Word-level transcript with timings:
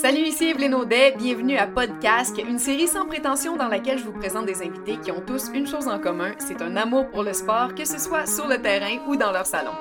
Salut, 0.00 0.22
ici 0.22 0.48
Evelyne 0.48 0.74
Audet, 0.74 1.14
bienvenue 1.18 1.58
à 1.58 1.66
Podcast, 1.66 2.34
une 2.38 2.58
série 2.58 2.88
sans 2.88 3.04
prétention 3.04 3.58
dans 3.58 3.68
laquelle 3.68 3.98
je 3.98 4.04
vous 4.04 4.18
présente 4.18 4.46
des 4.46 4.62
invités 4.62 4.96
qui 4.96 5.12
ont 5.12 5.20
tous 5.20 5.50
une 5.52 5.66
chose 5.66 5.88
en 5.88 5.98
commun, 5.98 6.32
c'est 6.38 6.62
un 6.62 6.74
amour 6.76 7.10
pour 7.10 7.22
le 7.22 7.34
sport, 7.34 7.74
que 7.74 7.84
ce 7.84 7.98
soit 7.98 8.24
sur 8.24 8.48
le 8.48 8.56
terrain 8.62 8.96
ou 9.06 9.16
dans 9.16 9.30
leur 9.30 9.44
salon. 9.44 9.72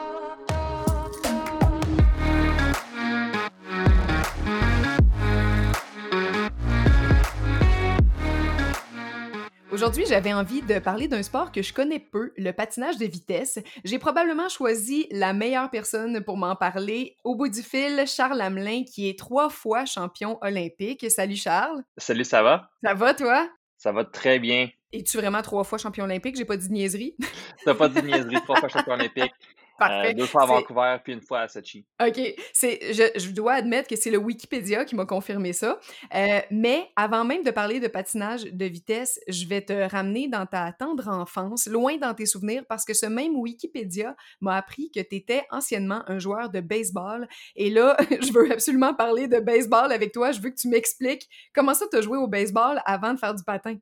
Aujourd'hui, 9.71 10.05
j'avais 10.07 10.33
envie 10.33 10.63
de 10.63 10.79
parler 10.79 11.07
d'un 11.07 11.21
sport 11.21 11.51
que 11.51 11.61
je 11.61 11.73
connais 11.73 11.99
peu, 11.99 12.33
le 12.37 12.51
patinage 12.51 12.97
de 12.97 13.05
vitesse. 13.05 13.59
J'ai 13.83 13.99
probablement 13.99 14.49
choisi 14.49 15.07
la 15.11 15.31
meilleure 15.31 15.69
personne 15.69 16.23
pour 16.23 16.37
m'en 16.37 16.55
parler. 16.55 17.15
Au 17.23 17.35
bout 17.35 17.49
du 17.49 17.61
fil, 17.61 18.03
Charles 18.07 18.41
Hamelin, 18.41 18.83
qui 18.83 19.07
est 19.07 19.17
trois 19.17 19.49
fois 19.49 19.85
champion 19.85 20.39
olympique. 20.41 21.05
Salut 21.11 21.35
Charles. 21.35 21.83
Salut, 21.97 22.25
ça 22.25 22.41
va? 22.41 22.71
Ça 22.83 22.95
va 22.95 23.13
toi? 23.13 23.47
Ça 23.77 23.91
va 23.91 24.05
très 24.05 24.39
bien. 24.39 24.69
Es-tu 24.91 25.17
vraiment 25.17 25.43
trois 25.43 25.63
fois 25.63 25.77
champion 25.77 26.05
olympique? 26.05 26.35
J'ai 26.35 26.45
pas 26.45 26.57
dit 26.57 26.67
de 26.67 26.73
niaiserie. 26.73 27.15
T'as 27.63 27.75
pas 27.75 27.87
dit 27.89 28.01
de 28.01 28.07
niaiserie, 28.07 28.41
trois 28.41 28.59
fois 28.59 28.69
champion 28.69 28.93
olympique. 28.95 29.31
Parfait. 29.79 30.11
Euh, 30.11 30.13
deux 30.13 30.25
fois 30.25 30.43
à 30.43 30.45
Vancouver, 30.45 30.97
puis 31.03 31.13
une 31.13 31.21
fois 31.21 31.41
à 31.41 31.47
Sochi. 31.47 31.85
OK. 32.05 32.19
C'est, 32.53 32.93
je, 32.93 33.19
je 33.19 33.29
dois 33.31 33.53
admettre 33.53 33.87
que 33.87 33.95
c'est 33.95 34.11
le 34.11 34.17
Wikipédia 34.17 34.85
qui 34.85 34.95
m'a 34.95 35.05
confirmé 35.05 35.53
ça. 35.53 35.79
Euh, 36.13 36.39
mais 36.51 36.89
avant 36.95 37.23
même 37.23 37.43
de 37.43 37.51
parler 37.51 37.79
de 37.79 37.87
patinage 37.87 38.43
de 38.43 38.65
vitesse, 38.65 39.19
je 39.27 39.47
vais 39.47 39.61
te 39.61 39.73
ramener 39.89 40.27
dans 40.27 40.45
ta 40.45 40.71
tendre 40.73 41.07
enfance, 41.07 41.67
loin 41.67 41.97
dans 41.97 42.13
tes 42.13 42.25
souvenirs, 42.25 42.63
parce 42.67 42.85
que 42.85 42.93
ce 42.93 43.05
même 43.05 43.35
Wikipédia 43.35 44.15
m'a 44.41 44.57
appris 44.57 44.91
que 44.91 44.99
tu 44.99 45.15
étais 45.15 45.43
anciennement 45.51 46.03
un 46.07 46.19
joueur 46.19 46.49
de 46.49 46.59
baseball. 46.59 47.27
Et 47.55 47.69
là, 47.69 47.97
je 48.21 48.31
veux 48.33 48.51
absolument 48.51 48.93
parler 48.93 49.27
de 49.27 49.39
baseball 49.39 49.91
avec 49.91 50.11
toi. 50.11 50.31
Je 50.31 50.41
veux 50.41 50.49
que 50.49 50.59
tu 50.59 50.67
m'expliques 50.67 51.27
comment 51.53 51.73
ça 51.73 51.85
t'as 51.89 52.01
joué 52.01 52.17
au 52.17 52.27
baseball 52.27 52.81
avant 52.85 53.13
de 53.13 53.19
faire 53.19 53.33
du 53.33 53.43
patin? 53.43 53.77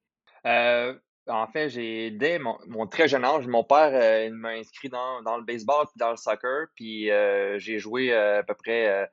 Euh, 0.45 0.93
en 1.27 1.47
fait, 1.47 1.69
j'ai 1.69 2.11
dès 2.11 2.39
mon, 2.39 2.87
très 2.87 3.07
jeune 3.07 3.25
âge, 3.25 3.47
mon 3.47 3.63
père 3.63 3.91
euh, 3.93 4.29
m'a 4.31 4.49
inscrit 4.49 4.89
dans, 4.89 5.37
le 5.37 5.43
baseball 5.43 5.85
puis 5.87 5.99
dans 5.99 6.11
le 6.11 6.17
soccer. 6.17 6.67
Puis 6.75 7.11
euh, 7.11 7.59
j'ai 7.59 7.79
joué 7.79 8.13
euh, 8.13 8.39
à 8.39 8.43
peu 8.43 8.53
près 8.53 9.09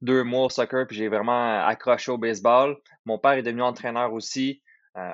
deux 0.00 0.22
mois 0.22 0.46
au 0.46 0.50
soccer, 0.50 0.86
puis 0.86 0.96
j'ai 0.96 1.08
vraiment 1.08 1.64
accroché 1.64 2.10
au 2.10 2.18
baseball. 2.18 2.76
Mon 3.04 3.18
père 3.18 3.32
est 3.32 3.42
devenu 3.42 3.62
entraîneur 3.62 4.12
aussi. 4.12 4.62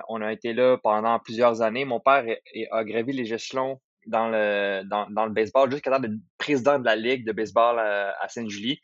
on 0.08 0.20
a 0.22 0.32
été 0.32 0.52
là 0.52 0.76
pendant 0.78 1.18
plusieurs 1.18 1.62
années. 1.62 1.84
Mon 1.84 2.00
père 2.00 2.24
a 2.72 2.84
gravi 2.84 3.12
les 3.12 3.32
échelons 3.32 3.80
dans 4.06 4.28
le, 4.28 5.28
baseball 5.30 5.70
jusqu'à 5.70 5.96
être 5.96 6.10
président 6.38 6.78
de 6.78 6.84
la 6.84 6.96
ligue 6.96 7.24
de 7.24 7.32
baseball 7.32 7.78
à, 7.78 8.14
à 8.20 8.28
Sainte-Julie. 8.28 8.80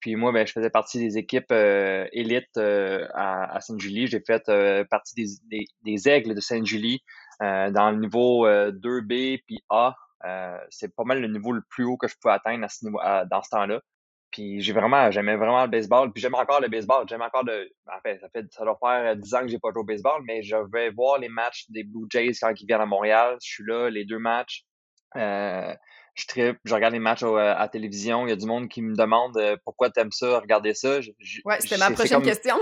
Puis 0.00 0.16
moi, 0.16 0.32
ben, 0.32 0.46
je 0.46 0.52
faisais 0.52 0.70
partie 0.70 0.98
des 0.98 1.18
équipes 1.18 1.52
euh, 1.52 2.06
élites 2.12 2.56
euh, 2.56 3.06
à, 3.12 3.56
à 3.56 3.60
Sainte-Julie. 3.60 4.06
J'ai 4.06 4.20
fait 4.20 4.48
euh, 4.48 4.84
partie 4.84 5.14
des, 5.14 5.26
des, 5.50 5.66
des, 5.84 6.08
Aigles 6.08 6.34
de 6.34 6.40
Sainte-Julie 6.40 7.02
dans 7.40 7.90
le 7.90 7.96
niveau 7.96 8.46
2B 8.46 9.42
puis 9.46 9.62
A. 9.70 9.96
c'est 10.68 10.94
pas 10.94 11.04
mal 11.04 11.22
le 11.22 11.28
niveau 11.28 11.52
le 11.52 11.62
plus 11.70 11.84
haut 11.84 11.96
que 11.96 12.06
je 12.06 12.14
pouvais 12.20 12.34
atteindre 12.34 12.64
à 12.64 12.68
ce 12.68 12.84
niveau, 12.84 12.98
dans 13.30 13.42
ce 13.42 13.48
temps-là. 13.48 13.80
Puis 14.30 14.60
j'ai 14.60 14.74
vraiment, 14.74 15.10
j'aimais 15.10 15.36
vraiment 15.36 15.62
le 15.62 15.70
baseball. 15.70 16.12
Puis 16.12 16.20
j'aime 16.20 16.34
encore 16.34 16.60
le 16.60 16.68
baseball. 16.68 17.06
J'aime 17.08 17.22
encore 17.22 17.44
de. 17.44 17.72
En 17.86 17.98
fait, 18.02 18.18
ça 18.18 18.28
fait 18.28 18.44
ça 18.52 18.64
doit 18.64 18.78
faire 18.78 19.16
10 19.16 19.34
ans 19.34 19.40
que 19.40 19.48
j'ai 19.48 19.58
pas 19.58 19.70
joué 19.72 19.80
au 19.80 19.84
baseball, 19.84 20.22
mais 20.26 20.42
je 20.42 20.56
vais 20.70 20.90
voir 20.90 21.18
les 21.18 21.30
matchs 21.30 21.64
des 21.70 21.82
Blue 21.82 22.06
Jays 22.10 22.34
quand 22.38 22.52
ils 22.60 22.66
viennent 22.66 22.82
à 22.82 22.86
Montréal. 22.86 23.38
Je 23.42 23.50
suis 23.50 23.64
là, 23.66 23.88
les 23.88 24.04
deux 24.04 24.18
matchs. 24.18 24.66
Je 26.20 26.26
tripe, 26.26 26.58
je 26.64 26.74
regarde 26.74 26.92
les 26.92 27.00
matchs 27.00 27.22
euh, 27.22 27.36
à, 27.36 27.60
la 27.60 27.68
télévision. 27.68 28.26
Il 28.26 28.30
y 28.30 28.32
a 28.32 28.36
du 28.36 28.44
monde 28.44 28.68
qui 28.68 28.82
me 28.82 28.94
demande 28.94 29.38
euh, 29.38 29.56
pourquoi 29.64 29.90
tu 29.90 30.00
aimes 30.00 30.12
ça, 30.12 30.38
regarder 30.38 30.74
ça. 30.74 30.98
ouais, 30.98 31.56
c'était 31.60 31.78
ma 31.78 31.90
prochaine 31.90 32.22
question. 32.22 32.56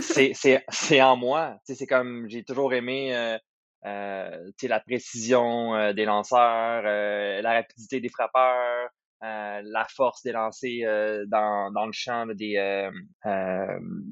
c'est 0.00 1.02
en 1.02 1.16
moi. 1.16 1.56
C'est 1.64 1.86
comme 1.86 2.28
j'ai 2.28 2.44
toujours 2.44 2.74
aimé 2.74 3.16
euh, 3.16 3.38
euh 3.86 4.50
la 4.62 4.80
précision 4.80 5.92
des 5.94 6.04
lanceurs, 6.04 6.82
la 6.82 7.52
rapidité 7.52 8.00
des 8.00 8.08
frappeurs, 8.10 8.88
la 9.22 9.86
force 9.88 10.22
des 10.22 10.32
lancers 10.32 11.24
dans, 11.28 11.70
dans 11.72 11.86
le 11.86 11.92
champ 11.92 12.26
des. 12.26 12.90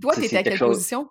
Toi, 0.00 0.14
tu 0.14 0.24
étais 0.24 0.38
à 0.38 0.42
quelle 0.42 0.58
position? 0.58 1.08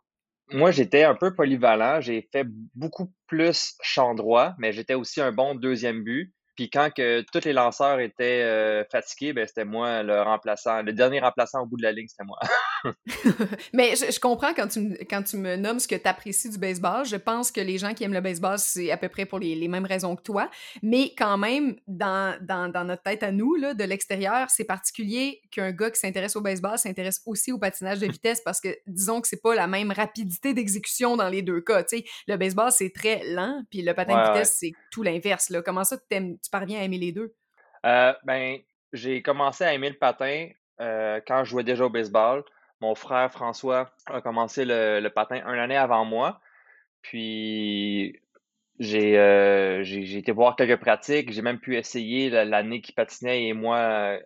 Moi, 0.54 0.72
j'étais 0.72 1.04
un 1.04 1.16
peu 1.16 1.34
polyvalent. 1.34 2.02
J'ai 2.02 2.28
fait 2.32 2.46
beaucoup 2.76 3.14
plus 3.28 3.76
champ 3.82 4.16
droit, 4.16 4.54
mais 4.58 4.74
j'étais 4.74 4.96
aussi 4.96 5.22
un 5.22 5.32
bon 5.32 5.56
deuxième 5.56 6.04
but. 6.04 6.34
Puis 6.62 6.70
quand 6.70 6.92
que 6.96 7.22
tous 7.22 7.44
les 7.46 7.54
lanceurs 7.54 8.00
étaient 8.02 8.44
euh, 8.44 8.84
fatigués, 8.92 9.34
ben 9.34 9.48
c'était 9.48 9.66
moi 9.66 10.04
le 10.04 10.22
remplaçant. 10.22 10.84
Le 10.84 10.94
dernier 10.94 11.20
remplaçant 11.20 11.64
au 11.64 11.66
bout 11.66 11.76
de 11.76 11.82
la 11.82 11.92
ligne, 11.92 12.08
c'était 12.08 12.24
moi. 12.24 12.38
Mais 13.74 13.96
je, 13.96 14.20
comprends 14.20 14.54
quand 14.54 14.68
tu, 14.68 14.80
me, 14.80 14.96
quand 15.10 15.24
tu 15.24 15.38
me 15.38 15.56
nommes 15.56 15.80
ce 15.80 15.88
que 15.88 15.96
tu 15.96 16.08
apprécies 16.08 16.50
du 16.50 16.58
baseball. 16.58 17.06
Je 17.06 17.16
pense 17.16 17.52
que 17.52 17.62
les 17.62 17.78
gens 17.78 17.94
qui 17.94 18.04
aiment 18.04 18.14
le 18.14 18.22
baseball, 18.22 18.58
c'est 18.58 18.92
à 18.92 18.98
peu 18.98 19.10
près 19.10 19.26
pour 19.26 19.40
les, 19.40 19.56
les, 19.56 19.68
mêmes 19.68 19.86
raisons 19.86 20.16
que 20.16 20.24
toi. 20.24 20.50
Mais 20.82 21.14
quand 21.18 21.38
même, 21.38 21.76
dans, 21.88 22.38
dans, 22.42 22.72
dans 22.72 22.84
notre 22.84 23.04
tête 23.04 23.24
à 23.24 23.32
nous, 23.32 23.56
là, 23.56 23.74
de 23.74 23.84
l'extérieur, 23.84 24.50
c'est 24.50 24.66
particulier 24.66 25.42
qu'un 25.52 25.72
gars 25.72 25.92
qui 25.92 26.00
s'intéresse 26.00 26.36
au 26.36 26.42
baseball 26.42 26.78
s'intéresse 26.78 27.22
aussi 27.26 27.52
au 27.52 27.58
patinage 27.58 28.00
de 28.00 28.08
vitesse 28.08 28.42
parce 28.42 28.60
que 28.60 28.70
disons 28.88 29.22
que 29.22 29.28
c'est 29.28 29.42
pas 29.42 29.56
la 29.56 29.68
même 29.68 29.92
rapidité 29.92 30.54
d'exécution 30.54 31.18
dans 31.18 31.30
les 31.30 31.42
deux 31.42 31.62
cas. 31.62 31.84
sais 31.88 32.04
Le 32.28 32.38
baseball, 32.38 32.72
c'est 32.72 32.92
très 32.94 33.24
lent, 33.26 33.64
puis 33.70 33.82
le 33.82 33.94
patin 33.94 34.22
de 34.22 34.28
vitesse, 34.32 34.58
c'est 34.60 34.74
tout 34.92 35.04
l'inverse. 35.04 35.52
Comment 35.66 35.84
ça, 35.84 35.98
tu 35.98 36.36
parviens 36.52 36.80
à 36.80 36.84
aimer 36.84 36.98
les 36.98 37.12
deux? 37.12 37.34
Euh, 37.86 38.14
ben, 38.24 38.60
j'ai 38.94 39.22
commencé 39.22 39.64
à 39.64 39.74
aimer 39.74 39.90
le 39.90 39.98
patin 39.98 40.50
euh, 40.80 41.20
quand 41.28 41.44
je 41.44 41.50
jouais 41.50 41.64
déjà 41.64 41.86
au 41.86 41.90
baseball. 41.90 42.44
Mon 42.82 42.96
frère 42.96 43.32
François 43.32 43.92
a 44.08 44.22
commencé 44.22 44.66
le, 44.66 45.08
patin 45.10 45.44
une 45.48 45.60
année 45.60 45.78
avant 45.78 46.04
moi. 46.04 46.42
Puis 47.04 48.20
j'ai 48.80 49.20
euh, 49.20 49.84
été 49.84 50.32
voir 50.32 50.56
quelques 50.56 50.80
pratiques. 50.80 51.32
J'ai 51.32 51.44
même 51.44 51.60
pu 51.60 51.78
essayer 51.78 52.32
l'année 52.32 52.82
qu'il 52.82 52.96
patinait 52.96 53.46
et 53.46 53.54
moi, 53.54 53.78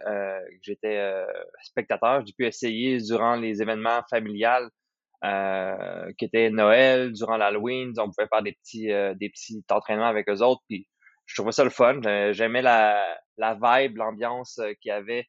euh, 0.07 0.39
j'étais 0.61 0.97
euh, 0.97 1.25
spectateur. 1.63 2.25
J'ai 2.25 2.33
pu 2.33 2.45
essayer 2.45 2.99
durant 2.99 3.35
les 3.35 3.61
événements 3.61 4.01
familiales 4.09 4.69
euh, 5.25 6.09
qui 6.17 6.23
étaient 6.23 6.49
Noël, 6.49 7.11
durant 7.11 7.35
l'Halloween. 7.35 7.91
On 7.97 8.09
pouvait 8.09 8.29
faire 8.29 8.43
des 8.43 8.53
petits, 8.53 8.87
des 8.87 9.29
petits 9.29 9.61
entraînements 9.69 10.07
avec 10.07 10.29
eux 10.29 10.41
autres. 10.41 10.61
Puis 10.69 10.87
je 11.25 11.35
trouvais 11.35 11.51
ça 11.51 11.65
le 11.65 11.69
fun. 11.69 11.99
J'aimais 12.31 12.61
la, 12.61 13.05
la 13.37 13.55
vibe, 13.61 13.97
l'ambiance 13.97 14.61
qu'il 14.81 14.89
y 14.89 14.91
avait 14.91 15.27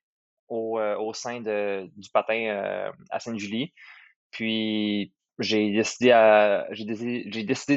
au, 0.49 0.79
euh, 0.79 0.97
au 0.97 1.13
sein 1.13 1.41
du 1.41 2.11
patin 2.13 2.49
euh, 2.49 2.91
à 3.11 3.21
Sainte-Julie. 3.21 3.73
Puis 4.31 5.13
j'ai 5.39 5.71
décidé 5.71 6.11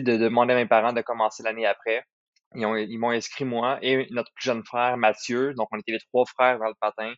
de 0.02 0.18
demander 0.18 0.53
à 0.53 0.57
mes 0.57 0.66
parents 0.66 0.94
de 0.94 1.02
commencer 1.02 1.44
l'année 1.44 1.66
après. 1.66 2.03
Ils 2.56 2.97
m'ont 2.97 3.12
inscrit 3.12 3.46
moi 3.46 3.78
et 3.81 4.08
notre 4.12 4.31
plus 4.34 4.46
jeune 4.46 4.63
frère 4.63 4.97
Mathieu. 4.97 5.53
Donc 5.53 5.68
on 5.72 5.78
était 5.78 5.91
les 5.91 6.00
trois 6.00 6.25
frères 6.25 6.58
dans 6.59 6.68
le 6.68 6.75
patin 6.79 7.13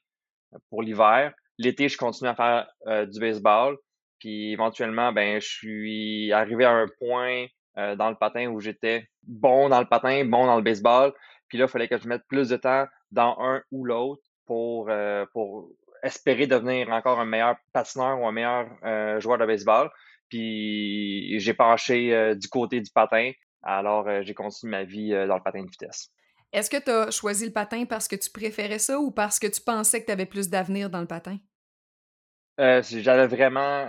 euh, 0.53 0.57
pour 0.69 0.81
l'hiver. 0.81 1.33
L'été, 1.57 1.89
je 1.89 1.97
continue 1.97 2.29
à 2.29 2.35
faire 2.35 2.67
du 3.07 3.19
baseball. 3.19 3.77
Puis 4.19 4.51
éventuellement, 4.51 5.11
ben 5.11 5.39
je 5.39 5.47
suis 5.47 6.33
arrivé 6.33 6.65
à 6.65 6.71
un 6.71 6.87
point 6.99 7.45
dans 7.75 8.09
le 8.09 8.15
patin 8.15 8.47
où 8.47 8.59
j'étais 8.59 9.05
bon 9.23 9.69
dans 9.69 9.79
le 9.79 9.85
patin, 9.85 10.25
bon 10.25 10.47
dans 10.47 10.55
le 10.55 10.63
baseball. 10.63 11.13
Puis 11.49 11.59
là, 11.59 11.65
il 11.65 11.67
fallait 11.67 11.87
que 11.87 11.99
je 11.99 12.07
mette 12.07 12.23
plus 12.27 12.49
de 12.49 12.57
temps 12.57 12.87
dans 13.11 13.37
un 13.39 13.61
ou 13.69 13.85
l'autre 13.85 14.23
pour, 14.45 14.89
euh, 14.89 15.25
pour 15.33 15.69
espérer 16.03 16.47
devenir 16.47 16.89
encore 16.89 17.19
un 17.19 17.25
meilleur 17.25 17.55
patineur 17.73 18.19
ou 18.19 18.27
un 18.27 18.31
meilleur 18.31 18.67
euh, 18.83 19.19
joueur 19.19 19.37
de 19.37 19.45
baseball. 19.45 19.89
Puis 20.29 21.39
j'ai 21.39 21.53
penché 21.53 22.13
euh, 22.13 22.35
du 22.35 22.47
côté 22.47 22.79
du 22.79 22.89
patin. 22.91 23.31
Alors 23.63 24.07
j'ai 24.23 24.33
continué 24.33 24.71
ma 24.71 24.83
vie 24.83 25.11
dans 25.11 25.35
le 25.35 25.43
patin 25.43 25.61
de 25.61 25.69
vitesse. 25.69 26.09
Est-ce 26.51 26.69
que 26.69 26.83
tu 26.83 26.89
as 26.89 27.11
choisi 27.11 27.45
le 27.45 27.53
patin 27.53 27.85
parce 27.85 28.07
que 28.07 28.15
tu 28.15 28.31
préférais 28.31 28.79
ça 28.79 28.99
ou 28.99 29.11
parce 29.11 29.37
que 29.37 29.45
tu 29.45 29.61
pensais 29.61 30.01
que 30.01 30.07
tu 30.07 30.11
avais 30.11 30.25
plus 30.25 30.49
d'avenir 30.49 30.89
dans 30.89 31.01
le 31.01 31.07
patin? 31.07 31.37
j'avais 32.57 33.27
vraiment 33.27 33.85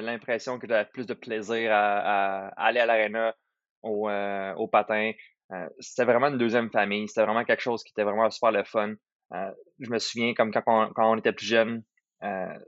l'impression 0.00 0.58
que 0.58 0.66
j'avais 0.68 0.84
plus 0.84 1.06
de 1.06 1.14
plaisir 1.14 1.70
à, 1.72 2.48
aller 2.56 2.80
à 2.80 2.86
l'aréna 2.86 3.34
au, 3.82 4.10
au 4.10 4.68
patin. 4.68 5.12
c'était 5.80 6.04
vraiment 6.04 6.28
une 6.28 6.38
deuxième 6.38 6.70
famille. 6.70 7.08
C'était 7.08 7.24
vraiment 7.24 7.44
quelque 7.44 7.62
chose 7.62 7.82
qui 7.82 7.92
était 7.92 8.04
vraiment 8.04 8.28
super 8.30 8.52
le 8.52 8.64
fun. 8.64 8.96
Euh, 9.34 9.50
je 9.80 9.90
me 9.90 9.98
souviens 9.98 10.34
comme 10.34 10.52
quand 10.52 10.62
on, 10.66 10.92
quand 10.92 11.12
on 11.12 11.16
était 11.16 11.32
plus 11.32 11.46
jeune, 11.46 11.82
euh, 12.22 12.58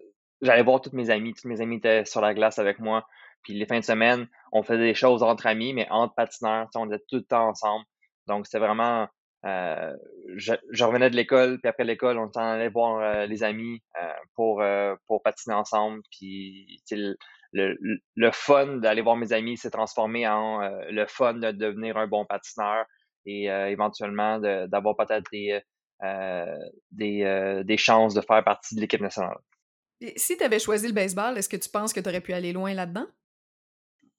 j'allais 0.43 0.63
voir 0.63 0.81
toutes 0.81 0.93
mes 0.93 1.11
amis, 1.11 1.35
toutes 1.35 1.45
mes 1.45 1.61
amis 1.61 1.77
étaient 1.77 2.05
sur 2.05 2.21
la 2.21 2.35
glace 2.35 2.59
avec 2.59 2.79
moi. 2.79 3.07
Puis 3.43 3.55
les 3.55 3.67
fins 3.67 3.79
de 3.79 3.85
semaine, 3.85 4.29
on 4.53 4.63
faisait 4.63 4.85
des 4.85 4.95
choses 4.95 5.23
entre 5.23 5.47
amis, 5.47 5.73
mais 5.73 5.87
entre 5.91 6.15
patineurs, 6.15 6.69
on 6.75 6.91
était 6.91 7.05
tout 7.09 7.17
le 7.17 7.25
temps 7.25 7.49
ensemble. 7.49 7.85
Donc 8.27 8.47
c'était 8.47 8.59
vraiment 8.59 9.07
euh, 9.47 9.95
je, 10.35 10.85
revenais 10.85 11.11
de 11.11 11.17
l'école, 11.17 11.61
puis 11.61 11.69
après 11.69 11.85
l'école, 11.85 12.19
on 12.19 12.31
s'en 12.33 12.41
allait 12.41 12.69
voir 12.69 13.27
les 13.27 13.45
amis 13.45 13.81
pour, 14.35 14.61
patiner 15.23 15.55
ensemble. 15.55 16.03
Puis 16.11 16.83
le, 16.93 18.31
fun 18.33 18.79
d'aller 18.79 19.03
voir 19.03 19.17
mes 19.17 19.33
amis 19.33 19.57
s'est 19.57 19.71
transformé 19.71 20.27
en 20.27 20.61
le 20.91 21.07
fun 21.07 21.35
de 21.35 21.53
devenir 21.53 21.97
un 21.97 22.09
bon 22.09 22.27
patineur 22.27 22.85
et 23.25 23.45
éventuellement 23.45 24.41
d'avoir 24.41 24.97
peut-être 24.97 25.31
des, 25.31 25.63
des, 26.01 27.23
euh, 27.25 27.65
des 27.65 27.77
chances 27.77 28.15
de 28.15 28.21
faire 28.21 28.45
partie 28.45 28.75
de 28.75 28.81
l'équipe 28.81 29.01
nationale. 29.01 29.39
Et 30.01 30.13
si 30.17 30.37
tu 30.37 30.45
avais 30.45 30.59
choisi 30.59 30.87
le 30.87 30.93
baseball, 30.93 31.37
est-ce 31.37 31.49
que 31.49 31.57
tu 31.57 31.69
penses 31.69 31.93
que 31.93 32.01
tu 32.01 32.09
aurais 32.09 32.21
pu 32.21 32.33
aller 32.33 32.53
loin 32.53 32.73
là-dedans? 32.73 33.07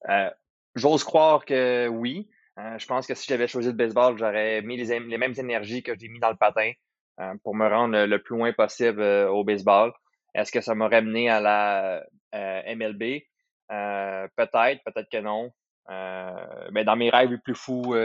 Euh, 0.10 0.30
j'ose 0.76 1.04
croire 1.04 1.46
que 1.46 1.88
oui. 1.88 2.30
Euh, 2.58 2.78
je 2.78 2.86
pense 2.86 3.08
que 3.08 3.16
si 3.16 3.28
j'avais 3.28 3.48
choisi 3.48 3.70
le 3.70 3.74
baseball, 3.74 4.18
j'aurais 4.18 4.62
mis 4.62 4.76
les, 4.76 5.00
les, 5.00 5.18
mêmes 5.18 5.36
énergies 5.38 5.82
que 5.82 5.98
j'ai 5.98 6.10
mis 6.10 6.20
dans 6.20 6.30
le 6.30 6.36
patin 6.36 6.72
euh, 7.22 7.34
pour 7.44 7.56
me 7.56 7.68
rendre 7.68 8.06
le, 8.06 8.22
plus 8.22 8.36
loin 8.36 8.52
possible 8.52 9.02
au 9.02 9.44
baseball. 9.46 9.94
Est-ce 10.36 10.52
que 10.52 10.62
ça 10.62 10.76
m'aurait 10.76 11.02
mené 11.02 11.30
à 11.30 11.40
la 11.40 12.04
MLB? 12.34 13.22
peut-être, 13.70 14.84
peut-être 14.84 15.10
que 15.10 15.22
non. 15.22 15.52
Mais 16.72 16.84
dans 16.84 16.96
mes 16.96 17.10
rêves 17.10 17.32
les 17.32 17.38
plus 17.38 17.56
fous, 17.56 17.96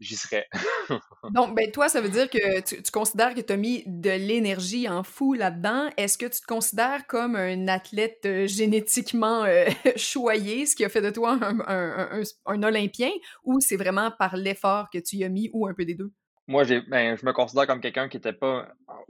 j'y 0.00 0.16
serais. 0.16 0.46
Donc, 1.30 1.54
ben, 1.54 1.70
toi, 1.70 1.88
ça 1.88 2.00
veut 2.00 2.08
dire 2.08 2.28
que 2.28 2.60
tu, 2.60 2.82
considères 2.90 3.34
que 3.34 3.40
tu 3.40 3.52
as 3.52 3.56
mis 3.56 3.84
de 3.86 4.10
l'énergie 4.10 4.88
en 4.88 5.02
fou 5.02 5.34
là-dedans. 5.34 5.90
Est-ce 5.96 6.18
que 6.18 6.26
tu 6.26 6.40
te 6.40 6.46
considères 6.46 7.06
comme 7.06 7.36
un 7.36 7.68
athlète 7.68 8.22
euh, 8.24 8.46
génétiquement 8.46 9.44
euh, 9.44 9.66
choyé, 9.96 10.66
ce 10.66 10.74
qui 10.74 10.84
a 10.84 10.88
fait 10.88 11.02
de 11.02 11.10
toi 11.10 11.38
un, 11.66 12.62
Olympien, 12.62 13.10
ou 13.44 13.60
c'est 13.60 13.76
vraiment 13.76 14.10
par 14.10 14.36
l'effort 14.36 14.90
que 14.90 14.98
tu 14.98 15.16
y 15.16 15.24
as 15.24 15.28
mis, 15.28 15.50
ou 15.52 15.66
un 15.66 15.74
peu 15.74 15.84
des 15.84 15.94
deux? 15.94 16.12
Moi, 16.48 16.64
ben, 16.88 17.16
je 17.16 17.24
me 17.24 17.32
considère 17.32 17.66
comme 17.66 17.80
quelqu'un 17.80 18.08
qui 18.08 18.16
n'était 18.16 18.32
pas, 18.32 18.66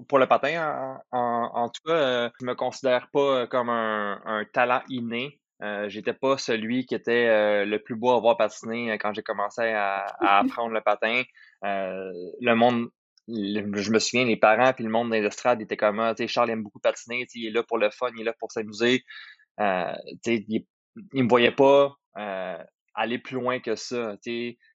pour 0.09 0.19
le 0.19 0.27
patin 0.27 1.01
en, 1.11 1.69
tout 1.71 1.81
cas, 1.87 1.95
euh, 1.95 2.31
je 2.39 2.45
me 2.45 2.55
considère 2.55 3.09
pas 3.13 3.47
comme 3.47 3.71
un 3.71 4.45
talent 4.53 4.83
inné. 4.91 5.40
Euh, 5.63 5.89
j'étais 5.89 6.15
pas 6.15 6.39
celui 6.39 6.87
qui 6.87 6.95
était 6.95 7.27
euh, 7.27 7.65
le 7.67 7.83
plus 7.83 7.95
beau 7.95 8.11
à 8.11 8.21
voir 8.21 8.39
patiner 8.39 8.93
euh, 8.93 8.97
quand 8.97 9.13
j'ai 9.13 9.23
commencé 9.23 9.63
à, 9.63 10.07
apprendre 10.21 10.73
le 10.73 10.81
patin. 10.81 11.23
le 11.63 12.55
monde, 12.55 12.89
je 13.29 13.91
me 13.91 13.99
souviens, 13.99 14.25
les 14.25 14.37
parents 14.37 14.73
puis 14.73 14.85
le 14.85 14.91
monde 14.91 15.11
des 15.11 15.23
estrades 15.23 15.61
étaient 15.61 15.77
comme 15.77 16.01
ah, 16.01 16.15
Charles 16.27 16.51
aime 16.51 16.63
beaucoup 16.63 16.81
patiner, 16.81 17.27
il 17.35 17.47
est 17.47 17.51
là 17.51 17.63
pour 17.63 17.79
le 17.79 17.91
fun, 17.91 18.09
il 18.15 18.23
est 18.23 18.25
là 18.25 18.35
pour 18.39 18.51
s'amuser. 18.51 19.05
il, 19.59 20.65
il 21.13 21.25
me 21.25 21.29
voyait 21.29 21.53
pas 21.53 21.95
aller 22.95 23.19
plus 23.19 23.35
loin 23.35 23.61
que 23.61 23.77
ça. 23.77 24.17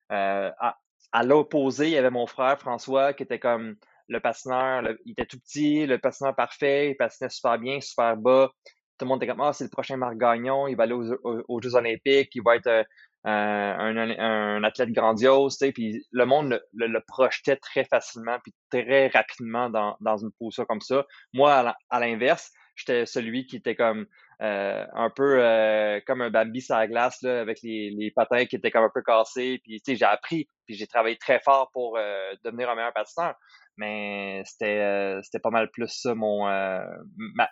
à, 0.10 0.78
à 1.12 1.24
l'opposé, 1.24 1.88
il 1.88 1.92
y 1.94 1.98
avait 1.98 2.12
mon 2.12 2.28
frère 2.28 2.60
François 2.60 3.14
qui 3.14 3.24
était 3.24 3.40
comme 3.40 3.76
le 4.08 4.20
patineur, 4.20 4.84
il 5.04 5.14
était 5.14 5.26
tout 5.26 5.40
petit, 5.40 5.88
le 5.88 5.98
patineur 5.98 6.36
parfait, 6.36 6.92
il 6.92 6.96
patinait 6.96 7.30
super 7.30 7.58
bien, 7.58 7.82
super 7.82 8.16
bas 8.16 8.52
tout 8.98 9.06
le 9.06 9.10
monde 9.10 9.24
était 9.24 9.32
comme, 9.32 9.42
ah, 9.42 9.54
c'est 9.54 9.66
le 9.66 9.70
prochain 9.70 9.98
Marc 9.98 10.18
Gagnon, 10.18 10.68
il 10.68 10.76
va 10.76 10.84
aller 10.84 10.94
aux, 10.94 11.62
Jeux 11.62 11.76
Olympiques, 11.76 12.30
il 12.34 12.42
va 12.44 12.56
être 12.56 12.68
euh, 12.68 12.84
un, 13.26 13.98
un, 13.98 14.64
athlète 14.64 14.92
grandiose, 14.92 15.58
tu 15.58 15.66
sais, 15.66 15.72
puis 15.72 16.06
le 16.12 16.26
monde 16.26 16.62
le, 16.74 17.00
projetait 17.08 17.58
très 17.58 17.84
facilement, 17.84 18.38
puis 18.44 18.54
très 18.70 19.08
rapidement 19.08 19.70
dans, 19.70 19.98
dans 20.00 20.18
une 20.18 20.32
position 20.40 20.66
comme 20.66 20.82
ça. 20.82 21.06
Moi, 21.34 21.74
à 21.90 22.00
l'inverse, 22.00 22.52
j'étais 22.76 23.06
celui 23.06 23.46
qui 23.48 23.58
était 23.58 23.76
comme 23.76 24.06
euh, 24.42 24.86
un 24.94 25.10
peu 25.10 25.44
euh, 25.44 26.00
comme 26.06 26.22
un 26.22 26.30
Bambi 26.30 26.62
sur 26.62 26.76
la 26.76 26.88
glace, 26.88 27.22
là, 27.22 27.42
avec 27.42 27.60
les, 27.64 28.12
patins 28.16 28.46
qui 28.46 28.56
étaient 28.56 28.72
comme 28.72 28.84
un 28.84 28.92
peu 28.94 29.02
cassés, 29.02 29.60
puis 29.64 29.82
tu 29.82 29.92
sais, 29.92 29.96
j'ai 29.98 30.06
appris, 30.06 30.48
puis 30.66 30.76
j'ai 30.76 30.88
travaillé 30.88 31.18
très 31.18 31.40
fort 31.40 31.70
pour 31.74 31.98
devenir 32.44 32.70
un 32.70 32.76
meilleur 32.76 32.94
patineur 32.94 33.36
mais 33.78 34.44
c'était 34.46 34.80
euh, 34.80 35.22
c'était 35.24 35.40
pas 35.40 35.50
mal 35.50 35.70
plus 35.72 35.88
ça 35.88 36.16
mon 36.16 36.48
euh, 36.48 36.80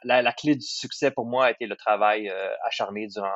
la, 0.04 0.34
clé 0.34 0.56
du 0.56 0.66
succès 0.66 1.12
pour 1.12 1.26
moi 1.26 1.46
a 1.46 1.52
été 1.52 1.66
le 1.66 1.76
travail 1.76 2.30
euh, 2.30 2.50
acharné 2.66 3.08
durant 3.08 3.30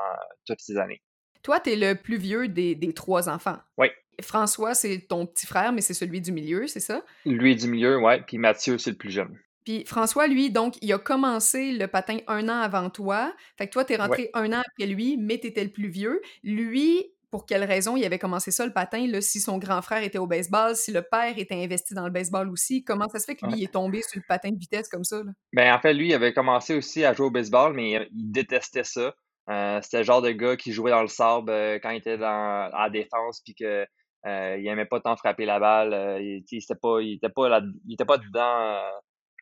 toutes 0.45 0.61
ces 0.61 0.77
années. 0.77 1.01
Toi, 1.43 1.59
tu 1.59 1.71
es 1.71 1.75
le 1.75 1.95
plus 1.95 2.17
vieux 2.17 2.47
des, 2.47 2.75
des 2.75 2.93
trois 2.93 3.29
enfants. 3.29 3.57
Oui. 3.77 3.87
François, 4.21 4.73
c'est 4.73 5.05
ton 5.07 5.25
petit 5.25 5.45
frère, 5.45 5.71
mais 5.71 5.81
c'est 5.81 5.93
celui 5.93 6.19
du 6.21 6.31
milieu, 6.31 6.67
c'est 6.67 6.79
ça? 6.79 7.03
Lui 7.25 7.55
du 7.55 7.67
milieu, 7.67 7.99
oui. 7.99 8.15
Puis 8.25 8.37
Mathieu, 8.37 8.77
c'est 8.77 8.91
le 8.91 8.97
plus 8.97 9.11
jeune. 9.11 9.37
Puis 9.63 9.83
François, 9.85 10.27
lui, 10.27 10.49
donc, 10.49 10.77
il 10.81 10.91
a 10.93 10.97
commencé 10.97 11.73
le 11.73 11.87
patin 11.87 12.19
un 12.27 12.47
an 12.47 12.61
avant 12.61 12.89
toi. 12.89 13.33
Fait 13.57 13.67
que 13.67 13.73
toi, 13.73 13.85
tu 13.85 13.93
es 13.93 13.97
rentré 13.97 14.29
un 14.33 14.53
an 14.53 14.61
après 14.65 14.87
lui, 14.87 15.17
mais 15.17 15.39
tu 15.39 15.47
étais 15.47 15.63
le 15.63 15.71
plus 15.71 15.89
vieux. 15.89 16.21
Lui, 16.41 17.05
pour 17.29 17.45
quelle 17.45 17.63
raison 17.63 17.97
il 17.97 18.05
avait 18.05 18.19
commencé 18.19 18.51
ça, 18.51 18.65
le 18.65 18.71
patin, 18.71 19.05
là, 19.07 19.21
si 19.21 19.39
son 19.39 19.57
grand 19.57 19.81
frère 19.81 20.03
était 20.03 20.17
au 20.17 20.27
baseball, 20.27 20.75
si 20.75 20.91
le 20.91 21.01
père 21.01 21.37
était 21.37 21.61
investi 21.61 21.93
dans 21.93 22.05
le 22.05 22.11
baseball 22.11 22.49
aussi, 22.49 22.83
comment 22.83 23.09
ça 23.09 23.19
se 23.19 23.25
fait 23.25 23.35
que 23.35 23.45
lui 23.45 23.63
est 23.63 23.73
tombé 23.73 24.01
sur 24.01 24.19
le 24.19 24.25
patin 24.27 24.51
de 24.51 24.57
vitesse 24.57 24.87
comme 24.87 25.03
ça? 25.03 25.17
Là? 25.17 25.31
Ben, 25.53 25.73
en 25.73 25.79
fait, 25.79 25.93
lui, 25.93 26.07
il 26.09 26.13
avait 26.13 26.33
commencé 26.33 26.75
aussi 26.75 27.03
à 27.03 27.13
jouer 27.13 27.27
au 27.27 27.31
baseball, 27.31 27.73
mais 27.73 28.07
il 28.11 28.31
détestait 28.31 28.85
ça. 28.85 29.13
Euh, 29.49 29.79
c'était 29.81 29.99
le 29.99 30.03
genre 30.03 30.21
de 30.21 30.31
gars 30.31 30.57
qui 30.57 30.73
jouait 30.73 30.91
dans 30.91 31.01
le 31.01 31.07
sable 31.07 31.49
euh, 31.49 31.79
quand 31.81 31.89
il 31.91 31.97
était 31.97 32.17
dans, 32.17 32.69
la 32.71 32.89
défense, 32.89 33.41
puis 33.43 33.55
que 33.55 33.85
euh, 34.25 34.57
il 34.57 34.67
aimait 34.67 34.85
pas 34.85 34.99
tant 34.99 35.15
frapper 35.15 35.45
la 35.45 35.59
balle. 35.59 36.21
il, 36.21 36.43
n'était 36.51 36.75
pas, 36.75 37.01
il 37.01 37.13
était 37.13 37.29
pas, 37.29 37.61
il 37.85 37.93
était 37.93 38.05
pas 38.05 38.17
dedans 38.17 38.81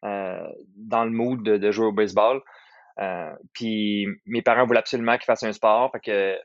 dans 0.03 1.03
le 1.05 1.09
mood 1.09 1.41
de, 1.41 1.57
de 1.57 1.71
jouer 1.71 1.87
au 1.87 1.91
baseball. 1.91 2.41
puis 3.53 4.05
mes 4.25 4.43
parents 4.43 4.65
voulaient 4.65 4.79
absolument 4.79 5.17
qu'il 5.17 5.25
fasse 5.25 5.43
un 5.43 5.53
sport, 5.53 5.91
fait 5.91 5.99
que 5.99 6.39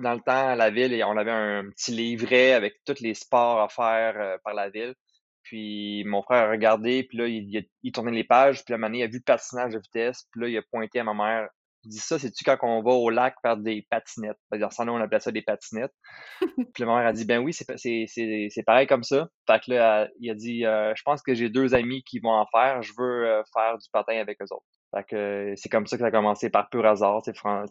dans 0.00 0.14
le 0.14 0.20
temps, 0.20 0.48
à 0.48 0.56
la 0.56 0.70
ville, 0.70 1.02
on 1.04 1.16
avait 1.16 1.30
un 1.30 1.68
petit 1.70 1.92
livret 1.92 2.52
avec 2.52 2.74
tous 2.84 3.00
les 3.00 3.14
sports 3.14 3.60
à 3.60 3.68
faire 3.68 4.14
euh, 4.18 4.36
par 4.44 4.54
la 4.54 4.70
ville. 4.70 4.94
Puis 5.42 6.04
mon 6.04 6.22
frère 6.22 6.48
a 6.48 6.50
regardé, 6.50 7.04
puis 7.04 7.18
là, 7.18 7.26
il, 7.26 7.92
tournait 7.92 8.12
les 8.12 8.24
pages, 8.24 8.64
puis 8.64 8.74
moment 8.74 8.88
donné, 8.88 8.98
il 8.98 9.02
a 9.04 9.06
vu 9.06 9.18
le 9.18 9.22
patinage 9.24 9.72
de 9.72 9.78
vitesse, 9.78 10.26
puis 10.30 10.42
là, 10.42 10.48
il 10.48 10.56
a 10.56 10.62
pointé 10.70 11.00
à 11.00 11.04
ma 11.04 11.14
mère. 11.14 11.48
Il 11.84 11.90
dit 11.90 11.98
ça, 11.98 12.18
c'est-tu 12.18 12.44
quand 12.44 12.58
on 12.62 12.82
va 12.82 12.92
au 12.92 13.08
lac 13.08 13.34
faire 13.40 13.56
des 13.56 13.86
patinettes? 13.88 14.36
Dans 14.52 14.70
ce 14.70 14.82
on 14.82 15.00
appelait 15.00 15.20
ça 15.20 15.32
des 15.32 15.40
patinettes. 15.40 15.94
puis 16.74 16.84
ma 16.84 16.96
mère 16.96 17.06
a 17.06 17.12
dit, 17.12 17.24
ben 17.24 17.38
oui, 17.38 17.54
c'est 17.54 18.62
pareil 18.66 18.86
comme 18.86 19.02
ça. 19.02 19.28
Fait 19.46 19.60
que 19.60 19.72
là, 19.72 20.08
il 20.20 20.30
a 20.30 20.34
dit, 20.34 20.66
euh, 20.66 20.92
je 20.94 21.02
pense 21.02 21.22
que 21.22 21.34
j'ai 21.34 21.48
deux 21.48 21.74
amis 21.74 22.02
qui 22.02 22.18
vont 22.18 22.32
en 22.32 22.46
faire, 22.52 22.82
je 22.82 22.92
veux 22.98 23.26
euh, 23.26 23.42
faire 23.54 23.78
du 23.78 23.88
patin 23.92 24.18
avec 24.18 24.40
eux 24.42 24.52
autres. 24.52 24.66
Fait 24.94 25.04
que 25.04 25.54
c'est 25.56 25.68
comme 25.68 25.86
ça 25.86 25.96
que 25.96 26.02
ça 26.02 26.08
a 26.08 26.10
commencé 26.10 26.50
par 26.50 26.68
pur 26.68 26.84
hasard. 26.84 27.22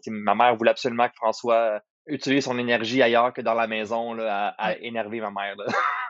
ma 0.08 0.34
mère 0.34 0.56
voulait 0.56 0.70
absolument 0.70 1.08
que 1.08 1.16
François 1.16 1.82
utiliser 2.06 2.40
son 2.40 2.58
énergie 2.58 3.02
ailleurs 3.02 3.32
que 3.32 3.40
dans 3.40 3.54
la 3.54 3.66
maison 3.66 4.14
là, 4.14 4.54
à, 4.58 4.76
énerver 4.78 5.20
ma 5.20 5.30
mère. 5.30 5.54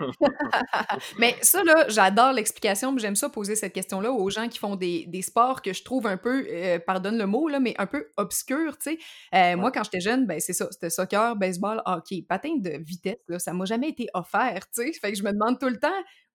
mais 1.18 1.34
ça, 1.42 1.62
là, 1.64 1.86
j'adore 1.88 2.32
l'explication, 2.32 2.96
j'aime 2.98 3.16
ça 3.16 3.28
poser 3.28 3.56
cette 3.56 3.72
question-là 3.72 4.10
aux 4.10 4.30
gens 4.30 4.48
qui 4.48 4.58
font 4.58 4.76
des, 4.76 5.06
des 5.06 5.22
sports 5.22 5.62
que 5.62 5.72
je 5.72 5.82
trouve 5.82 6.06
un 6.06 6.16
peu, 6.16 6.46
euh, 6.48 6.78
pardonne 6.78 7.18
le 7.18 7.26
mot, 7.26 7.48
là, 7.48 7.60
mais 7.60 7.74
un 7.78 7.86
peu 7.86 8.08
obscurs, 8.16 8.78
tu 8.78 8.92
sais. 8.92 8.98
Euh, 9.34 9.56
moi, 9.56 9.70
quand 9.70 9.84
j'étais 9.84 10.00
jeune, 10.00 10.26
ben, 10.26 10.40
c'est 10.40 10.52
ça, 10.52 10.68
c'était 10.70 10.90
soccer, 10.90 11.36
baseball, 11.36 11.82
hockey. 11.84 12.24
Patin 12.26 12.56
de 12.56 12.82
vitesse, 12.82 13.18
là, 13.28 13.38
ça 13.38 13.52
m'a 13.52 13.64
jamais 13.64 13.88
été 13.88 14.08
offert, 14.14 14.66
tu 14.74 14.84
sais. 14.84 14.92
Fait 14.92 15.12
que 15.12 15.18
je 15.18 15.22
me 15.22 15.32
demande 15.32 15.58
tout 15.58 15.68
le 15.68 15.78
temps 15.78 15.88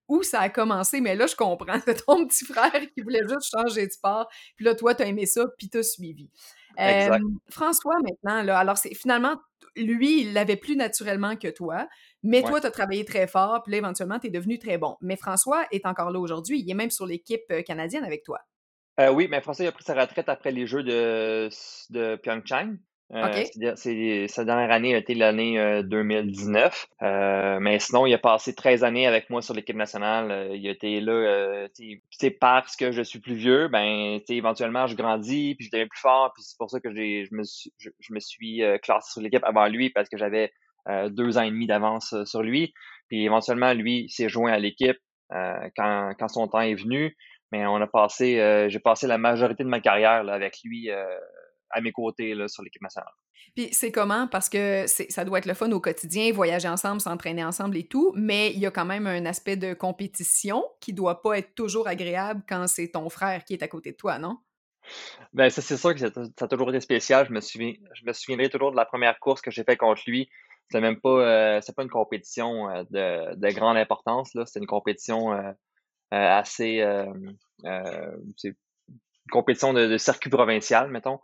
où 0.08 0.22
ça 0.22 0.40
a 0.40 0.48
commencé, 0.48 1.00
mais 1.00 1.16
là, 1.16 1.26
je 1.26 1.36
comprends. 1.36 1.78
C'est 1.84 2.04
ton 2.04 2.26
petit 2.26 2.44
frère 2.44 2.80
qui 2.94 3.02
voulait 3.02 3.22
juste 3.28 3.50
changer 3.50 3.86
de 3.86 3.92
sport, 3.92 4.28
puis 4.56 4.64
là, 4.64 4.74
toi, 4.74 4.94
t'as 4.94 5.06
aimé 5.06 5.26
ça, 5.26 5.46
puis 5.58 5.68
t'as 5.68 5.82
suivi. 5.82 6.30
François, 7.50 7.96
maintenant, 8.02 8.42
là, 8.42 8.58
alors 8.58 8.76
c'est 8.76 8.94
finalement, 8.94 9.36
lui, 9.76 10.22
il 10.22 10.32
l'avait 10.32 10.56
plus 10.56 10.76
naturellement 10.76 11.36
que 11.36 11.48
toi, 11.48 11.88
mais 12.22 12.42
toi, 12.42 12.60
tu 12.60 12.66
as 12.66 12.70
travaillé 12.70 13.04
très 13.04 13.26
fort, 13.26 13.62
puis 13.62 13.72
là, 13.72 13.78
éventuellement, 13.78 14.18
tu 14.18 14.28
es 14.28 14.30
devenu 14.30 14.58
très 14.58 14.78
bon. 14.78 14.96
Mais 15.00 15.16
François 15.16 15.66
est 15.70 15.86
encore 15.86 16.10
là 16.10 16.18
aujourd'hui, 16.18 16.60
il 16.60 16.70
est 16.70 16.74
même 16.74 16.90
sur 16.90 17.06
l'équipe 17.06 17.44
euh, 17.50 17.62
canadienne 17.62 18.04
avec 18.04 18.22
toi. 18.22 18.40
Euh, 18.98 19.10
oui, 19.10 19.28
mais 19.30 19.40
François 19.42 19.64
il 19.64 19.68
a 19.68 19.72
pris 19.72 19.84
sa 19.84 19.94
retraite 19.94 20.28
après 20.28 20.52
les 20.52 20.66
Jeux 20.66 20.82
de, 20.82 21.50
de 21.90 22.16
Pyeongchang. 22.16 22.76
Euh, 23.14 23.44
c'est, 23.76 24.26
sa 24.26 24.44
dernière 24.44 24.72
année 24.72 24.94
a 24.94 24.98
été 24.98 25.14
l'année 25.14 25.82
2019. 25.84 26.88
Euh, 27.02 27.06
euh, 27.06 27.58
mais 27.60 27.78
sinon, 27.78 28.04
il 28.06 28.12
a 28.12 28.18
passé 28.18 28.54
13 28.54 28.82
années 28.82 29.06
avec 29.06 29.30
moi 29.30 29.42
sur 29.42 29.54
l'équipe 29.54 29.76
nationale. 29.76 30.50
il 30.54 30.66
a 30.66 30.70
été 30.70 31.00
là, 31.00 31.68
c'est 32.10 32.30
parce 32.30 32.74
que 32.74 32.90
je 32.90 33.02
suis 33.02 33.20
plus 33.20 33.34
vieux, 33.34 33.68
ben, 33.68 34.18
éventuellement, 34.28 34.86
je 34.86 34.96
grandis, 34.96 35.54
puis 35.54 35.66
je 35.66 35.70
deviens 35.70 35.86
plus 35.86 36.00
fort, 36.00 36.32
puis 36.34 36.42
c'est 36.42 36.58
pour 36.58 36.70
ça 36.70 36.80
que 36.80 36.92
j'ai, 36.92 37.26
je 37.26 37.34
me 37.34 37.44
suis, 37.44 37.72
je, 37.78 38.12
me 38.12 38.20
suis 38.20 38.62
classé 38.82 39.12
sur 39.12 39.20
l'équipe 39.20 39.44
avant 39.44 39.68
lui, 39.68 39.90
parce 39.90 40.08
que 40.08 40.16
j'avais 40.16 40.52
deux 41.10 41.38
ans 41.38 41.42
et 41.42 41.50
demi 41.50 41.66
d'avance 41.66 42.14
sur 42.24 42.42
lui. 42.42 42.74
Puis 43.08 43.24
éventuellement, 43.24 43.72
lui 43.72 44.08
s'est 44.08 44.28
joint 44.28 44.52
à 44.52 44.58
l'équipe 44.58 44.98
quand, 45.30 46.12
quand 46.18 46.28
son 46.28 46.48
temps 46.48 46.60
est 46.60 46.74
venu. 46.74 47.16
Mais 47.52 47.64
on 47.64 47.76
a 47.76 47.86
passé, 47.86 48.66
j'ai 48.68 48.80
passé 48.80 49.06
la 49.06 49.18
majorité 49.18 49.62
de 49.62 49.68
ma 49.68 49.78
carrière 49.78 50.24
là, 50.24 50.34
avec 50.34 50.58
lui 50.64 50.90
à 51.70 51.80
mes 51.80 51.92
côtés 51.92 52.34
là, 52.34 52.48
sur 52.48 52.62
l'équipe 52.62 52.82
nationale. 52.82 53.12
Puis 53.54 53.68
c'est 53.72 53.92
comment? 53.92 54.26
Parce 54.28 54.48
que 54.48 54.84
ça 54.86 55.24
doit 55.24 55.38
être 55.38 55.46
le 55.46 55.54
fun 55.54 55.70
au 55.72 55.80
quotidien, 55.80 56.32
voyager 56.32 56.68
ensemble, 56.68 57.00
s'entraîner 57.00 57.44
ensemble 57.44 57.76
et 57.76 57.86
tout, 57.86 58.12
mais 58.14 58.52
il 58.52 58.58
y 58.58 58.66
a 58.66 58.70
quand 58.70 58.84
même 58.84 59.06
un 59.06 59.24
aspect 59.24 59.56
de 59.56 59.74
compétition 59.74 60.64
qui 60.80 60.92
doit 60.92 61.22
pas 61.22 61.38
être 61.38 61.54
toujours 61.54 61.88
agréable 61.88 62.42
quand 62.48 62.66
c'est 62.66 62.88
ton 62.88 63.08
frère 63.08 63.44
qui 63.44 63.54
est 63.54 63.62
à 63.62 63.68
côté 63.68 63.92
de 63.92 63.96
toi, 63.96 64.18
non? 64.18 64.38
Ben, 65.32 65.50
ça, 65.50 65.62
c'est 65.62 65.76
sûr 65.76 65.94
que 65.94 66.00
ça, 66.00 66.10
a 66.40 66.48
toujours 66.48 66.68
été 66.70 66.80
spécial. 66.80 67.26
Je 67.26 67.32
me, 67.32 67.40
souviens, 67.40 67.72
je 67.94 68.04
me 68.04 68.12
souviendrai 68.12 68.48
toujours 68.48 68.70
de 68.70 68.76
la 68.76 68.84
première 68.84 69.18
course 69.18 69.40
que 69.40 69.50
j'ai 69.50 69.64
faite 69.64 69.78
contre 69.78 70.02
lui. 70.06 70.28
C'est 70.70 70.80
même 70.80 71.00
pas, 71.00 71.08
euh, 71.08 71.60
c'est 71.62 71.74
pas 71.74 71.82
une 71.82 71.90
compétition 71.90 72.68
euh, 72.68 72.82
de, 72.90 73.34
de, 73.36 73.54
grande 73.54 73.76
importance, 73.76 74.34
là. 74.34 74.44
C'est 74.46 74.58
une 74.58 74.66
compétition 74.66 75.32
euh, 75.32 75.52
assez, 76.10 76.84
c'est 78.36 78.48
une 78.48 78.54
compétition 79.30 79.72
de, 79.72 79.86
de, 79.86 79.98
circuit 79.98 80.30
provincial, 80.30 80.90
mettons. 80.90 81.20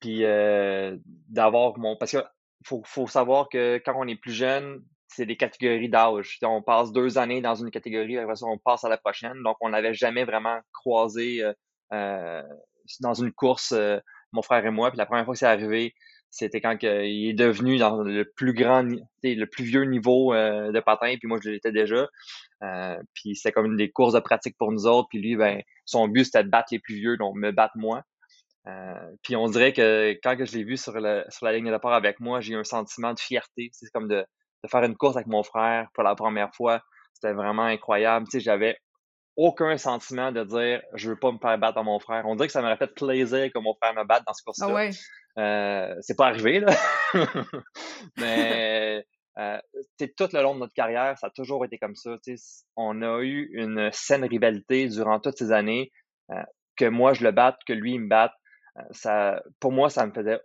Puis 0.00 0.24
euh, 0.24 0.96
d'avoir 1.28 1.78
mon. 1.78 1.96
Parce 1.96 2.12
qu'il 2.12 2.24
faut, 2.64 2.82
faut 2.84 3.06
savoir 3.06 3.48
que 3.48 3.80
quand 3.84 3.94
on 3.96 4.06
est 4.06 4.16
plus 4.16 4.32
jeune, 4.32 4.82
c'est 5.08 5.26
des 5.26 5.36
catégories 5.36 5.88
d'âge. 5.88 6.38
On 6.42 6.62
passe 6.62 6.92
deux 6.92 7.18
années 7.18 7.40
dans 7.40 7.54
une 7.54 7.70
catégorie, 7.70 8.18
après 8.18 8.36
ça, 8.36 8.46
on 8.46 8.58
passe 8.58 8.84
à 8.84 8.88
la 8.88 8.98
prochaine. 8.98 9.42
Donc, 9.42 9.56
on 9.60 9.70
n'avait 9.70 9.94
jamais 9.94 10.24
vraiment 10.24 10.58
croisé 10.72 11.42
euh, 11.42 11.52
euh 11.92 12.42
dans 13.00 13.14
une 13.14 13.32
course, 13.32 13.74
mon 14.32 14.42
frère 14.42 14.64
et 14.64 14.70
moi. 14.70 14.90
Puis 14.90 14.98
la 14.98 15.06
première 15.06 15.24
fois 15.24 15.34
que 15.34 15.40
c'est 15.40 15.44
arrivé, 15.44 15.92
c'était 16.30 16.60
quand 16.60 16.76
il 16.80 17.30
est 17.30 17.34
devenu 17.34 17.78
dans 17.78 18.00
le 18.00 18.24
plus 18.36 18.52
grand, 18.52 18.84
le 19.24 19.44
plus 19.46 19.64
vieux 19.64 19.82
niveau 19.82 20.32
de 20.32 20.80
patin, 20.80 21.16
puis 21.18 21.26
moi 21.26 21.38
je 21.42 21.50
l'étais 21.50 21.72
déjà. 21.72 22.06
puis 23.12 23.34
c'était 23.34 23.50
comme 23.50 23.66
une 23.66 23.76
des 23.76 23.90
courses 23.90 24.14
de 24.14 24.20
pratique 24.20 24.56
pour 24.56 24.70
nous 24.70 24.86
autres. 24.86 25.08
Puis 25.08 25.20
lui, 25.20 25.34
ben, 25.34 25.62
son 25.84 26.06
but 26.06 26.26
c'était 26.26 26.44
de 26.44 26.48
battre 26.48 26.68
les 26.70 26.78
plus 26.78 26.94
vieux, 26.94 27.16
donc 27.16 27.34
me 27.34 27.50
battre 27.50 27.74
moi. 27.76 28.04
Puis 29.22 29.36
on 29.36 29.46
dirait 29.48 29.72
que 29.72 30.12
quand 30.22 30.36
que 30.36 30.44
je 30.44 30.56
l'ai 30.56 30.64
vu 30.64 30.76
sur, 30.76 30.92
le, 30.92 31.24
sur 31.28 31.46
la 31.46 31.52
ligne 31.52 31.66
de 31.66 31.70
départ 31.70 31.92
avec 31.92 32.20
moi, 32.20 32.40
j'ai 32.40 32.54
eu 32.54 32.56
un 32.56 32.64
sentiment 32.64 33.14
de 33.14 33.20
fierté. 33.20 33.70
C'est 33.72 33.90
comme 33.92 34.08
de, 34.08 34.24
de 34.64 34.68
faire 34.68 34.82
une 34.82 34.96
course 34.96 35.16
avec 35.16 35.28
mon 35.28 35.42
frère 35.42 35.88
pour 35.94 36.02
la 36.02 36.14
première 36.14 36.54
fois. 36.54 36.82
C'était 37.14 37.32
vraiment 37.32 37.64
incroyable. 37.64 38.26
Tu 38.26 38.38
sais, 38.38 38.40
j'avais 38.40 38.76
aucun 39.36 39.76
sentiment 39.76 40.32
de 40.32 40.44
dire 40.44 40.82
je 40.94 41.10
veux 41.10 41.18
pas 41.18 41.30
me 41.30 41.38
faire 41.38 41.58
battre 41.58 41.74
par 41.74 41.84
mon 41.84 41.98
frère. 41.98 42.24
On 42.26 42.34
dirait 42.34 42.48
que 42.48 42.52
ça 42.52 42.62
m'aurait 42.62 42.76
fait 42.76 42.92
plaisir 42.94 43.50
que 43.52 43.58
mon 43.58 43.74
frère 43.74 43.94
me 43.94 44.04
batte 44.04 44.24
dans 44.26 44.32
ce 44.32 44.42
course-là. 44.42 44.66
Ah 44.68 44.74
ouais. 44.74 44.90
euh, 45.38 45.94
c'est 46.00 46.16
pas 46.16 46.26
arrivé, 46.26 46.60
là. 46.60 46.74
Mais 48.16 49.04
euh, 49.38 49.58
tout 50.16 50.28
le 50.32 50.42
long 50.42 50.54
de 50.54 50.60
notre 50.60 50.74
carrière, 50.74 51.18
ça 51.18 51.28
a 51.28 51.30
toujours 51.30 51.64
été 51.64 51.78
comme 51.78 51.94
ça. 51.94 52.16
On 52.76 53.02
a 53.02 53.20
eu 53.22 53.50
une 53.52 53.90
saine 53.92 54.24
rivalité 54.24 54.88
durant 54.88 55.20
toutes 55.20 55.36
ces 55.36 55.52
années. 55.52 55.92
Euh, 56.30 56.42
que 56.76 56.86
moi, 56.86 57.14
je 57.14 57.24
le 57.24 57.30
batte, 57.30 57.58
que 57.66 57.72
lui, 57.72 57.94
il 57.94 58.00
me 58.00 58.08
batte. 58.08 58.32
Euh, 58.76 58.82
ça, 58.90 59.42
pour 59.60 59.72
moi, 59.72 59.90
ça 59.90 60.06
me 60.06 60.12
faisait 60.12 60.40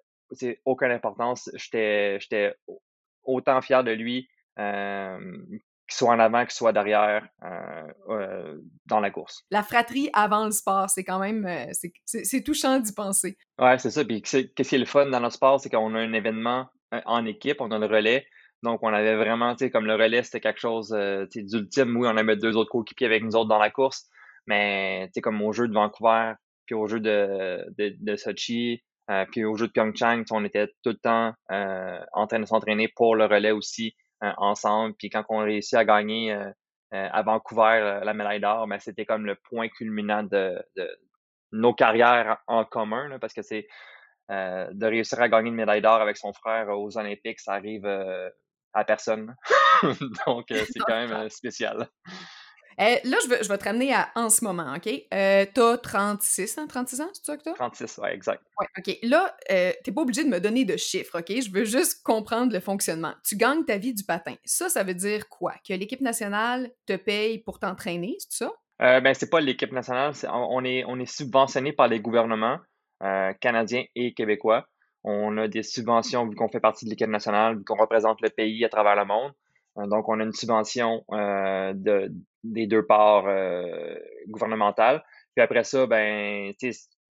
aucune 0.65 0.91
importance. 0.91 1.50
J'étais 1.55 2.55
autant 3.23 3.61
fier 3.61 3.83
de 3.83 3.91
lui 3.91 4.27
euh, 4.59 5.17
qu'il 5.88 5.97
soit 5.97 6.09
en 6.09 6.19
avant, 6.19 6.41
qu'il 6.41 6.51
soit 6.51 6.73
derrière 6.73 7.27
euh, 7.43 7.88
euh, 8.09 8.57
dans 8.85 9.00
la 9.00 9.11
course. 9.11 9.43
La 9.51 9.63
fratrie 9.63 10.09
avant 10.13 10.45
le 10.45 10.51
sport, 10.51 10.89
c'est 10.89 11.03
quand 11.03 11.19
même 11.19 11.47
c'est 12.05 12.43
touchant 12.43 12.79
d'y 12.79 12.93
penser. 12.93 13.38
Ouais, 13.59 13.77
c'est 13.77 13.91
ça. 13.91 14.05
Puis 14.05 14.21
qu'est-ce 14.21 14.69
qui 14.69 14.75
est 14.75 14.79
le 14.79 14.85
fun 14.85 15.07
dans 15.07 15.19
notre 15.19 15.35
sport, 15.35 15.59
c'est 15.59 15.69
qu'on 15.69 15.95
a 15.95 16.00
un 16.00 16.13
événement 16.13 16.67
en 17.05 17.25
équipe, 17.25 17.61
on 17.61 17.71
a 17.71 17.79
le 17.79 17.88
relais. 17.88 18.25
Donc, 18.63 18.83
on 18.83 18.93
avait 18.93 19.15
vraiment, 19.15 19.55
tu 19.55 19.65
sais, 19.65 19.71
comme 19.71 19.85
le 19.85 19.95
relais, 19.95 20.21
c'était 20.21 20.39
quelque 20.39 20.59
chose 20.59 20.89
d'ultime. 21.33 21.97
Oui, 21.97 22.07
on 22.07 22.15
avait 22.15 22.35
deux 22.35 22.55
autres 22.55 22.69
coéquipiers 22.69 23.07
avec 23.07 23.23
nous 23.23 23.35
autres 23.35 23.50
dans 23.50 23.57
la 23.57 23.71
course. 23.71 24.07
Mais, 24.45 25.07
tu 25.07 25.13
sais, 25.15 25.21
comme 25.21 25.41
au 25.41 25.51
jeu 25.51 25.67
de 25.67 25.73
Vancouver, 25.73 26.33
puis 26.71 26.79
au 26.79 26.87
jeu 26.87 27.01
de, 27.01 27.65
de, 27.77 27.93
de 27.99 28.15
Sochi, 28.15 28.81
euh, 29.09 29.25
puis 29.29 29.43
au 29.43 29.57
jeu 29.57 29.67
de 29.67 29.73
Pyeongchang, 29.73 30.23
on 30.31 30.45
était 30.45 30.67
tout 30.81 30.91
le 30.91 30.95
temps 30.95 31.33
euh, 31.51 31.99
en 32.13 32.27
train 32.27 32.39
de 32.39 32.45
s'entraîner 32.45 32.87
pour 32.87 33.17
le 33.17 33.25
relais 33.25 33.51
aussi 33.51 33.93
euh, 34.23 34.31
ensemble. 34.37 34.95
Puis 34.97 35.09
quand 35.09 35.25
on 35.27 35.41
a 35.41 35.43
réussi 35.43 35.75
à 35.75 35.83
gagner 35.83 36.33
à 36.93 37.21
Vancouver 37.23 37.99
la 38.03 38.13
médaille 38.13 38.39
d'or, 38.39 38.67
ben, 38.67 38.79
c'était 38.79 39.05
comme 39.05 39.25
le 39.25 39.35
point 39.35 39.67
culminant 39.67 40.23
de, 40.23 40.61
nos 41.51 41.73
carrières 41.73 42.37
en 42.47 42.63
commun, 42.63 43.17
parce 43.19 43.33
que 43.33 43.41
c'est 43.41 43.67
de 44.29 44.85
réussir 44.85 45.19
à 45.21 45.27
gagner 45.27 45.49
une 45.49 45.55
médaille 45.55 45.81
d'or 45.81 46.01
avec 46.01 46.15
son 46.15 46.31
frère 46.31 46.69
aux 46.69 46.97
Olympiques, 46.97 47.41
ça 47.41 47.53
arrive 47.53 47.85
à 48.73 48.83
personne. 48.85 49.35
Donc 50.25 50.45
c'est 50.49 50.79
quand 50.87 51.07
même 51.07 51.29
spécial. 51.29 51.89
Euh, 52.81 52.95
là, 53.03 53.17
je, 53.23 53.29
veux, 53.29 53.38
je 53.43 53.47
vais 53.47 53.57
te 53.59 53.63
ramener 53.63 53.93
à 53.93 54.09
en 54.15 54.29
ce 54.29 54.43
moment, 54.43 54.73
OK? 54.75 54.89
Euh, 55.13 55.45
t'as 55.53 55.77
36 55.77 56.57
ans, 56.57 56.67
36 56.67 57.01
ans, 57.01 57.09
c'est 57.13 57.25
ça 57.25 57.38
que 57.38 57.43
t'as? 57.43 57.53
36, 57.53 58.00
ouais, 58.00 58.15
exact. 58.15 58.43
Ouais, 58.59 58.65
OK. 58.77 58.97
Là, 59.03 59.35
euh, 59.51 59.71
t'es 59.83 59.91
pas 59.91 60.01
obligé 60.01 60.23
de 60.23 60.29
me 60.29 60.39
donner 60.39 60.65
de 60.65 60.77
chiffres, 60.77 61.19
OK? 61.19 61.27
Je 61.29 61.51
veux 61.51 61.65
juste 61.65 62.01
comprendre 62.03 62.51
le 62.51 62.59
fonctionnement. 62.59 63.13
Tu 63.23 63.35
gagnes 63.35 63.63
ta 63.65 63.77
vie 63.77 63.93
du 63.93 64.03
patin. 64.03 64.33
Ça, 64.45 64.67
ça 64.67 64.83
veut 64.83 64.95
dire 64.95 65.29
quoi? 65.29 65.53
Que 65.67 65.73
l'équipe 65.73 66.01
nationale 66.01 66.71
te 66.88 66.95
paye 66.95 67.38
pour 67.39 67.59
t'entraîner, 67.59 68.15
c'est 68.17 68.45
ça? 68.45 68.51
Euh, 68.81 69.00
ben, 69.00 69.13
c'est 69.13 69.29
pas 69.29 69.41
l'équipe 69.41 69.71
nationale. 69.71 70.13
on, 70.31 70.65
est, 70.65 70.83
on 70.88 71.00
est 71.00 71.05
subventionné 71.05 71.73
par 71.73 71.88
les 71.88 72.00
gouvernements 72.00 72.57
euh, 73.03 73.31
canadiens 73.33 73.83
et 73.95 74.13
québécois. 74.13 74.65
On 75.03 75.38
a 75.38 75.47
des 75.47 75.61
subventions 75.61 76.27
vu 76.27 76.35
qu'on 76.35 76.50
fait 76.50 76.59
partie 76.59 76.85
de 76.85 76.89
l'équipe 76.89 77.09
nationale, 77.09 77.57
vu 77.57 77.63
qu'on 77.63 77.77
représente 77.77 78.21
le 78.21 78.29
pays 78.29 78.65
à 78.65 78.69
travers 78.69 78.95
le 78.95 79.05
monde. 79.05 79.31
Donc, 79.75 80.09
on 80.09 80.19
a 80.19 80.23
une 80.23 80.33
subvention 80.33 81.05
euh, 81.11 81.73
de, 81.75 82.11
des 82.43 82.67
deux 82.67 82.86
parts 82.86 83.25
euh, 83.27 83.95
gouvernementales. 84.27 85.03
Puis 85.36 85.43
après 85.43 85.63
ça, 85.63 85.86
ben, 85.86 86.51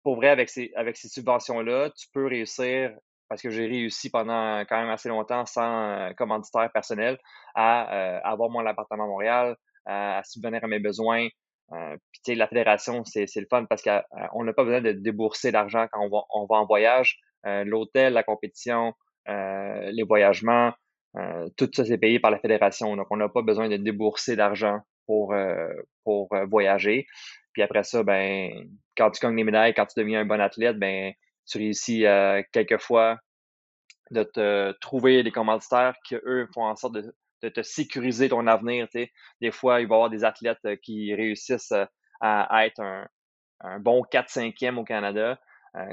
pour 0.04 0.16
vrai, 0.16 0.30
avec 0.30 0.50
ces, 0.50 0.72
avec 0.76 0.98
ces 0.98 1.08
subventions-là, 1.10 1.90
tu 1.98 2.08
peux 2.14 2.28
réussir, 2.28 2.92
parce 3.30 3.42
que 3.42 3.50
j'ai 3.50 3.66
réussi 3.66 4.10
pendant 4.10 4.62
quand 4.62 4.80
même 4.80 4.90
assez 4.90 5.10
longtemps 5.10 5.46
sans 5.46 6.14
commanditaire 6.18 6.72
personnel, 6.72 7.18
à 7.56 8.20
avoir 8.24 8.50
mon 8.50 8.66
appartement 8.66 9.06
à 9.06 9.08
Montréal, 9.08 9.56
à, 9.86 10.22
subvenir 10.24 10.64
à 10.64 10.68
mes 10.68 10.80
besoins. 10.80 11.28
Euh, 11.74 11.98
puis 12.12 12.22
tu 12.24 12.32
sais, 12.32 12.36
la 12.36 12.48
fédération, 12.48 13.04
c'est, 13.04 13.26
le 13.36 13.48
fun 13.50 13.66
parce 13.66 13.82
qu'on 13.82 14.44
n'a 14.44 14.54
pas 14.54 14.64
besoin 14.64 14.82
de 14.82 14.92
débourser 14.92 15.52
d'argent 15.52 15.88
quand 15.92 16.02
on 16.02 16.10
va, 16.10 16.24
on 16.34 16.46
va 16.46 16.58
en 16.58 16.66
voyage. 16.66 17.18
l'hôtel, 17.44 18.14
la 18.14 18.24
compétition, 18.24 18.94
les 19.28 20.04
voyagements, 20.08 20.72
euh, 21.18 21.48
tout 21.58 21.70
ça, 21.74 21.86
c'est 21.86 21.98
payé 21.98 22.20
par 22.20 22.32
la 22.32 22.40
fédération. 22.40 22.96
Donc, 22.96 23.08
on 23.10 23.18
n'a 23.18 23.30
pas 23.30 23.42
besoin 23.42 23.70
de 23.70 23.78
débourser 23.78 24.36
d'argent 24.36 24.80
pour, 25.06 25.34
euh, 25.34 25.68
pour 26.04 26.34
euh, 26.34 26.46
voyager. 26.46 27.08
Puis 27.54 27.62
après 27.62 27.84
ça, 27.84 28.04
ben, 28.04 28.70
quand 28.98 29.12
tu 29.12 29.22
gagnes 29.22 29.36
des 29.36 29.44
médailles, 29.44 29.74
quand 29.74 29.86
tu 29.86 30.00
deviens 30.00 30.22
un 30.22 30.26
bon 30.26 30.42
athlète, 30.42 30.78
ben, 30.78 31.14
tu 31.48 31.58
réussis 31.58 32.06
quelquefois 32.52 33.18
de 34.12 34.24
te 34.24 34.72
trouver 34.80 35.24
des 35.24 35.32
commanditaires 35.32 35.96
qui, 36.06 36.16
eux, 36.16 36.48
font 36.54 36.66
en 36.66 36.76
sorte 36.76 36.96
de, 36.96 37.16
de 37.44 37.50
te 37.50 37.62
sécuriser 37.62 38.30
ton 38.30 38.48
avenir. 38.48 38.88
sais. 38.92 39.12
Des 39.42 39.52
fois, 39.52 39.82
il 39.82 39.88
va 39.88 39.96
y 39.96 39.98
avoir 39.98 40.10
des 40.10 40.24
athlètes 40.24 40.82
qui 40.82 41.14
réussissent 41.14 41.74
à, 42.20 42.66
être 42.66 42.82
un, 42.82 43.80
bon 43.80 44.04
4-5e 44.12 44.78
au 44.78 44.84
Canada, 44.84 45.40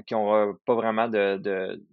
qui 0.06 0.14
n'ont 0.14 0.54
pas 0.64 0.74
vraiment 0.74 1.08
de, 1.08 1.36
de, 1.36 1.84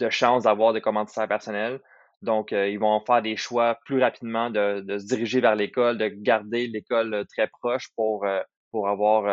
de 0.00 0.10
chance 0.10 0.44
d'avoir 0.44 0.72
des 0.72 0.80
commanditaires 0.80 1.28
personnels. 1.28 1.80
Donc, 2.24 2.52
euh, 2.52 2.68
ils 2.68 2.78
vont 2.78 3.00
faire 3.04 3.22
des 3.22 3.36
choix 3.36 3.78
plus 3.84 4.00
rapidement 4.00 4.50
de, 4.50 4.80
de 4.80 4.98
se 4.98 5.06
diriger 5.06 5.40
vers 5.40 5.54
l'école, 5.54 5.98
de 5.98 6.08
garder 6.08 6.66
l'école 6.66 7.14
euh, 7.14 7.24
très 7.24 7.46
proche 7.46 7.88
pour, 7.94 8.24
euh, 8.24 8.40
pour 8.72 8.88
avoir 8.88 9.26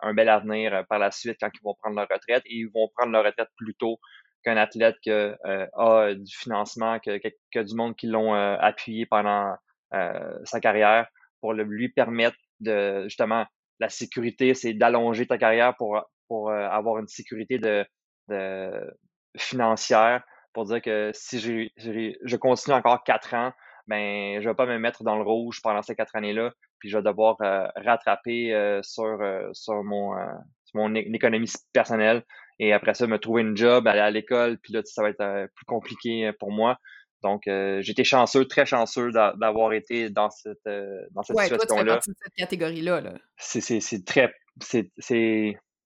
un 0.00 0.14
bel 0.14 0.28
avenir 0.28 0.84
par 0.88 1.00
la 1.00 1.10
suite 1.10 1.36
quand 1.40 1.50
ils 1.52 1.64
vont 1.64 1.74
prendre 1.82 1.96
leur 1.96 2.06
retraite. 2.08 2.44
Et 2.46 2.58
ils 2.58 2.70
vont 2.72 2.88
prendre 2.96 3.10
leur 3.10 3.24
retraite 3.24 3.48
plus 3.56 3.74
tôt 3.74 3.98
qu'un 4.44 4.56
athlète 4.56 4.94
qui 5.02 5.10
a 5.10 6.14
du 6.14 6.36
financement, 6.36 7.00
que, 7.00 7.18
que, 7.18 7.58
du 7.58 7.74
monde 7.74 7.96
qui 7.96 8.06
l'ont 8.06 8.34
appuyé 8.34 9.04
pendant 9.04 9.56
sa 9.90 10.60
carrière 10.60 11.08
pour 11.40 11.54
lui 11.54 11.88
permettre 11.88 12.36
de, 12.60 13.02
justement, 13.08 13.46
la 13.80 13.88
sécurité, 13.88 14.54
c'est 14.54 14.74
d'allonger 14.74 15.26
ta 15.26 15.38
carrière 15.38 15.74
pour, 15.76 16.00
pour 16.28 16.52
avoir 16.52 16.98
une 16.98 17.08
sécurité 17.08 17.58
de, 17.58 17.84
de 18.28 18.96
financière 19.36 20.22
pour 20.54 20.64
dire 20.64 20.80
que 20.80 21.10
si 21.12 21.38
je 21.40 22.36
continue 22.36 22.74
encore 22.74 23.04
quatre 23.04 23.34
ans, 23.34 23.52
ben 23.86 24.40
je 24.40 24.48
vais 24.48 24.54
pas 24.54 24.66
me 24.66 24.78
mettre 24.78 25.04
dans 25.04 25.16
le 25.16 25.22
rouge 25.22 25.60
pendant 25.62 25.82
ces 25.82 25.94
quatre 25.94 26.16
années-là, 26.16 26.52
puis 26.78 26.88
je 26.88 26.96
vais 26.96 27.02
devoir 27.02 27.36
euh, 27.42 27.66
rattraper 27.76 28.54
euh, 28.54 28.80
sur 28.82 29.20
euh, 29.20 29.48
sur 29.52 29.82
mon 29.84 30.14
mon 30.74 30.94
économie 30.94 31.50
personnelle 31.72 32.24
et 32.58 32.72
après 32.72 32.94
ça 32.94 33.06
me 33.06 33.18
trouver 33.18 33.42
une 33.42 33.56
job, 33.56 33.86
aller 33.86 34.00
à 34.00 34.10
l'école, 34.10 34.58
puis 34.58 34.72
là 34.72 34.80
ça 34.84 35.02
va 35.02 35.10
être 35.10 35.48
plus 35.54 35.66
compliqué 35.66 36.32
pour 36.38 36.50
moi. 36.50 36.78
Donc 37.22 37.42
j'étais 37.46 38.04
chanceux, 38.04 38.46
très 38.46 38.66
chanceux 38.66 39.10
d'avoir 39.12 39.72
été 39.72 40.10
dans 40.10 40.30
cette 40.30 40.58
dans 41.12 41.22
cette 41.22 41.36
ouais, 41.36 41.44
situation-là. 41.44 41.94
Toi, 41.94 42.00
tu 42.00 42.10
fais 42.10 42.12
de 42.12 42.18
cette 42.24 42.34
catégorie-là. 42.34 43.00
-là, 43.00 43.14
c'est 43.36 43.60
c'est 43.60 44.04
très 44.04 44.34
c'est 44.58 44.90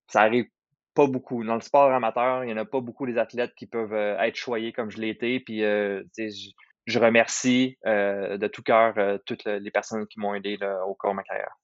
ça 0.06 0.22
arrive 0.22 0.46
pas 0.94 1.06
beaucoup. 1.06 1.44
Dans 1.44 1.54
le 1.54 1.60
sport 1.60 1.92
amateur, 1.92 2.44
il 2.44 2.48
n'y 2.48 2.52
en 2.52 2.56
a 2.56 2.64
pas 2.64 2.80
beaucoup 2.80 3.06
des 3.06 3.18
athlètes 3.18 3.54
qui 3.56 3.66
peuvent 3.66 3.94
euh, 3.94 4.18
être 4.18 4.36
choyés 4.36 4.72
comme 4.72 4.90
je 4.90 4.98
l'ai 4.98 5.10
été. 5.10 5.40
Puis, 5.40 5.64
euh, 5.64 6.02
je, 6.16 6.98
remercie 6.98 7.76
euh, 7.86 8.38
de 8.38 8.46
tout 8.46 8.62
cœur 8.62 8.94
toutes 9.26 9.44
les 9.44 9.70
personnes 9.70 10.06
qui 10.06 10.18
m'ont 10.20 10.34
aidé 10.34 10.58
au 10.86 10.94
cours 10.94 11.10
de 11.10 11.16
ma 11.16 11.22
carrière. 11.22 11.54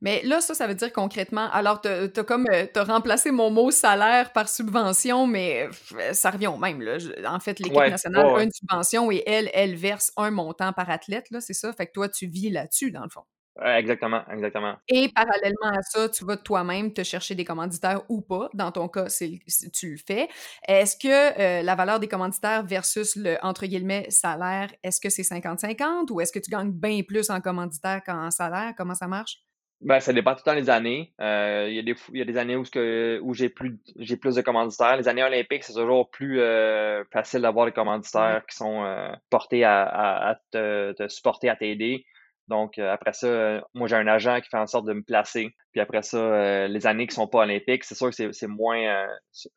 Mais 0.00 0.20
là, 0.24 0.40
ça, 0.40 0.54
ça 0.54 0.66
veut 0.66 0.74
dire 0.74 0.92
concrètement, 0.92 1.48
alors 1.52 1.80
tu 1.80 1.88
as 1.88 2.24
comme 2.24 2.44
as 2.50 2.84
remplacé 2.84 3.30
mon 3.30 3.50
mot 3.50 3.70
salaire 3.70 4.32
par 4.32 4.48
subvention, 4.48 5.28
mais 5.28 5.68
ça 6.12 6.30
revient 6.30 6.48
au 6.48 6.56
même. 6.56 6.82
Là. 6.82 6.98
En 7.26 7.38
fait, 7.38 7.60
l'équipe 7.60 7.78
nationale 7.78 8.26
a 8.26 8.42
une 8.42 8.50
subvention 8.50 9.12
et 9.12 9.22
elle, 9.24 9.48
elle 9.54 9.76
verse 9.76 10.12
un 10.16 10.32
montant 10.32 10.72
par 10.72 10.90
athlète, 10.90 11.30
là, 11.30 11.40
c'est 11.40 11.54
ça? 11.54 11.72
Fait 11.72 11.86
que 11.86 11.92
toi, 11.92 12.08
tu 12.08 12.26
vis 12.26 12.50
là-dessus, 12.50 12.90
dans 12.90 13.04
le 13.04 13.10
fond 13.10 13.22
exactement, 13.60 14.22
exactement. 14.30 14.74
Et 14.88 15.08
parallèlement 15.14 15.78
à 15.78 15.82
ça, 15.82 16.08
tu 16.08 16.24
vas 16.24 16.36
toi-même 16.36 16.92
te 16.92 17.02
chercher 17.02 17.34
des 17.34 17.44
commanditaires 17.44 18.02
ou 18.08 18.20
pas. 18.20 18.48
Dans 18.54 18.72
ton 18.72 18.88
cas, 18.88 19.08
c'est, 19.08 19.40
tu 19.72 19.92
le 19.92 19.98
fais. 19.98 20.28
Est-ce 20.66 20.96
que 20.96 21.08
euh, 21.40 21.62
la 21.62 21.74
valeur 21.74 22.00
des 22.00 22.08
commanditaires 22.08 22.64
versus 22.64 23.16
le, 23.16 23.36
entre 23.42 23.66
guillemets, 23.66 24.06
salaire, 24.10 24.72
est-ce 24.82 25.00
que 25.00 25.10
c'est 25.10 25.22
50-50 25.22 26.10
ou 26.10 26.20
est-ce 26.20 26.32
que 26.32 26.38
tu 26.38 26.50
gagnes 26.50 26.72
bien 26.72 27.02
plus 27.02 27.30
en 27.30 27.40
commanditaire 27.40 28.02
qu'en 28.04 28.30
salaire? 28.30 28.72
Comment 28.76 28.94
ça 28.94 29.06
marche? 29.06 29.38
Ben, 29.82 29.98
ça 29.98 30.12
dépend 30.12 30.34
tout 30.34 30.42
le 30.46 30.52
temps 30.52 30.60
des 30.60 30.70
années. 30.70 31.12
Euh, 31.20 31.66
il, 31.68 31.74
y 31.74 31.78
a 31.80 31.82
des, 31.82 31.96
il 32.12 32.18
y 32.18 32.22
a 32.22 32.24
des 32.24 32.36
années 32.36 32.54
où, 32.54 32.62
que, 32.62 33.18
où 33.20 33.34
j'ai 33.34 33.48
plus 33.48 33.80
j'ai 33.96 34.16
plus 34.16 34.36
de 34.36 34.40
commanditaires. 34.40 34.96
Les 34.96 35.08
années 35.08 35.24
olympiques, 35.24 35.64
c'est 35.64 35.72
toujours 35.72 36.08
plus 36.08 36.40
euh, 36.40 37.02
facile 37.12 37.40
d'avoir 37.40 37.66
des 37.66 37.72
commanditaires 37.72 38.44
qui 38.48 38.56
sont 38.56 38.84
portés 39.28 39.64
à, 39.64 40.28
à, 40.28 40.36
te, 40.52 40.92
te, 40.92 41.08
supporter, 41.08 41.48
à 41.48 41.56
t'aider. 41.56 42.06
Donc, 42.52 42.78
après 42.78 43.14
ça, 43.14 43.62
moi, 43.72 43.88
j'ai 43.88 43.96
un 43.96 44.06
agent 44.06 44.38
qui 44.42 44.50
fait 44.50 44.58
en 44.58 44.66
sorte 44.66 44.84
de 44.84 44.92
me 44.92 45.02
placer. 45.02 45.54
Puis 45.72 45.80
après 45.80 46.02
ça, 46.02 46.68
les 46.68 46.86
années 46.86 47.06
qui 47.06 47.14
sont 47.14 47.26
pas 47.26 47.38
olympiques, 47.38 47.84
c'est 47.84 47.94
sûr 47.94 48.10
que 48.10 48.32
c'est 48.32 48.46
moins... 48.46 49.06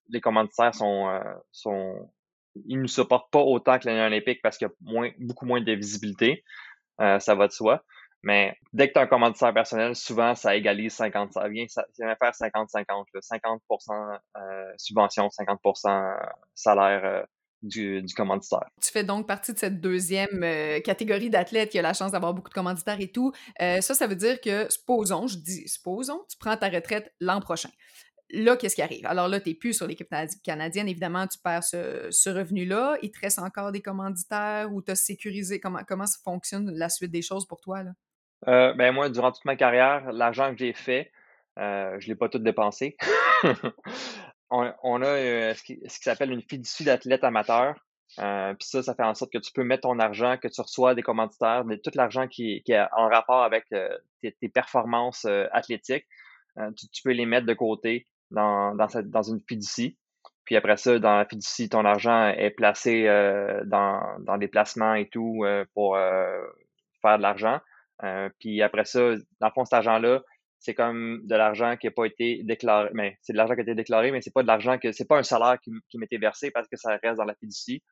les 0.09 0.21
commanditaires 0.21 0.73
sont. 0.73 1.19
Ils 2.67 2.81
ne 2.81 2.87
supportent 2.87 3.29
pas 3.31 3.41
autant 3.41 3.77
que 3.79 3.85
l'année 3.85 4.01
olympique 4.01 4.39
parce 4.41 4.57
qu'il 4.57 4.69
y 4.69 4.71
a 4.71 4.73
moins, 4.79 5.11
beaucoup 5.19 5.45
moins 5.45 5.59
de 5.59 5.73
visibilité. 5.73 6.45
ça 6.97 7.35
va 7.35 7.47
de 7.47 7.51
soi. 7.51 7.83
Mais 8.23 8.55
dès 8.71 8.87
que 8.87 8.93
tu 8.93 8.99
as 8.99 9.03
un 9.03 9.07
commanditaire 9.07 9.53
personnel, 9.53 9.93
souvent, 9.93 10.33
ça 10.35 10.55
égalise 10.55 10.93
50. 10.93 11.33
Ça 11.33 11.49
vient, 11.49 11.65
ça, 11.67 11.85
vient 11.99 12.15
faire 12.15 12.31
50-50. 12.31 13.05
50, 13.19 13.61
subvention, 14.77 15.27
50% 15.27 16.17
salaire 16.55 17.25
du, 17.65 18.01
du, 18.01 18.13
commanditaire. 18.13 18.65
Tu 18.81 18.91
fais 18.91 19.03
donc 19.03 19.27
partie 19.27 19.53
de 19.53 19.57
cette 19.57 19.81
deuxième 19.81 20.43
euh, 20.43 20.79
catégorie 20.79 21.29
d'athlètes 21.29 21.69
qui 21.69 21.79
a 21.79 21.81
la 21.81 21.93
chance 21.93 22.11
d'avoir 22.11 22.33
beaucoup 22.33 22.49
de 22.49 22.53
commanditaires 22.53 22.99
et 22.99 23.11
tout. 23.11 23.31
Euh, 23.61 23.81
ça, 23.81 23.93
ça 23.93 24.07
veut 24.07 24.15
dire 24.15 24.39
que, 24.41 24.71
supposons, 24.71 25.27
je 25.27 25.37
dis 25.37 25.67
supposons, 25.67 26.21
tu 26.29 26.37
prends 26.37 26.55
ta 26.57 26.69
retraite 26.69 27.13
l'an 27.19 27.39
prochain. 27.39 27.69
Là, 28.31 28.57
qu'est-ce 28.57 28.75
qui 28.75 28.81
arrive? 28.81 29.05
Alors 29.05 29.27
là, 29.27 29.39
tu 29.39 29.49
n'es 29.49 29.55
plus 29.55 29.73
sur 29.73 29.87
l'équipe 29.87 30.09
canadienne. 30.43 30.87
Évidemment, 30.87 31.27
tu 31.27 31.37
perds 31.37 31.63
ce, 31.63 32.29
revenu-là. 32.29 32.97
Il 33.03 33.11
te 33.11 33.19
reste 33.19 33.39
encore 33.39 33.71
des 33.71 33.81
commanditaires 33.81 34.73
ou 34.73 34.81
tu 34.81 34.91
as 34.91 34.95
sécurisé? 34.95 35.59
Comment, 35.59 35.81
comment 35.87 36.07
ça 36.07 36.17
fonctionne 36.23 36.71
la 36.71 36.89
suite 36.89 37.11
des 37.11 37.21
choses 37.21 37.45
pour 37.45 37.61
toi? 37.61 37.83
Là? 37.83 37.91
Euh, 38.47 38.73
ben 38.73 38.91
moi, 38.93 39.09
durant 39.09 39.31
toute 39.31 39.45
ma 39.45 39.55
carrière, 39.55 40.11
l'argent 40.11 40.51
que 40.51 40.57
j'ai 40.57 40.73
fait, 40.73 41.11
je 41.57 41.61
ne 41.63 42.07
l'ai 42.07 42.15
pas 42.15 42.27
tout 42.27 42.39
dépensé. 42.39 42.97
on, 44.49 45.01
a 45.01 45.07
euh, 45.07 45.53
ce 45.53 45.63
qui, 45.63 45.79
s'appelle 45.87 46.31
une 46.31 46.41
fiducie 46.41 46.83
d'athlète 46.83 47.23
amateur. 47.23 47.75
Euh, 48.19 48.53
puis 48.53 48.67
ça, 48.67 48.83
ça 48.83 48.93
fait 48.93 49.03
en 49.03 49.15
sorte 49.15 49.33
que 49.33 49.39
tu 49.39 49.51
peux 49.51 49.63
mettre 49.63 49.81
ton 49.81 49.99
argent, 49.99 50.37
que 50.37 50.47
tu 50.47 50.61
reçois 50.61 50.95
des 50.95 51.01
commanditaires, 51.01 51.65
mais 51.65 51.79
tout 51.79 51.91
l'argent 51.95 52.27
qui, 52.27 52.63
est 52.67 52.79
en 52.95 53.09
rapport 53.09 53.43
avec 53.43 53.65
euh, 53.73 53.89
tes, 54.21 54.49
performances 54.49 55.25
athlétiques, 55.51 56.05
tu, 56.77 57.01
peux 57.03 57.11
les 57.11 57.25
mettre 57.25 57.45
de 57.45 57.53
côté 57.53 58.07
dans, 58.31 58.73
dans 58.75 59.23
une 59.23 59.41
fiducie. 59.47 59.97
Puis 60.45 60.55
après 60.55 60.77
ça, 60.77 60.99
dans 60.99 61.17
la 61.17 61.25
fiducie, 61.25 61.67
ton 61.67 61.83
argent 61.83 62.27
est 62.29 62.51
placé 62.51 63.05
dans, 63.65 64.01
dans 64.19 64.37
des 64.37 64.47
placements 64.47 64.93
et 64.93 65.09
tout 65.09 65.43
pour 65.73 65.97
faire 65.97 67.17
de 67.17 67.21
l'argent. 67.21 67.59
puis 68.39 68.61
après 68.61 68.85
ça, 68.85 69.15
dans 69.41 69.47
le 69.47 69.53
fond, 69.53 69.65
cet 69.65 69.73
argent-là, 69.73 70.21
c'est 70.59 70.73
comme 70.73 71.21
de 71.23 71.35
l'argent 71.35 71.75
qui 71.77 71.87
n'a 71.87 71.91
pas 71.91 72.05
été 72.05 72.41
déclaré. 72.43 72.89
Mais 72.93 73.17
c'est 73.21 73.33
de 73.33 73.37
l'argent 73.37 73.53
qui 73.53 73.61
a 73.61 73.63
été 73.63 73.75
déclaré, 73.75 74.11
mais 74.11 74.21
c'est 74.21 74.33
pas 74.33 74.41
de 74.41 74.47
l'argent 74.47 74.77
que 74.77 74.91
c'est 74.91 75.07
pas 75.07 75.17
un 75.17 75.23
salaire 75.23 75.57
qui, 75.61 75.71
qui 75.89 75.97
m'était 75.97 76.17
versé 76.17 76.51
parce 76.51 76.67
que 76.67 76.77
ça 76.77 76.97
reste 77.01 77.17
dans 77.17 77.25
la 77.25 77.35
fiducie. 77.35 77.83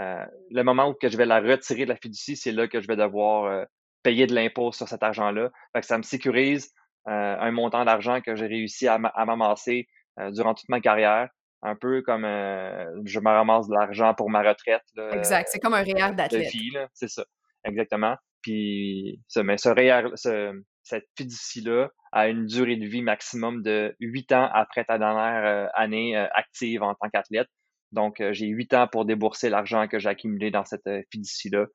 Euh, 0.00 0.24
le 0.50 0.62
moment 0.62 0.88
où 0.88 0.94
que 0.94 1.08
je 1.08 1.16
vais 1.16 1.26
la 1.26 1.40
retirer 1.40 1.84
de 1.84 1.90
la 1.90 1.96
fiducie, 1.96 2.36
c'est 2.36 2.52
là 2.52 2.68
que 2.68 2.80
je 2.80 2.86
vais 2.86 2.96
devoir 2.96 3.44
euh, 3.44 3.64
payer 4.02 4.26
de 4.26 4.34
l'impôt 4.34 4.72
sur 4.72 4.88
cet 4.88 5.02
argent-là. 5.02 5.50
Fait 5.72 5.80
que 5.80 5.86
ça 5.86 5.98
me 5.98 6.02
sécurise 6.02 6.72
euh, 7.08 7.36
un 7.38 7.50
montant 7.50 7.84
d'argent 7.84 8.20
que 8.20 8.34
j'ai 8.36 8.46
réussi 8.46 8.88
à, 8.88 8.98
m'amasser 8.98 9.88
durant 10.32 10.54
toute 10.54 10.68
ma 10.68 10.80
carrière. 10.80 11.28
Un 11.62 11.74
peu 11.74 12.02
comme 12.02 12.22
je 12.22 13.20
me 13.20 13.28
ramasse 13.28 13.66
de 13.68 13.74
l'argent 13.74 14.14
pour 14.14 14.30
ma 14.30 14.40
retraite. 14.42 14.82
exact. 15.12 15.48
C'est 15.50 15.58
comme 15.58 15.74
un 15.74 15.82
REER 15.82 16.14
d'athlète. 16.14 16.52
c'est 16.92 17.08
ça. 17.08 17.24
Exactement. 17.64 18.16
Puis, 18.42 19.20
ça, 19.26 19.42
mais 19.42 19.56
ce 19.58 19.68
REER, 19.68 20.10
ce, 20.14 20.52
cette 20.86 21.08
fiducie-là 21.18 21.90
a 22.12 22.28
une 22.28 22.46
durée 22.46 22.76
de 22.76 22.86
vie 22.86 23.02
maximum 23.02 23.62
de 23.62 23.96
huit 23.98 24.30
ans 24.30 24.48
après 24.52 24.84
ta 24.84 24.98
dernière 24.98 25.44
euh, 25.44 25.68
année 25.74 26.16
euh, 26.16 26.28
active 26.32 26.82
en 26.82 26.94
tant 26.94 27.10
qu'athlète. 27.10 27.48
Donc, 27.90 28.20
euh, 28.20 28.32
j'ai 28.32 28.46
huit 28.46 28.72
ans 28.72 28.86
pour 28.86 29.04
débourser 29.04 29.50
l'argent 29.50 29.88
que 29.88 29.98
j'ai 29.98 30.08
accumulé 30.08 30.52
dans 30.52 30.64
cette 30.64 30.88
fiducie-là, 31.10 31.66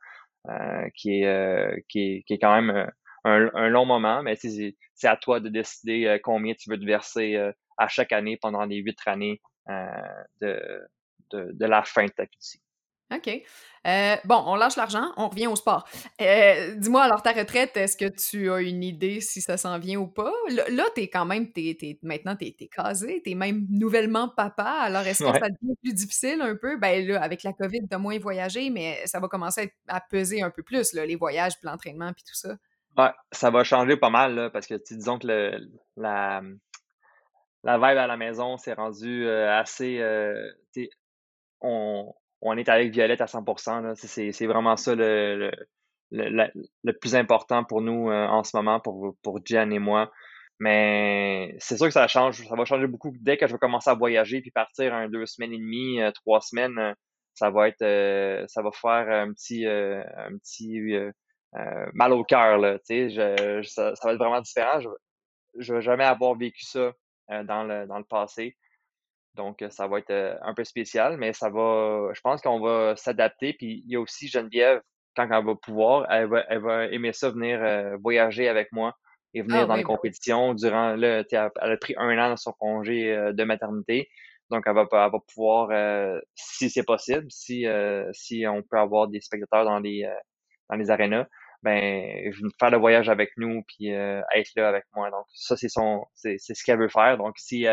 qui, 0.95 1.23
est, 1.23 1.85
qui, 1.89 1.99
est, 1.99 2.23
qui 2.23 2.33
est 2.33 2.39
quand 2.39 2.59
même 2.59 2.89
un, 3.23 3.69
long 3.69 3.85
moment, 3.85 4.23
mais 4.23 4.35
c'est 4.35 5.07
à 5.07 5.15
toi 5.15 5.39
de 5.39 5.49
décider 5.49 6.19
combien 6.23 6.55
tu 6.55 6.69
veux 6.69 6.79
te 6.79 6.85
verser 6.85 7.37
à 7.77 7.87
chaque 7.87 8.11
année 8.11 8.37
pendant 8.41 8.65
les 8.65 8.77
huit 8.77 8.97
années 9.05 9.39
de, 10.41 10.81
de, 11.29 11.51
de 11.53 11.65
la 11.65 11.83
fin 11.83 12.05
de 12.05 12.11
ta 12.11 12.25
fiducie. 12.25 12.61
OK. 13.11 13.43
Euh, 13.87 14.15
bon, 14.25 14.43
on 14.45 14.55
lâche 14.55 14.75
l'argent, 14.75 15.11
on 15.17 15.27
revient 15.29 15.47
au 15.47 15.55
sport. 15.55 15.87
Euh, 16.21 16.75
dis-moi, 16.75 17.01
alors 17.01 17.23
ta 17.23 17.31
retraite, 17.31 17.75
est-ce 17.77 17.97
que 17.97 18.05
tu 18.05 18.51
as 18.51 18.61
une 18.61 18.83
idée 18.83 19.21
si 19.21 19.41
ça 19.41 19.57
s'en 19.57 19.79
vient 19.79 19.99
ou 19.99 20.07
pas? 20.07 20.31
Là, 20.69 20.83
tu 20.93 21.01
es 21.01 21.07
quand 21.07 21.25
même, 21.25 21.51
t'es, 21.51 21.99
maintenant, 22.03 22.35
tu 22.35 22.45
es, 22.45 22.67
casé, 22.67 23.21
tu 23.23 23.31
es 23.31 23.35
même 23.35 23.65
nouvellement 23.69 24.29
papa, 24.29 24.69
alors 24.81 25.01
est-ce 25.01 25.23
que 25.23 25.31
ça 25.31 25.49
devient 25.49 25.75
plus 25.81 25.93
difficile 25.93 26.41
un 26.41 26.55
peu? 26.55 26.77
Ben 26.77 27.07
là, 27.07 27.21
avec 27.21 27.41
la 27.41 27.53
COVID, 27.53 27.81
as 27.89 27.97
moins 27.97 28.19
voyagé, 28.19 28.69
mais 28.69 29.01
ça 29.05 29.19
va 29.19 29.27
commencer 29.27 29.73
à, 29.87 29.99
peser 29.99 30.43
un 30.43 30.51
peu 30.51 30.61
plus, 30.61 30.93
là, 30.93 31.05
les 31.05 31.15
voyages, 31.15 31.53
puis 31.57 31.67
l'entraînement, 31.67 32.13
puis 32.13 32.23
tout 32.23 32.35
ça. 32.35 32.55
Ouais, 32.97 33.11
ça 33.31 33.49
va 33.49 33.63
changer 33.63 33.97
pas 33.97 34.09
mal, 34.09 34.35
là, 34.35 34.49
parce 34.51 34.67
que 34.67 34.75
disons 34.75 35.17
que 35.17 35.25
le, 35.25 35.71
la, 35.97 36.43
la 37.63 37.77
vibe 37.77 37.97
à 37.97 38.05
la 38.05 38.17
maison 38.17 38.57
s'est 38.57 38.73
rendue 38.73 39.25
euh, 39.25 39.57
assez. 39.57 40.03
on, 41.61 42.13
on 42.41 42.57
est 42.57 42.69
avec 42.69 42.91
Violette 42.91 43.21
à 43.21 43.25
100%. 43.25 43.95
C'est 43.95 44.47
vraiment 44.47 44.75
ça 44.75 44.95
le, 44.95 45.51
plus 46.99 47.15
important 47.15 47.63
pour 47.63 47.81
nous 47.81 48.09
euh, 48.09 48.27
en 48.27 48.43
ce 48.43 48.55
moment, 48.55 48.79
pour, 48.79 49.15
pour 49.23 49.39
et 49.71 49.79
moi. 49.79 50.11
Mais 50.59 51.55
c'est 51.57 51.77
sûr 51.77 51.87
que 51.87 51.93
ça 51.93 52.07
change, 52.07 52.47
ça 52.47 52.55
va 52.55 52.65
changer 52.65 52.85
beaucoup 52.85 53.11
dès 53.19 53.37
que 53.37 53.47
je 53.47 53.53
vais 53.53 53.57
commencer 53.57 53.89
à 53.89 53.95
voyager 53.95 54.41
puis 54.41 54.51
partir 54.51 54.93
un 54.93 55.09
deux 55.09 55.25
semaines 55.25 55.53
et 55.53 55.57
demie, 55.57 55.99
euh, 56.01 56.11
trois 56.11 56.39
semaines, 56.39 56.77
euh, 56.77 56.93
ça 57.33 57.49
va 57.49 57.67
être 57.67 57.79
ça 58.47 58.61
va 58.61 58.71
faire 58.71 59.09
un 59.09 59.31
petit 59.31 59.65
un 59.65 60.37
petit 60.37 60.79
mal 61.93 62.11
au 62.11 62.23
cœur 62.23 62.59
ça, 63.63 63.93
va 64.03 64.13
être 64.13 64.19
vraiment 64.19 64.41
différent. 64.41 64.81
Je, 64.81 64.89
je 65.57 65.73
vais 65.73 65.81
jamais 65.81 66.03
avoir 66.03 66.35
vécu 66.35 66.65
ça 66.65 66.91
dans 67.29 67.63
le 67.63 68.03
passé. 68.03 68.57
Donc, 69.35 69.63
ça 69.69 69.87
va 69.87 69.99
être 69.99 70.39
un 70.41 70.53
peu 70.53 70.63
spécial, 70.63 71.17
mais 71.17 71.31
ça 71.33 71.49
va, 71.49 72.09
je 72.13 72.21
pense 72.21 72.41
qu'on 72.41 72.59
va 72.59 72.95
s'adapter. 72.97 73.53
Puis, 73.53 73.83
il 73.85 73.91
y 73.91 73.95
a 73.95 74.01
aussi 74.01 74.27
Geneviève, 74.27 74.81
quand 75.15 75.23
elle 75.23 75.45
va 75.45 75.55
pouvoir, 75.55 76.05
elle 76.11 76.27
va, 76.27 76.43
elle 76.49 76.59
va 76.59 76.85
aimer 76.87 77.13
ça 77.13 77.29
venir 77.29 77.61
voyager 78.01 78.49
avec 78.49 78.71
moi 78.71 78.93
et 79.33 79.41
venir 79.41 79.61
ah 79.61 79.65
dans 79.65 79.75
les 79.75 79.83
compétitions 79.83 80.53
durant 80.53 80.95
le, 80.95 81.25
elle 81.31 81.51
a 81.71 81.77
pris 81.77 81.93
un 81.97 82.17
an 82.17 82.29
dans 82.29 82.37
son 82.37 82.51
congé 82.53 83.15
de 83.31 83.43
maternité. 83.43 84.09
Donc, 84.49 84.63
elle 84.67 84.73
va, 84.73 84.81
elle 84.91 85.11
va 85.11 85.19
pouvoir, 85.33 85.69
si 86.35 86.69
c'est 86.69 86.83
possible, 86.83 87.25
si, 87.29 87.65
si 88.11 88.45
on 88.47 88.61
peut 88.63 88.77
avoir 88.77 89.07
des 89.07 89.21
spectateurs 89.21 89.63
dans 89.63 89.79
les, 89.79 90.05
dans 90.69 90.75
les 90.75 90.91
arénas, 90.91 91.25
ben, 91.63 92.33
faire 92.59 92.71
le 92.71 92.77
voyage 92.77 93.07
avec 93.07 93.31
nous 93.37 93.63
puis 93.67 93.87
être 93.89 94.51
là 94.57 94.67
avec 94.67 94.83
moi. 94.93 95.09
Donc, 95.09 95.25
ça, 95.33 95.55
c'est 95.55 95.69
son, 95.69 96.05
c'est, 96.15 96.35
c'est 96.37 96.53
ce 96.53 96.65
qu'elle 96.65 96.79
veut 96.79 96.89
faire. 96.89 97.17
Donc, 97.17 97.35
si 97.37 97.65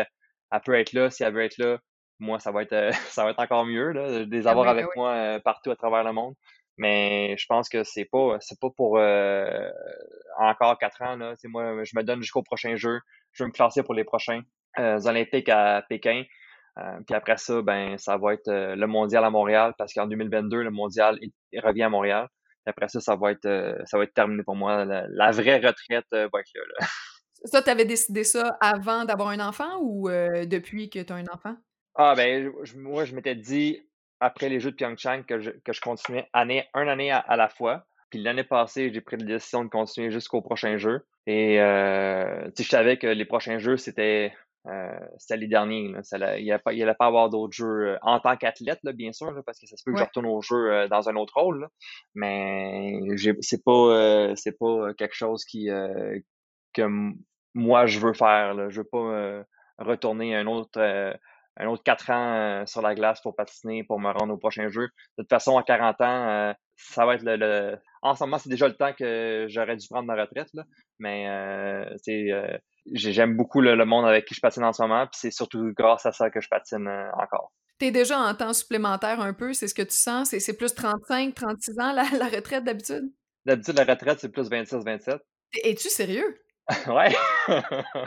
elle 0.51 0.61
peut 0.61 0.75
être 0.75 0.93
là. 0.93 1.09
Si 1.09 1.23
elle 1.23 1.33
veut 1.33 1.43
être 1.43 1.57
là, 1.57 1.79
moi, 2.19 2.39
ça 2.39 2.51
va 2.51 2.61
être, 2.63 2.73
euh, 2.73 2.91
ça 3.09 3.23
va 3.23 3.31
être 3.31 3.39
encore 3.39 3.65
mieux 3.65 3.91
là, 3.91 4.25
de 4.25 4.31
les 4.31 4.47
ah 4.47 4.51
avoir 4.51 4.67
avec 4.67 4.87
moi 4.95 5.13
euh, 5.13 5.39
partout 5.39 5.71
à 5.71 5.75
travers 5.75 6.03
le 6.03 6.13
monde. 6.13 6.35
Mais 6.77 7.35
je 7.37 7.45
pense 7.47 7.67
que 7.67 7.83
c'est 7.83 8.05
pas 8.05 8.37
c'est 8.39 8.59
pas 8.59 8.69
pour 8.75 8.97
euh, 8.97 9.69
encore 10.37 10.77
quatre 10.77 11.01
ans. 11.01 11.17
Là. 11.17 11.33
moi, 11.45 11.83
je 11.83 11.91
me 11.97 12.03
donne 12.03 12.21
jusqu'au 12.21 12.43
prochain 12.43 12.75
jeu. 12.77 12.99
Je 13.33 13.43
vais 13.43 13.47
me 13.47 13.53
classer 13.53 13.83
pour 13.83 13.93
les 13.93 14.05
prochains 14.05 14.41
Olympiques 14.77 15.49
à 15.49 15.83
Pékin. 15.89 16.23
puis 17.05 17.15
après 17.15 17.35
ça, 17.35 17.61
ben 17.61 17.97
ça 17.97 18.17
va 18.17 18.33
être 18.33 18.49
le 18.49 18.87
mondial 18.87 19.25
à 19.25 19.29
Montréal 19.29 19.73
parce 19.77 19.93
qu'en 19.93 20.07
2022, 20.07 20.63
le 20.63 20.71
mondial 20.71 21.19
revient 21.61 21.83
à 21.83 21.89
Montréal. 21.89 22.29
après 22.65 22.87
ça, 22.87 23.01
ça 23.01 23.17
va 23.17 23.31
être 23.31 23.81
ça 23.83 23.97
va 23.97 24.05
être 24.05 24.13
terminé 24.13 24.43
pour 24.43 24.55
moi. 24.55 24.85
La, 24.85 25.31
vraie 25.31 25.57
retraite 25.57 26.05
va 26.11 26.39
être 26.39 26.53
là. 26.55 26.61
là. 26.79 26.87
Ça, 27.45 27.61
tu 27.61 27.69
avais 27.69 27.85
décidé 27.85 28.23
ça 28.23 28.57
avant 28.61 29.05
d'avoir 29.05 29.29
un 29.29 29.39
enfant 29.39 29.79
ou 29.81 30.09
euh, 30.09 30.45
depuis 30.45 30.89
que 30.89 30.99
tu 30.99 31.13
as 31.13 31.15
un 31.15 31.27
enfant? 31.31 31.55
Ah, 31.95 32.13
ben, 32.15 32.51
moi, 32.75 33.05
je 33.05 33.15
m'étais 33.15 33.35
dit, 33.35 33.81
après 34.19 34.49
les 34.49 34.59
Jeux 34.59 34.71
de 34.71 34.75
Pyeongchang, 34.75 35.23
que 35.23 35.39
je, 35.39 35.51
que 35.51 35.73
je 35.73 35.81
continuais 35.81 36.27
année, 36.33 36.65
un 36.73 36.87
année 36.87 37.11
à, 37.11 37.35
la 37.35 37.49
fois. 37.49 37.85
Puis 38.09 38.21
l'année 38.21 38.43
passée, 38.43 38.91
j'ai 38.93 39.01
pris 39.01 39.17
la 39.17 39.25
décision 39.25 39.63
de 39.63 39.69
continuer 39.69 40.11
jusqu'au 40.11 40.41
prochain 40.41 40.77
jeu. 40.77 41.05
Et 41.27 41.61
euh, 41.61 42.49
je 42.57 42.63
savais 42.63 42.97
que 42.97 43.07
les 43.07 43.25
prochains 43.25 43.59
jeux, 43.59 43.77
c'était 43.77 44.33
euh, 44.67 44.99
les 45.29 45.47
derniers. 45.47 45.93
il 46.37 46.43
n'y 46.43 46.51
allait 46.51 46.93
pas 46.95 47.05
avoir 47.05 47.29
d'autres 47.29 47.53
jeux 47.53 47.89
euh, 47.89 47.97
en 48.01 48.19
tant 48.19 48.35
qu'athlète, 48.35 48.79
bien 48.93 49.11
sûr, 49.11 49.33
parce 49.45 49.59
que 49.59 49.67
ça 49.67 49.77
se 49.77 49.83
peut 49.83 49.93
que 49.93 49.99
je 49.99 50.03
retourne 50.03 50.25
au 50.25 50.41
jeu 50.41 50.87
dans 50.89 51.07
un 51.07 51.15
autre 51.15 51.33
rôle. 51.35 51.69
Mais 52.15 52.99
c'est 53.41 53.63
pas 53.63 54.33
c'est 54.35 54.57
pas 54.57 54.93
quelque 54.97 55.15
chose 55.15 55.45
qui 55.45 55.69
que 56.73 57.13
moi 57.53 57.85
je 57.85 57.99
veux 57.99 58.13
faire. 58.13 58.53
Là. 58.53 58.69
Je 58.69 58.81
veux 58.81 58.87
pas 58.87 58.97
euh, 58.97 59.43
retourner 59.77 60.35
un 60.35 60.47
autre 60.47 60.79
euh, 60.79 61.13
un 61.57 61.67
autre 61.67 61.83
quatre 61.83 62.09
ans 62.09 62.35
euh, 62.35 62.65
sur 62.65 62.81
la 62.81 62.95
glace 62.95 63.21
pour 63.21 63.35
patiner, 63.35 63.83
pour 63.83 63.99
me 63.99 64.11
rendre 64.11 64.33
au 64.33 64.37
prochain 64.37 64.69
jeu. 64.69 64.87
De 65.17 65.23
toute 65.23 65.29
façon, 65.29 65.57
à 65.57 65.63
40 65.63 66.01
ans, 66.01 66.53
ça 66.77 67.05
va 67.05 67.15
être 67.15 67.23
le, 67.25 67.77
En 68.01 68.15
ce 68.15 68.23
moment, 68.23 68.37
c'est 68.37 68.49
déjà 68.49 68.67
le 68.67 68.75
temps 68.75 68.93
que 68.93 69.45
j'aurais 69.49 69.75
dû 69.75 69.85
prendre 69.89 70.07
ma 70.07 70.15
retraite. 70.15 70.47
Là. 70.53 70.63
Mais 70.99 71.27
j'aime 72.93 73.35
beaucoup 73.35 73.59
le, 73.59 73.75
monde 73.83 74.05
avec 74.05 74.25
qui 74.25 74.35
je 74.35 74.39
patine 74.39 74.63
en 74.63 74.71
ce 74.71 74.81
moment. 74.81 75.05
Puis 75.07 75.19
c'est 75.19 75.31
surtout 75.31 75.73
grâce 75.75 76.05
à 76.05 76.13
ça 76.13 76.29
que 76.29 76.39
je 76.39 76.47
patine 76.47 76.87
encore. 77.17 77.51
Tu 77.77 77.87
es 77.87 77.91
déjà 77.91 78.17
en 78.19 78.33
temps 78.35 78.53
supplémentaire 78.53 79.19
un 79.19 79.33
peu, 79.33 79.51
c'est 79.51 79.67
ce 79.67 79.75
que 79.75 79.81
tu 79.81 79.95
sens? 79.95 80.29
C'est 80.29 80.57
plus 80.57 80.73
35, 80.73 81.33
36 81.35 81.79
ans 81.79 81.91
la, 81.93 82.03
la 82.17 82.27
retraite 82.27 82.63
d'habitude? 82.63 83.11
D'habitude, 83.45 83.77
la 83.77 83.83
retraite, 83.83 84.19
c'est 84.19 84.31
plus 84.31 84.49
26-27. 84.49 85.19
Es-tu 85.63 85.89
sérieux? 85.89 86.39
ouais. 86.87 87.15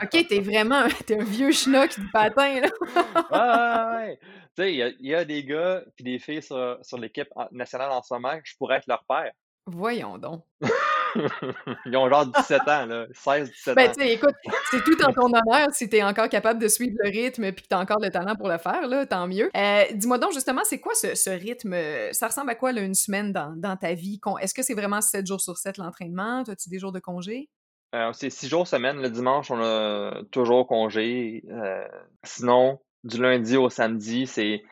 OK, 0.01 0.27
t'es 0.27 0.39
vraiment 0.39 0.87
t'es 1.05 1.19
un 1.19 1.23
vieux 1.23 1.51
schnock 1.51 1.99
du 1.99 2.07
patin, 2.11 2.61
là. 2.61 2.69
ouais, 3.91 3.97
ouais, 3.99 4.07
ouais. 4.07 4.19
Tu 4.55 4.63
sais, 4.63 4.73
il 4.73 5.07
y, 5.07 5.15
a 5.15 5.25
des 5.25 5.43
gars 5.43 5.81
et 5.97 6.03
des 6.03 6.19
filles 6.19 6.43
sur, 6.43 6.77
sur 6.81 6.97
l'équipe 6.97 7.29
nationale 7.51 7.91
en 7.91 8.01
ce 8.01 8.13
moment, 8.13 8.39
je 8.43 8.55
pourrais 8.57 8.77
être 8.77 8.87
leur 8.87 9.03
père. 9.05 9.31
Voyons 9.65 10.17
donc. 10.17 10.43
Ils 11.85 11.95
ont 11.95 12.09
genre 12.09 12.25
17 12.25 12.61
ans, 12.67 12.85
là. 12.85 13.05
16, 13.13 13.51
17 13.51 13.75
ben, 13.75 13.89
ans. 13.89 13.93
tu 13.93 14.01
sais, 14.01 14.13
écoute, 14.13 14.35
c'est 14.71 14.83
tout 14.83 15.01
en 15.03 15.13
ton 15.13 15.25
honneur 15.27 15.67
si 15.71 15.87
t'es 15.87 16.03
encore 16.03 16.27
capable 16.27 16.59
de 16.59 16.67
suivre 16.67 16.95
le 17.03 17.09
rythme 17.09 17.43
et 17.43 17.53
que 17.53 17.61
t'as 17.67 17.79
encore 17.79 17.99
le 17.99 18.09
talent 18.09 18.35
pour 18.35 18.49
le 18.49 18.57
faire, 18.57 18.87
là, 18.87 19.05
tant 19.05 19.27
mieux. 19.27 19.49
Euh, 19.55 19.83
dis-moi 19.93 20.17
donc, 20.17 20.33
justement, 20.33 20.61
c'est 20.63 20.79
quoi 20.79 20.93
ce, 20.95 21.29
rythme? 21.29 21.75
Ça 22.13 22.27
ressemble 22.27 22.49
à 22.49 22.55
quoi, 22.55 22.71
là, 22.71 22.81
une 22.81 22.95
semaine 22.95 23.31
dans, 23.31 23.53
dans 23.55 23.77
ta 23.77 23.93
vie? 23.93 24.19
Est-ce 24.41 24.53
que 24.53 24.63
c'est 24.63 24.73
vraiment 24.73 25.01
7 25.01 25.25
jours 25.25 25.41
sur 25.41 25.57
7 25.57 25.77
l'entraînement? 25.77 26.43
As-tu 26.47 26.69
des 26.69 26.79
jours 26.79 26.91
de 26.91 26.99
congé? 26.99 27.49
Euh, 27.93 28.11
c'est 28.13 28.29
6 28.29 28.49
jours 28.49 28.67
semaine. 28.67 29.01
Le 29.01 29.09
dimanche, 29.09 29.51
on 29.51 29.61
a 29.61 30.21
toujours 30.31 30.67
congé. 30.67 31.43
Euh, 31.49 31.87
sinon, 32.23 32.79
du 33.03 33.21
lundi 33.21 33.57
au 33.57 33.69
samedi, 33.69 34.27
c'est 34.27 34.63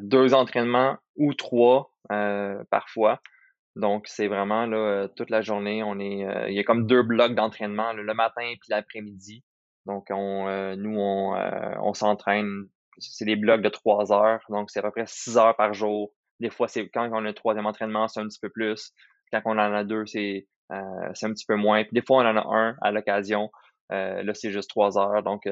deux 0.00 0.34
entraînements 0.34 0.96
ou 1.16 1.34
trois 1.34 1.92
parfois. 2.70 3.20
Donc, 3.76 4.06
c'est 4.06 4.28
vraiment 4.28 4.66
là, 4.66 4.76
euh, 4.76 5.08
toute 5.16 5.30
la 5.30 5.40
journée, 5.40 5.82
on 5.82 5.98
est. 5.98 6.26
Euh, 6.26 6.48
il 6.50 6.54
y 6.54 6.58
a 6.58 6.64
comme 6.64 6.86
deux 6.86 7.02
blocs 7.02 7.34
d'entraînement, 7.34 7.92
le 7.92 8.14
matin 8.14 8.42
puis 8.60 8.68
l'après-midi. 8.68 9.42
Donc, 9.86 10.06
on, 10.10 10.46
euh, 10.48 10.76
nous, 10.76 10.98
on, 10.98 11.34
on 11.82 11.94
s'entraîne. 11.94 12.68
C'est 12.98 13.24
des 13.24 13.36
blocs 13.36 13.62
de 13.62 13.70
trois 13.70 14.12
heures, 14.12 14.40
donc 14.50 14.70
c'est 14.70 14.80
à 14.80 14.82
peu 14.82 14.90
près 14.90 15.06
six 15.06 15.38
heures 15.38 15.56
par 15.56 15.72
jour. 15.72 16.12
Des 16.40 16.50
fois, 16.50 16.68
c'est 16.68 16.88
quand 16.90 17.08
on 17.10 17.16
a 17.16 17.20
le 17.22 17.32
troisième 17.32 17.66
entraînement, 17.66 18.06
c'est 18.08 18.20
un 18.20 18.28
petit 18.28 18.38
peu 18.40 18.50
plus. 18.50 18.92
Quand 19.32 19.40
on 19.46 19.52
en 19.52 19.72
a 19.72 19.82
deux, 19.84 20.04
c'est 20.04 20.46
c'est 21.14 21.26
un 21.26 21.32
petit 21.32 21.46
peu 21.46 21.56
moins. 21.56 21.82
Puis 21.84 21.92
des 21.92 22.02
fois, 22.02 22.22
on 22.22 22.26
en 22.26 22.36
a 22.36 22.56
un 22.56 22.76
à 22.80 22.90
l'occasion. 22.90 23.50
là, 23.90 24.34
c'est 24.34 24.50
juste 24.50 24.70
trois 24.70 24.98
heures. 24.98 25.22
Donc, 25.22 25.42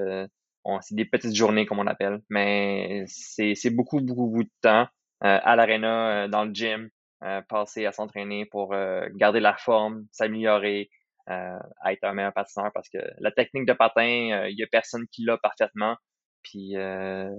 c'est 0.81 0.95
des 0.95 1.05
petites 1.05 1.35
journées, 1.35 1.67
comme 1.67 1.79
on 1.79 1.87
appelle. 1.87 2.21
Mais 2.31 3.05
c'est 3.07 3.71
beaucoup, 3.71 4.01
beaucoup, 4.01 4.27
beaucoup 4.27 4.45
de 4.45 4.51
temps 4.63 4.87
à 5.21 5.57
l'aréna, 5.57 6.29
dans 6.29 6.45
le 6.45 6.53
gym. 6.53 6.91
Euh, 7.23 7.43
passer 7.43 7.85
à 7.85 7.93
s'entraîner 7.93 8.47
pour 8.47 8.73
euh, 8.73 9.07
garder 9.13 9.41
la 9.41 9.55
forme, 9.55 10.07
s'améliorer, 10.11 10.89
euh, 11.29 11.59
être 11.87 12.03
un 12.05 12.15
meilleur 12.15 12.33
patineur 12.33 12.71
parce 12.73 12.89
que 12.89 12.97
la 13.19 13.31
technique 13.31 13.67
de 13.67 13.75
patin, 13.75 14.47
il 14.49 14.59
y 14.59 14.63
a 14.63 14.67
personne 14.67 15.07
qui 15.13 15.25
l'a 15.25 15.37
parfaitement. 15.37 15.97
Puis 16.43 16.77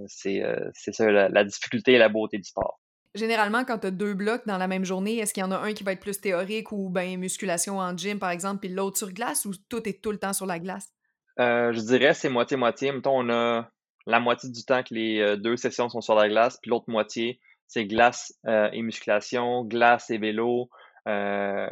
c'est 0.06 0.40
ça 0.72 1.10
la, 1.10 1.44
difficulté 1.44 1.94
et 1.94 1.98
la 1.98 2.08
beauté 2.08 2.36
du 2.36 2.44
sport. 2.44 2.78
Généralement, 3.14 3.64
quand 3.64 3.78
tu 3.78 3.88
as 3.88 3.90
deux 3.90 4.14
blocs 4.14 4.46
dans 4.46 4.56
la 4.56 4.68
même 4.68 4.84
journée, 4.84 5.18
est-ce 5.18 5.34
qu'il 5.34 5.42
y 5.42 5.44
en 5.44 5.50
a 5.50 5.58
un 5.58 5.74
qui 5.74 5.84
va 5.84 5.92
être 5.92 6.00
plus 6.00 6.20
théorique 6.20 6.72
ou 6.72 6.88
ben 6.88 7.18
musculation 7.18 7.78
en 7.78 7.96
gym, 7.96 8.18
par 8.18 8.30
exemple, 8.30 8.60
puis 8.60 8.70
l'autre 8.70 8.96
sur 8.96 9.12
glace 9.12 9.44
ou 9.44 9.52
tout 9.68 9.86
est 9.88 10.02
tout 10.02 10.12
le 10.12 10.18
temps 10.18 10.32
sur 10.32 10.46
la 10.46 10.58
glace? 10.58 10.92
je 11.38 11.80
dirais 11.80 12.14
c'est 12.14 12.28
moitié-moitié. 12.28 12.92
Mettons, 12.92 13.18
on 13.18 13.30
a 13.30 13.68
la 14.06 14.20
moitié 14.20 14.50
du 14.50 14.64
temps 14.64 14.82
que 14.82 14.94
les 14.94 15.36
deux 15.38 15.56
sessions 15.56 15.88
sont 15.88 16.00
sur 16.00 16.14
la 16.14 16.28
glace, 16.28 16.58
puis 16.62 16.70
l'autre 16.70 16.88
moitié, 16.88 17.40
c'est 17.72 17.86
glace 17.86 18.34
euh, 18.46 18.68
et 18.72 18.82
musculation, 18.82 19.64
glace 19.64 20.10
et 20.10 20.18
vélo. 20.18 20.68
Euh, 21.08 21.66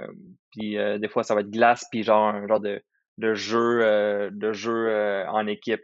puis 0.50 0.78
euh, 0.78 0.98
des 0.98 1.08
fois, 1.08 1.24
ça 1.24 1.34
va 1.34 1.42
être 1.42 1.50
glace, 1.50 1.84
puis 1.90 2.02
genre 2.02 2.28
un 2.28 2.46
genre 2.48 2.60
de, 2.60 2.82
de 3.18 3.34
jeu, 3.34 4.30
de 4.32 4.52
jeu 4.52 5.26
en 5.28 5.46
équipe, 5.46 5.82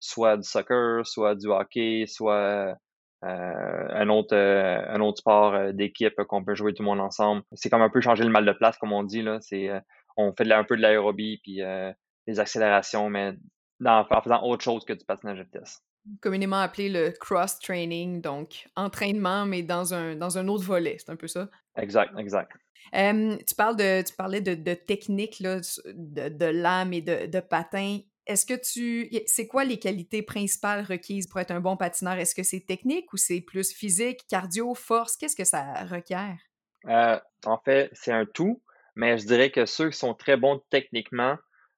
soit 0.00 0.38
du 0.38 0.48
soccer, 0.48 1.06
soit 1.06 1.34
du 1.34 1.48
hockey, 1.48 2.04
soit 2.06 2.76
un 3.22 4.08
autre 4.08 4.36
un 4.36 5.00
autre 5.00 5.18
sport 5.18 5.72
d'équipe 5.72 6.14
qu'on 6.28 6.44
peut 6.44 6.54
jouer 6.54 6.74
tout 6.74 6.82
le 6.82 6.88
monde 6.88 7.00
ensemble. 7.00 7.42
C'est 7.52 7.70
comme 7.70 7.82
un 7.82 7.90
peu 7.90 8.00
changer 8.00 8.24
le 8.24 8.30
mal 8.30 8.44
de 8.44 8.52
place, 8.52 8.78
comme 8.78 8.92
on 8.92 9.02
dit. 9.02 9.22
Là. 9.22 9.38
C'est, 9.40 9.70
on 10.16 10.32
fait 10.32 10.50
un 10.52 10.64
peu 10.64 10.76
de 10.76 10.82
l'aérobie, 10.82 11.40
puis 11.42 11.60
des 12.26 12.40
accélérations, 12.40 13.08
mais 13.08 13.34
en 13.84 14.04
faisant 14.22 14.42
autre 14.42 14.62
chose 14.62 14.84
que 14.84 14.92
du 14.92 15.04
patinage 15.04 15.38
de 15.38 15.44
vitesse 15.44 15.82
communément 16.20 16.60
appelé 16.60 16.88
le 16.88 17.10
cross-training, 17.10 18.20
donc 18.20 18.68
entraînement, 18.76 19.46
mais 19.46 19.62
dans 19.62 19.94
un, 19.94 20.16
dans 20.16 20.38
un 20.38 20.48
autre 20.48 20.64
volet. 20.64 20.96
C'est 20.98 21.10
un 21.10 21.16
peu 21.16 21.26
ça? 21.26 21.48
Exact, 21.76 22.12
exact. 22.18 22.52
tu, 22.92 23.54
parles 23.56 23.76
de, 23.76 24.02
tu 24.02 24.14
parlais 24.14 24.40
de, 24.40 24.54
de 24.54 24.74
technique, 24.74 25.40
là, 25.40 25.60
de, 25.86 26.28
de 26.28 26.46
lame 26.46 26.92
et 26.92 27.00
de, 27.00 27.26
de 27.26 27.40
patin. 27.40 27.98
Est-ce 28.26 28.44
que 28.44 28.54
tu. 28.54 29.08
C'est 29.26 29.46
quoi 29.46 29.64
les 29.64 29.78
qualités 29.78 30.22
principales 30.22 30.84
requises 30.84 31.26
pour 31.26 31.40
être 31.40 31.52
un 31.52 31.60
bon 31.60 31.76
patineur? 31.76 32.14
Est-ce 32.14 32.34
que 32.34 32.42
c'est 32.42 32.60
technique 32.60 33.12
ou 33.12 33.16
c'est 33.16 33.40
plus 33.40 33.72
physique, 33.72 34.26
cardio, 34.28 34.74
force? 34.74 35.16
Qu'est-ce 35.16 35.36
que 35.36 35.44
ça 35.44 35.84
requiert? 35.84 36.38
Euh, 36.88 37.18
en 37.44 37.58
fait, 37.58 37.90
c'est 37.92 38.12
un 38.12 38.26
tout, 38.26 38.62
mais 38.94 39.18
je 39.18 39.26
dirais 39.26 39.50
que 39.50 39.64
ceux 39.64 39.90
qui 39.90 39.98
sont 39.98 40.14
très 40.14 40.36
bons 40.36 40.60
techniquement 40.70 41.36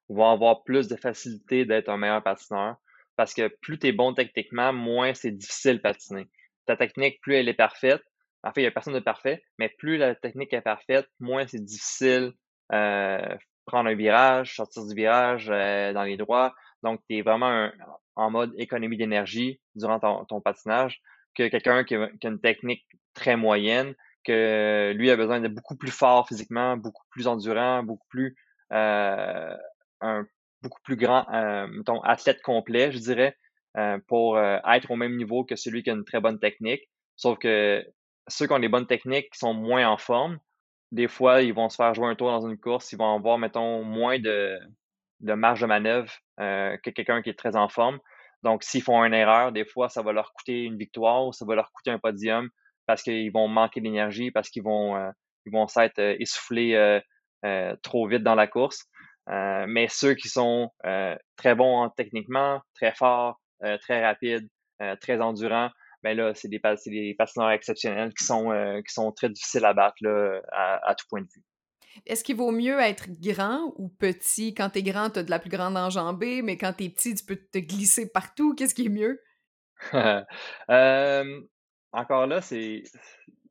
vont 0.09 0.31
avoir 0.31 0.65
plus 0.65 0.89
de 0.89 0.97
facilité 0.97 1.67
d'être 1.67 1.89
un 1.89 1.99
meilleur 1.99 2.23
patineur 2.23 2.77
parce 3.17 3.35
que 3.35 3.49
plus 3.61 3.79
tu 3.79 3.89
es 3.89 3.93
bon 3.93 4.15
techniquement, 4.15 4.73
moins 4.73 5.13
c'est 5.13 5.33
difficile 5.33 5.79
de 5.79 5.83
patiner. 5.83 6.29
Ta 6.67 6.77
technique, 6.77 7.21
plus 7.21 7.35
elle 7.35 7.49
est 7.49 7.55
parfaite, 7.55 8.03
en 8.45 8.53
fait, 8.53 8.61
il 8.61 8.65
n'y 8.65 8.69
a 8.69 8.71
personne 8.71 8.95
de 8.95 9.01
parfait, 9.01 9.43
mais 9.59 9.69
plus 9.69 9.97
la 9.97 10.15
technique 10.15 10.53
est 10.53 10.61
parfaite, 10.61 11.09
moins 11.19 11.47
c'est 11.47 11.63
difficile 11.63 12.33
euh, 12.73 13.37
prendre 13.69 13.89
un 13.89 13.95
virage, 13.95 14.57
sortir 14.57 14.85
du 14.87 14.95
virage 14.95 15.49
euh, 15.51 15.93
dans 15.93 16.03
les 16.03 16.17
droits. 16.17 16.55
Donc, 16.83 17.01
tu 17.09 17.17
es 17.17 17.23
vraiment 17.23 17.71
en 18.17 18.31
mode 18.31 18.53
économie 18.59 18.97
d'énergie 18.97 19.61
durant 19.75 20.01
ton, 20.01 20.41
patinage 20.41 21.01
que 21.35 21.49
quelqu'un 21.49 21.85
qui, 21.85 21.95
a 21.95 22.09
une 22.25 22.41
technique 22.41 22.85
très 23.15 23.37
moyenne, 23.37 23.95
que 24.25 24.93
lui 24.97 25.11
a 25.11 25.17
besoin 25.17 25.41
d'être 25.41 25.55
beaucoup 25.55 25.77
plus 25.77 25.91
fort 25.91 26.27
physiquement, 26.29 26.77
beaucoup 26.77 27.05
plus 27.11 27.27
endurant, 27.27 27.83
beaucoup 27.83 28.07
plus 28.09 28.37
euh, 28.73 29.57
un 30.01 30.27
beaucoup 30.63 30.81
plus 30.83 30.97
grand, 30.97 31.27
euh, 31.33 31.67
mettons, 31.69 32.01
athlète 32.01 32.43
complet, 32.43 32.93
je 32.93 32.99
dirais, 32.99 33.37
euh, 33.77 33.99
pour 34.09 34.37
euh, 34.37 34.59
être 34.67 34.91
au 34.91 34.97
même 34.97 35.17
niveau 35.17 35.45
que 35.45 35.57
celui 35.57 35.83
qui 35.83 35.91
a 35.91 35.95
une 35.95 36.05
très 36.05 36.21
bonne 36.21 36.39
technique. 36.39 36.83
Sauf 37.17 37.39
que 37.39 37.85
ceux 38.29 38.47
qui 38.47 38.53
ont 38.53 38.59
des 38.59 38.69
bonnes 38.69 38.87
techniques 38.87 39.31
qui 39.33 39.39
sont 39.39 39.55
moins 39.55 39.89
en 39.89 39.97
forme, 39.97 40.39
des 40.93 41.09
fois, 41.09 41.43
ils 41.43 41.55
vont 41.55 41.69
se 41.69 41.77
faire 41.77 41.95
jouer 41.95 42.09
un 42.09 42.15
tour 42.15 42.31
dans 42.31 42.47
une 42.47 42.59
course, 42.59 42.93
ils 42.93 42.99
vont 42.99 43.15
avoir, 43.15 43.39
mettons, 43.39 43.83
moins 43.85 44.19
de, 44.19 44.59
de 45.21 45.33
marge 45.35 45.61
de 45.61 45.67
manœuvre 45.67 46.13
euh, 46.41 46.77
que 46.83 46.91
quelqu'un 46.91 47.23
qui 47.23 47.31
est 47.31 47.39
très 47.39 47.57
en 47.57 47.69
forme. 47.69 47.99
Donc, 48.43 48.63
s'ils 48.63 48.83
font 48.83 49.05
une 49.05 49.15
erreur, 49.15 49.53
des 49.53 49.65
fois, 49.65 49.89
ça 49.89 50.03
va 50.03 50.13
leur 50.13 50.33
coûter 50.33 50.63
une 50.63 50.77
victoire 50.77 51.27
ou 51.27 51.33
ça 51.33 51.45
va 51.45 51.55
leur 51.55 51.73
coûter 51.73 51.91
un 51.91 51.99
podium 51.99 52.49
parce 52.87 53.03
qu'ils 53.03 53.33
vont 53.33 53.49
manquer 53.49 53.81
d'énergie, 53.81 54.31
parce 54.31 54.49
qu'ils 54.49 54.63
vont, 54.63 54.97
euh, 54.97 55.11
ils 55.45 55.53
vont 55.53 55.67
s'être 55.67 55.99
essoufflés 55.99 57.01
trop 57.83 58.09
vite 58.09 58.23
dans 58.23 58.35
la 58.35 58.47
course. 58.47 58.89
Euh, 59.31 59.67
mais 59.69 59.89
ceux 59.89 60.15
qui 60.15 60.29
sont 60.29 60.71
euh, 60.87 61.15
très 61.37 61.55
bons 61.55 61.91
techniquement, 61.91 62.61
très 62.75 62.95
forts, 62.95 63.39
euh, 63.63 63.77
très 63.79 64.05
rapides, 64.05 64.49
très 65.01 65.21
endurants, 65.21 65.71
ben 66.03 66.17
là, 66.17 66.33
c'est 66.35 66.49
des, 66.49 66.61
des 66.87 67.15
patineurs 67.17 67.51
exceptionnels 67.51 68.13
qui 68.15 68.25
sont, 68.25 68.51
qui 68.87 68.93
sont 68.93 69.13
très 69.13 69.29
difficiles 69.29 69.65
à 69.65 69.75
battre 69.75 69.97
là, 70.01 70.41
à, 70.53 70.95
tout 70.95 71.07
point 71.09 71.23
de 71.23 71.29
vue. 71.35 71.43
Est-ce 72.07 72.23
qu'il 72.23 72.37
vaut 72.37 72.53
mieux 72.53 72.79
être 72.79 73.09
grand 73.21 73.73
ou 73.77 73.89
petit? 73.89 74.55
Quand 74.55 74.71
tu 74.71 74.79
es 74.79 74.83
grand, 74.83 75.11
tu 75.11 75.19
as 75.19 75.23
de 75.25 75.31
la 75.31 75.41
plus 75.41 75.51
grande 75.51 75.77
enjambée, 75.77 76.43
mais 76.43 76.57
quand 76.57 76.73
tu 76.73 76.85
es 76.85 76.89
petit, 76.89 77.15
tu 77.15 77.25
peux 77.25 77.37
te 77.37 77.59
glisser 77.59 78.11
partout. 78.11 78.55
Qu'est-ce 78.55 78.75
qui 78.75 78.87
est 78.87 78.89
mieux? 78.89 79.21
encore 81.93 82.27
là, 82.27 82.41
c'est 82.41 82.83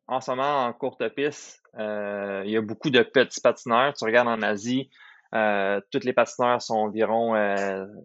en 0.07 0.21
ce 0.21 0.31
moment 0.31 0.65
en 0.65 0.73
courte 0.73 1.07
piste, 1.09 1.61
il 1.77 2.49
y 2.49 2.57
a 2.57 2.61
beaucoup 2.61 2.89
de 2.89 3.01
petits 3.01 3.41
patineurs. 3.41 3.93
Tu 3.93 4.05
regardes 4.05 4.29
en 4.29 4.41
Asie, 4.41 4.89
euh, 5.33 5.81
toutes 5.91 6.03
les 6.03 6.13
patineurs 6.13 6.61
sont 6.61 6.75
environ 6.75 7.33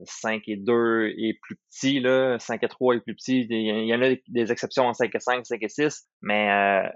5 0.05 0.35
euh, 0.35 0.41
et 0.47 0.57
2 0.57 1.15
et 1.17 1.39
plus 1.41 1.57
petits, 1.71 2.01
là, 2.01 2.39
5 2.39 2.63
et 2.63 2.69
3 2.69 2.97
et 2.97 3.01
plus 3.01 3.15
petits. 3.15 3.47
Il 3.49 3.87
y 3.87 3.95
en 3.95 4.03
a 4.03 4.15
des 4.29 4.53
exceptions 4.53 4.87
en 4.87 4.95
5 4.95 5.15
et 5.15 5.21
5, 5.21 5.47
5 5.47 5.63
et 5.63 5.69
6, 5.69 6.09
mais 6.23 6.51
euh, 6.51 6.89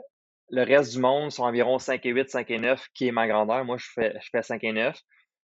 le 0.51 0.63
reste 0.63 0.93
du 0.93 1.01
monde 1.01 1.31
sont 1.31 1.45
environ 1.45 1.79
5 1.79 2.05
et 2.07 2.11
8, 2.11 2.31
5 2.31 2.51
et 2.51 2.59
9, 2.59 2.87
qui 2.95 3.09
est 3.09 3.13
ma 3.13 3.29
grandeur. 3.29 3.65
Moi, 3.65 3.77
je 3.79 3.87
fais, 3.95 4.15
je 4.21 4.29
fais 4.33 4.43
5 4.43 4.63
et 4.65 4.73
9. 4.73 4.97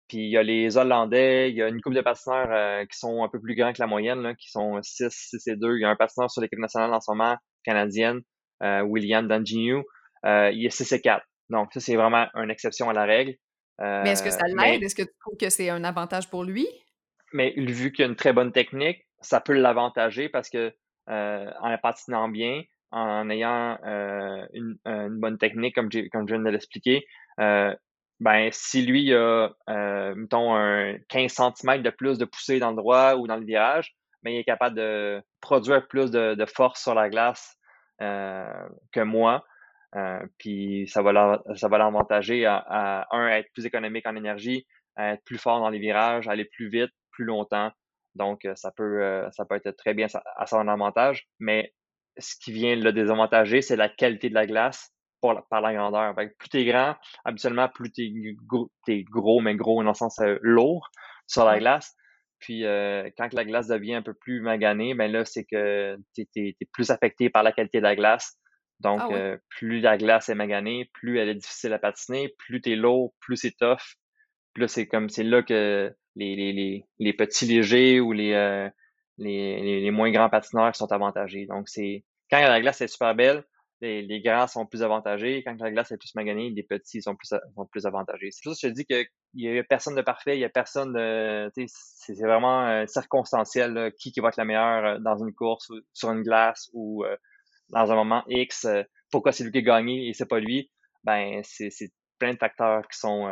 Puis 0.08 0.18
il 0.20 0.30
y 0.30 0.38
a 0.38 0.44
les 0.44 0.78
Hollandais, 0.78 1.50
il 1.52 1.56
y 1.56 1.62
a 1.62 1.70
une 1.70 1.80
couple 1.82 1.96
de 1.96 2.02
patineurs 2.02 2.86
qui 2.88 2.98
sont 2.98 3.24
un 3.24 3.30
peu 3.30 3.40
plus 3.40 3.56
grands 3.56 3.72
que 3.72 3.82
la 3.82 3.88
moyenne, 3.88 4.22
là, 4.22 4.36
qui 4.36 4.50
sont 4.50 4.82
6, 4.82 5.08
6 5.10 5.48
et 5.48 5.56
2. 5.56 5.78
Il 5.78 5.82
y 5.82 5.86
a 5.86 5.90
un 5.90 5.96
patineur 5.96 6.30
sur 6.30 6.42
l'équipe 6.42 6.60
nationale 6.60 6.94
en 6.94 7.00
ce 7.00 7.12
moment, 7.12 7.38
canadienne, 7.64 8.20
William 8.62 9.28
Danginu. 9.28 9.84
il 10.26 10.66
est 10.66 10.70
6 10.70 10.92
et 10.92 11.02
4. 11.02 11.26
Donc 11.50 11.72
ça, 11.74 11.80
c'est 11.80 11.96
vraiment 11.96 12.28
une 12.36 12.52
exception 12.52 12.90
à 12.90 12.94
la 12.94 13.06
règle 13.06 13.36
mais 13.82 14.12
est-ce 14.12 14.24
que 14.24 14.30
ça 14.30 14.46
euh, 14.46 14.62
l'aide? 14.62 14.84
Est-ce 14.84 14.96
que 14.96 15.04
tu 15.04 15.14
trouves 15.20 15.38
que 15.38 15.50
c'est 15.50 15.70
un 15.70 15.84
avantage 15.84 16.30
pour 16.30 16.44
lui? 16.44 16.68
Mais 17.34 17.54
vu 17.58 17.92
qu'il 17.92 18.06
a 18.06 18.08
une 18.08 18.16
très 18.16 18.34
bonne 18.34 18.52
technique, 18.52 19.06
ça 19.22 19.42
peut 19.42 19.54
l'avantager 19.54 20.30
parce 20.30 20.50
que 20.50 20.74
euh, 21.10 21.52
en 21.62 21.78
patinant 21.78 22.30
bien, 22.30 22.64
en 22.92 23.30
ayant 23.30 23.78
euh, 23.86 24.46
une, 24.54 24.78
bonne 25.20 25.38
technique, 25.38 25.76
comme, 25.76 25.90
comme 26.12 26.28
je 26.28 26.36
viens 26.36 26.44
de 26.44 26.50
l'expliquer, 26.50 27.06
ben, 27.38 28.50
si 28.52 28.86
lui 28.86 29.16
a, 29.16 29.50
mettons, 30.16 30.56
un 30.56 30.98
15 31.10 31.32
cm 31.32 31.82
de 31.82 31.90
plus 31.90 32.20
de 32.20 32.26
poussée 32.26 32.60
dans 32.60 32.70
le 32.70 32.76
droit 32.76 33.16
ou 33.16 33.26
dans 33.28 33.38
le 33.38 33.46
virage, 33.46 33.96
ben, 34.22 34.32
il 34.32 34.40
est 34.40 34.44
capable 34.44 34.76
de 34.76 35.24
produire 35.40 35.88
plus 35.88 36.12
de, 36.12 36.36
de 36.36 36.46
force 36.46 36.82
sur 36.82 36.94
la 36.94 37.10
glace 37.10 37.58
que 38.00 39.02
moi. 39.02 39.44
Puis 40.38 40.88
ça 40.88 41.02
va 41.02 41.42
ça 41.56 41.68
va 41.68 41.78
l'avantager 41.78 42.46
à, 42.46 42.58
à, 42.58 43.08
un, 43.16 43.28
être 43.30 43.52
plus 43.54 43.66
économique 43.66 44.08
en 44.08 44.16
énergie, 44.16 44.66
à 44.96 45.14
être 45.14 45.24
plus 45.24 45.38
fort 45.38 45.60
dans 45.60 45.70
les 45.70 45.80
virages, 45.80 46.28
aller 46.28 46.46
plus 46.46 46.70
vite, 46.70 46.92
plus 47.12 47.26
longtemps. 47.26 47.72
Donc, 48.16 48.48
ça 48.56 48.72
peut, 48.72 49.26
ça 49.32 49.46
peut 49.46 49.56
être 49.56 49.72
très 49.72 49.94
bien 49.94 50.08
à 50.38 50.46
son 50.46 50.68
avantage. 50.68 51.28
Mais 51.40 51.74
ce 52.18 52.36
qui 52.42 52.52
vient 52.52 52.76
le 52.76 52.92
désavantager, 52.92 53.62
c'est 53.62 53.76
la 53.76 53.90
qualité 53.90 54.30
de 54.30 54.34
la 54.34 54.46
glace 54.46 54.94
par 55.22 55.62
la 55.62 55.74
grandeur. 55.74 56.16
plus 56.16 56.50
tu 56.50 56.58
es 56.58 56.66
grand, 56.66 56.96
habituellement, 57.26 57.70
plus 57.70 57.92
tu 57.92 58.38
es, 58.88 59.04
gros, 59.04 59.40
mais 59.40 59.56
gros 59.56 59.84
dans 59.84 59.90
le 59.90 59.96
sens 59.96 60.20
euh, 60.20 60.38
lourd 60.42 60.90
sur 61.28 61.46
la 61.46 61.60
glace. 61.60 61.96
Puis 62.40 62.66
euh, 62.66 63.10
quand 63.18 63.32
la 63.34 63.46
glace 63.46 63.68
devient 63.68 63.96
un 63.96 64.02
peu 64.02 64.16
plus 64.16 64.42
maganée, 64.42 64.96
ben 64.96 65.12
là, 65.12 65.24
c'est 65.26 65.46
que 65.46 65.96
tu 66.16 66.28
es, 66.36 66.56
plus 66.74 66.90
affecté 66.90 67.30
par 67.30 67.44
la 67.44 67.52
qualité 67.52 67.78
de 67.78 67.84
la 67.84 67.96
glace. 67.96 68.40
Donc, 68.82 69.00
ah 69.02 69.10
euh, 69.12 69.38
plus 69.50 69.80
la 69.80 69.98
glace 69.98 70.30
est 70.30 70.36
maganée, 70.36 70.90
plus 70.94 71.20
elle 71.20 71.30
est 71.30 71.36
difficile 71.36 71.74
à 71.74 71.80
patiner, 71.80 72.34
plus 72.38 72.62
tu 72.62 72.72
es 72.72 72.76
lourd, 72.76 73.14
plus 73.20 73.38
c'est 73.38 73.56
tough. 73.58 73.96
Puis 74.54 74.62
là, 74.62 74.68
c'est 74.68 74.88
comme 74.88 75.10
c'est 75.10 75.24
là 75.24 75.44
que 75.44 75.94
les, 76.16 76.36
les, 76.36 76.86
les, 77.00 77.14
petits 77.14 77.46
légers 77.46 78.00
ou 78.00 78.12
les, 78.12 78.70
les, 79.18 79.82
les, 79.82 79.92
moins 79.92 80.12
grands 80.12 80.30
patineurs 80.30 80.76
sont 80.76 80.92
avantagés. 80.92 81.46
Donc, 81.46 81.70
c'est 81.70 82.04
quand 82.30 82.42
la 82.42 82.60
glace 82.60 82.82
est 82.82 82.88
super 82.88 83.16
belle, 83.16 83.46
les, 83.82 84.04
les, 84.04 84.22
grands 84.22 84.48
sont 84.48 84.66
plus 84.66 84.84
avantagés. 84.84 85.44
Quand 85.44 85.60
la 85.60 85.72
glace 85.72 85.92
est 85.92 85.98
plus 85.98 86.14
maganée, 86.16 86.50
les 86.50 86.64
petits 86.64 87.02
sont 87.02 87.16
plus, 87.16 87.34
sont 87.56 87.66
plus 87.66 87.86
avantagés. 87.86 88.30
C'est 88.32 88.44
pour 88.44 88.56
ça 88.56 88.68
que 88.68 88.68
je 88.68 88.74
te 88.74 88.78
dis 88.78 88.86
qu'il 88.86 89.08
n'y 89.52 89.58
a 89.60 89.64
personne 89.64 89.96
de 89.96 90.02
parfait, 90.02 90.36
il 90.36 90.40
n'y 90.40 90.46
a 90.46 90.50
personne 90.50 90.94
de. 90.94 91.52
C'est 91.68 92.20
vraiment 92.22 92.68
euh, 92.68 92.86
circonstanciel 92.86 93.92
qui, 94.00 94.12
qui 94.12 94.20
va 94.20 94.30
être 94.30 94.38
la 94.38 94.46
meilleure 94.46 94.86
euh, 94.86 95.00
dans 95.00 95.18
une 95.18 95.34
course, 95.34 95.70
ou, 95.70 95.80
sur 95.94 96.12
une 96.12 96.22
glace 96.22 96.70
ou 96.74 97.04
euh, 97.04 97.16
dans 97.72 97.92
un 97.92 97.96
moment 97.96 98.24
X. 98.28 98.68
pourquoi 99.12 99.32
c'est 99.32 99.44
lui 99.44 99.52
qui 99.52 99.60
a 99.60 99.62
gagné 99.62 100.10
et 100.10 100.14
c'est 100.14 100.28
pas 100.28 100.40
lui? 100.40 100.72
Ben, 101.04 101.42
c'est 101.44 101.92
plein 102.20 102.34
de 102.34 102.38
facteurs 102.38 102.88
qui 102.88 103.00
sont, 103.00 103.32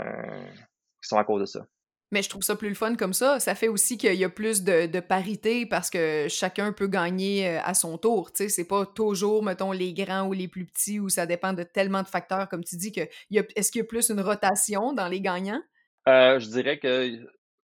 qui 1.02 1.08
sont 1.08 1.18
à 1.18 1.24
cause 1.24 1.42
de 1.42 1.46
ça. 1.46 1.66
Mais 2.12 2.24
je 2.24 2.30
trouve 2.30 2.42
ça 2.42 2.56
plus 2.56 2.70
le 2.70 2.76
fun 2.76 2.96
comme 2.96 3.14
ça. 3.14 3.40
Ça 3.40 3.54
fait 3.54 3.68
aussi 3.68 3.98
qu'il 3.98 4.16
y 4.16 4.24
a 4.24 4.30
plus 4.30 4.64
de, 4.64 5.00
parité 5.00 5.66
parce 5.66 5.90
que 5.90 6.28
chacun 6.28 6.74
peut 6.74 6.88
gagner 6.88 7.48
euh, 7.48 7.60
à 7.64 7.74
son 7.74 7.98
tour. 7.98 8.32
Tu 8.32 8.44
sais, 8.44 8.50
c'est 8.50 8.68
pas 8.68 8.86
toujours, 8.86 9.44
mettons, 9.44 9.72
les 9.72 9.94
grands 9.94 10.28
ou 10.28 10.34
les 10.34 10.48
plus 10.48 10.66
petits 10.66 11.00
où 11.00 11.10
ça 11.10 11.26
dépend 11.26 11.54
de 11.54 11.64
tellement 11.64 12.02
de 12.02 12.08
facteurs, 12.08 12.50
comme 12.50 12.64
tu 12.64 12.78
dis, 12.78 12.92
que 12.92 13.02
est-ce 13.32 13.72
qu'il 13.72 13.80
y 13.80 13.84
a 13.84 13.88
plus 13.88 14.10
une 14.10 14.22
rotation 14.22 14.94
dans 14.94 15.08
les 15.08 15.22
gagnants? 15.22 15.62
Euh, 16.08 16.40
je 16.40 16.48
dirais 16.48 16.80
que 16.80 17.12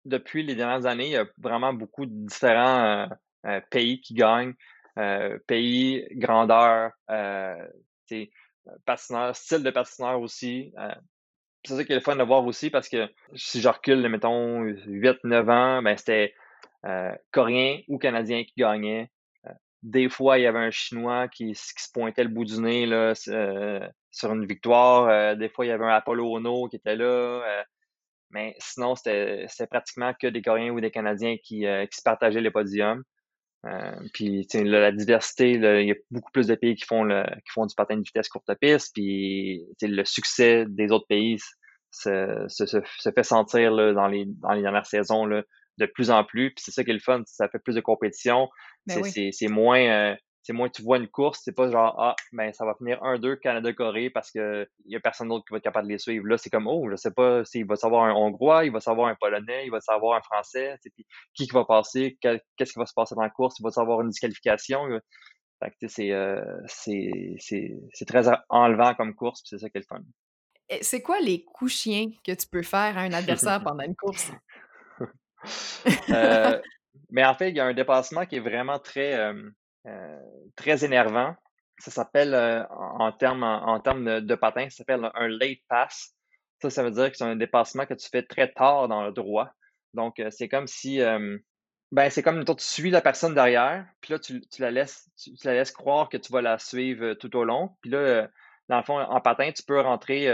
depuis 0.06 0.42
les 0.42 0.54
dernières 0.54 0.86
années, 0.86 1.06
il 1.06 1.12
y 1.12 1.16
a 1.16 1.26
vraiment 1.38 1.74
beaucoup 1.74 2.06
de 2.06 2.26
différents 2.26 3.08
euh, 3.46 3.60
pays 3.70 4.00
qui 4.00 4.14
gagnent. 4.14 4.54
Pays, 5.46 6.06
grandeur, 6.12 6.92
patineur, 8.84 9.36
style 9.36 9.62
de 9.62 9.70
patineur 9.70 10.20
aussi 10.20 10.72
c'est 11.64 11.76
ça 11.76 11.84
qui 11.84 11.92
est 11.92 11.96
le 11.96 12.00
fun 12.00 12.16
de 12.16 12.22
voir 12.22 12.44
aussi 12.46 12.70
parce 12.70 12.88
que 12.88 13.08
si 13.34 13.60
je 13.60 13.68
recule, 13.68 14.06
mettons, 14.08 14.64
8-9 14.64 15.50
ans, 15.50 15.82
ben 15.82 15.96
c'était 15.96 16.34
euh, 16.86 17.12
Coréen 17.32 17.80
ou 17.88 17.98
Canadien 17.98 18.44
qui 18.44 18.54
gagnait. 18.56 19.10
Euh, 19.46 19.50
des 19.82 20.08
fois, 20.08 20.38
il 20.38 20.42
y 20.42 20.46
avait 20.46 20.58
un 20.58 20.70
Chinois 20.70 21.28
qui, 21.28 21.54
se 21.54 21.72
pointait 21.92 22.24
le 22.24 22.30
bout 22.30 22.44
du 22.44 22.60
nez 22.60 22.86
là, 22.86 23.12
euh, 23.28 23.88
sur 24.10 24.32
une 24.32 24.46
victoire. 24.46 25.36
des 25.36 25.48
fois, 25.48 25.66
il 25.66 25.68
y 25.68 25.72
avait 25.72 25.84
un 25.84 25.88
Apollo 25.88 26.36
Ono 26.36 26.68
qui 26.68 26.76
était 26.76 26.96
là. 26.96 27.64
mais 28.30 28.54
sinon, 28.58 28.94
c'était 28.94 29.46
pratiquement 29.70 30.14
que 30.14 30.28
des 30.28 30.42
Coréens 30.42 30.72
ou 30.72 30.80
des 30.80 30.90
Canadiens 30.90 31.36
qui, 31.36 31.66
qui 31.66 31.96
se 31.96 32.02
partageaient 32.02 32.40
les 32.40 32.50
podiums. 32.50 33.02
Puis 34.14 34.46
la 34.54 34.92
diversité, 34.92 35.50
il 35.52 35.86
y 35.86 35.92
a 35.92 35.94
beaucoup 36.10 36.30
plus 36.32 36.46
de 36.46 36.54
pays 36.54 36.74
qui 36.74 36.84
font 36.84 37.04
le, 37.04 37.24
qui 37.24 37.52
font 37.52 37.66
du 37.66 37.74
patin 37.74 37.96
de 37.96 38.02
vitesse 38.02 38.28
courte 38.28 38.50
piste. 38.60 38.92
Puis 38.94 39.66
le 39.82 40.04
succès 40.04 40.64
des 40.68 40.90
autres 40.92 41.06
pays 41.08 41.38
se, 41.90 42.44
se, 42.48 42.64
se 42.66 43.10
fait 43.14 43.22
sentir 43.22 43.72
là, 43.72 43.92
dans, 43.92 44.06
les, 44.06 44.24
dans 44.26 44.52
les 44.52 44.62
dernières 44.62 44.86
saisons 44.86 45.26
là, 45.26 45.42
de 45.78 45.86
plus 45.86 46.10
en 46.10 46.24
plus. 46.24 46.50
Puis 46.54 46.64
c'est 46.64 46.70
ça 46.70 46.84
qui 46.84 46.90
est 46.90 46.94
le 46.94 47.00
fun, 47.00 47.22
ça 47.26 47.48
fait 47.48 47.58
plus 47.58 47.74
de 47.74 47.80
compétition. 47.80 48.48
Ben 48.86 49.02
c'est 49.04 49.48
moins 49.48 49.80
euh, 49.80 50.14
c'est 50.42 50.52
moins 50.52 50.68
tu 50.68 50.82
vois 50.82 50.96
une 50.96 51.08
course, 51.08 51.40
c'est 51.44 51.54
pas 51.54 51.70
genre 51.70 51.94
ah 51.98 52.16
ben 52.32 52.52
ça 52.52 52.64
va 52.64 52.74
finir 52.74 52.98
1-2 53.02 53.38
Canada-Corée 53.38 54.10
parce 54.10 54.30
que 54.30 54.68
y 54.86 54.96
a 54.96 55.00
personne 55.00 55.28
d'autre 55.28 55.44
qui 55.44 55.52
va 55.52 55.58
être 55.58 55.64
capable 55.64 55.88
de 55.88 55.92
les 55.92 55.98
suivre. 55.98 56.26
Là, 56.26 56.38
c'est 56.38 56.50
comme 56.50 56.66
oh, 56.66 56.88
je 56.90 56.96
sais 56.96 57.10
pas 57.10 57.44
s'il 57.44 57.66
va 57.66 57.76
savoir 57.76 58.04
un 58.04 58.12
Hongrois, 58.12 58.64
il 58.64 58.72
va 58.72 58.80
savoir 58.80 59.08
un 59.08 59.14
Polonais, 59.14 59.66
il 59.66 59.70
va 59.70 59.80
savoir 59.80 60.16
un 60.16 60.22
Français, 60.22 60.76
puis 60.82 61.06
qui 61.34 61.46
qui 61.46 61.52
va 61.52 61.64
passer, 61.64 62.18
qu'est-ce 62.20 62.72
qui 62.72 62.78
va 62.78 62.86
se 62.86 62.94
passer 62.94 63.14
dans 63.14 63.22
la 63.22 63.30
course, 63.30 63.58
il 63.58 63.62
va 63.62 63.70
savoir 63.70 64.00
une 64.00 64.08
disqualification. 64.08 64.88
Fait 65.62 65.70
que 65.70 65.88
c'est 65.88 66.12
euh, 66.12 66.42
c'est 66.66 68.06
très 68.06 68.24
enlevant 68.48 68.94
comme 68.94 69.14
course, 69.14 69.42
c'est 69.44 69.58
ça 69.58 69.68
qui 69.68 69.76
est 69.76 69.80
le 69.80 69.86
fun. 69.86 70.02
C'est 70.82 71.02
quoi 71.02 71.20
les 71.20 71.44
coups 71.44 71.72
chiens 71.72 72.10
que 72.24 72.32
tu 72.32 72.46
peux 72.46 72.62
faire 72.62 72.96
à 72.96 73.00
un 73.00 73.12
adversaire 73.12 73.60
pendant 73.64 73.84
une 73.84 73.96
course? 73.96 74.32
Euh, 76.10 76.60
mais 77.10 77.24
en 77.24 77.34
fait, 77.34 77.50
il 77.50 77.56
y 77.56 77.60
a 77.60 77.64
un 77.64 77.74
dépassement 77.74 78.26
qui 78.26 78.36
est 78.36 78.40
vraiment 78.40 78.78
très, 78.78 79.14
euh, 79.14 79.50
très 80.56 80.84
énervant. 80.84 81.34
Ça 81.78 81.90
s'appelle, 81.90 82.34
en 82.70 83.12
termes 83.12 83.42
en, 83.42 83.80
termes 83.80 84.20
de, 84.20 84.34
patin, 84.34 84.68
ça 84.68 84.78
s'appelle 84.78 85.10
un 85.14 85.28
late 85.28 85.60
pass. 85.68 86.14
Ça, 86.60 86.68
ça 86.68 86.82
veut 86.82 86.90
dire 86.90 87.10
que 87.10 87.16
c'est 87.16 87.24
un 87.24 87.36
dépassement 87.36 87.86
que 87.86 87.94
tu 87.94 88.08
fais 88.10 88.22
très 88.22 88.52
tard 88.52 88.88
dans 88.88 89.04
le 89.04 89.12
droit. 89.12 89.50
Donc, 89.94 90.22
c'est 90.30 90.48
comme 90.48 90.66
si, 90.66 91.00
ben, 91.90 92.10
c'est 92.10 92.22
comme 92.22 92.44
toi, 92.44 92.54
tu 92.54 92.64
suis 92.64 92.90
la 92.90 93.00
personne 93.00 93.34
derrière, 93.34 93.86
puis 94.02 94.12
là, 94.12 94.18
tu, 94.18 94.42
la 94.58 94.70
laisses, 94.70 95.72
croire 95.72 96.10
que 96.10 96.18
tu 96.18 96.30
vas 96.32 96.42
la 96.42 96.58
suivre 96.58 97.14
tout 97.14 97.34
au 97.36 97.44
long. 97.44 97.70
Puis 97.80 97.90
là, 97.90 98.28
dans 98.68 98.76
le 98.76 98.84
fond, 98.84 98.98
en 98.98 99.20
patin, 99.22 99.50
tu 99.52 99.62
peux 99.62 99.80
rentrer 99.80 100.28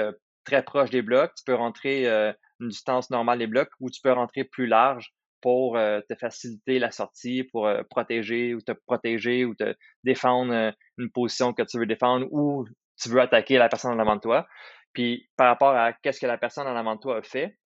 très 0.46 0.62
proche 0.62 0.88
des 0.88 1.02
blocs, 1.02 1.34
tu 1.34 1.44
peux 1.44 1.54
rentrer 1.54 2.08
euh, 2.08 2.32
une 2.60 2.68
distance 2.68 3.10
normale 3.10 3.38
des 3.38 3.46
blocs 3.46 3.70
ou 3.80 3.90
tu 3.90 4.00
peux 4.00 4.12
rentrer 4.12 4.44
plus 4.44 4.66
large 4.66 5.12
pour 5.40 5.76
euh, 5.76 6.00
te 6.08 6.14
faciliter 6.14 6.78
la 6.78 6.90
sortie, 6.90 7.44
pour 7.44 7.66
euh, 7.66 7.82
protéger 7.88 8.54
ou 8.54 8.60
te 8.60 8.72
protéger 8.72 9.44
ou 9.44 9.54
te 9.54 9.74
défendre 10.04 10.72
une 10.98 11.10
position 11.10 11.52
que 11.52 11.62
tu 11.62 11.78
veux 11.78 11.86
défendre 11.86 12.26
ou 12.30 12.66
tu 13.00 13.08
veux 13.08 13.20
attaquer 13.20 13.58
la 13.58 13.68
personne 13.68 13.92
en 13.92 13.98
avant 13.98 14.16
de 14.16 14.20
toi. 14.20 14.46
Puis 14.92 15.28
par 15.36 15.48
rapport 15.48 15.74
à 15.74 15.92
qu'est-ce 15.92 16.20
que 16.20 16.26
la 16.26 16.38
personne 16.38 16.66
en 16.66 16.76
avant 16.76 16.96
de 16.96 17.00
toi 17.00 17.18
a 17.18 17.22
fait, 17.22 17.56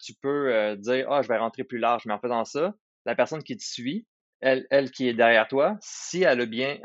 tu 0.00 0.14
peux 0.22 0.76
dire 0.76 1.06
ah 1.10 1.22
je 1.22 1.28
vais 1.28 1.36
rentrer 1.36 1.64
plus 1.64 1.78
large, 1.78 2.04
mais 2.06 2.14
en 2.14 2.20
faisant 2.20 2.44
ça, 2.44 2.74
la 3.04 3.14
personne 3.14 3.42
qui 3.42 3.56
te 3.56 3.62
suit, 3.62 4.06
elle, 4.40 4.66
elle 4.70 4.90
qui 4.90 5.08
est 5.08 5.14
derrière 5.14 5.46
toi, 5.46 5.76
si 5.80 6.22
elle 6.22 6.40
a 6.40 6.46
bien 6.46 6.78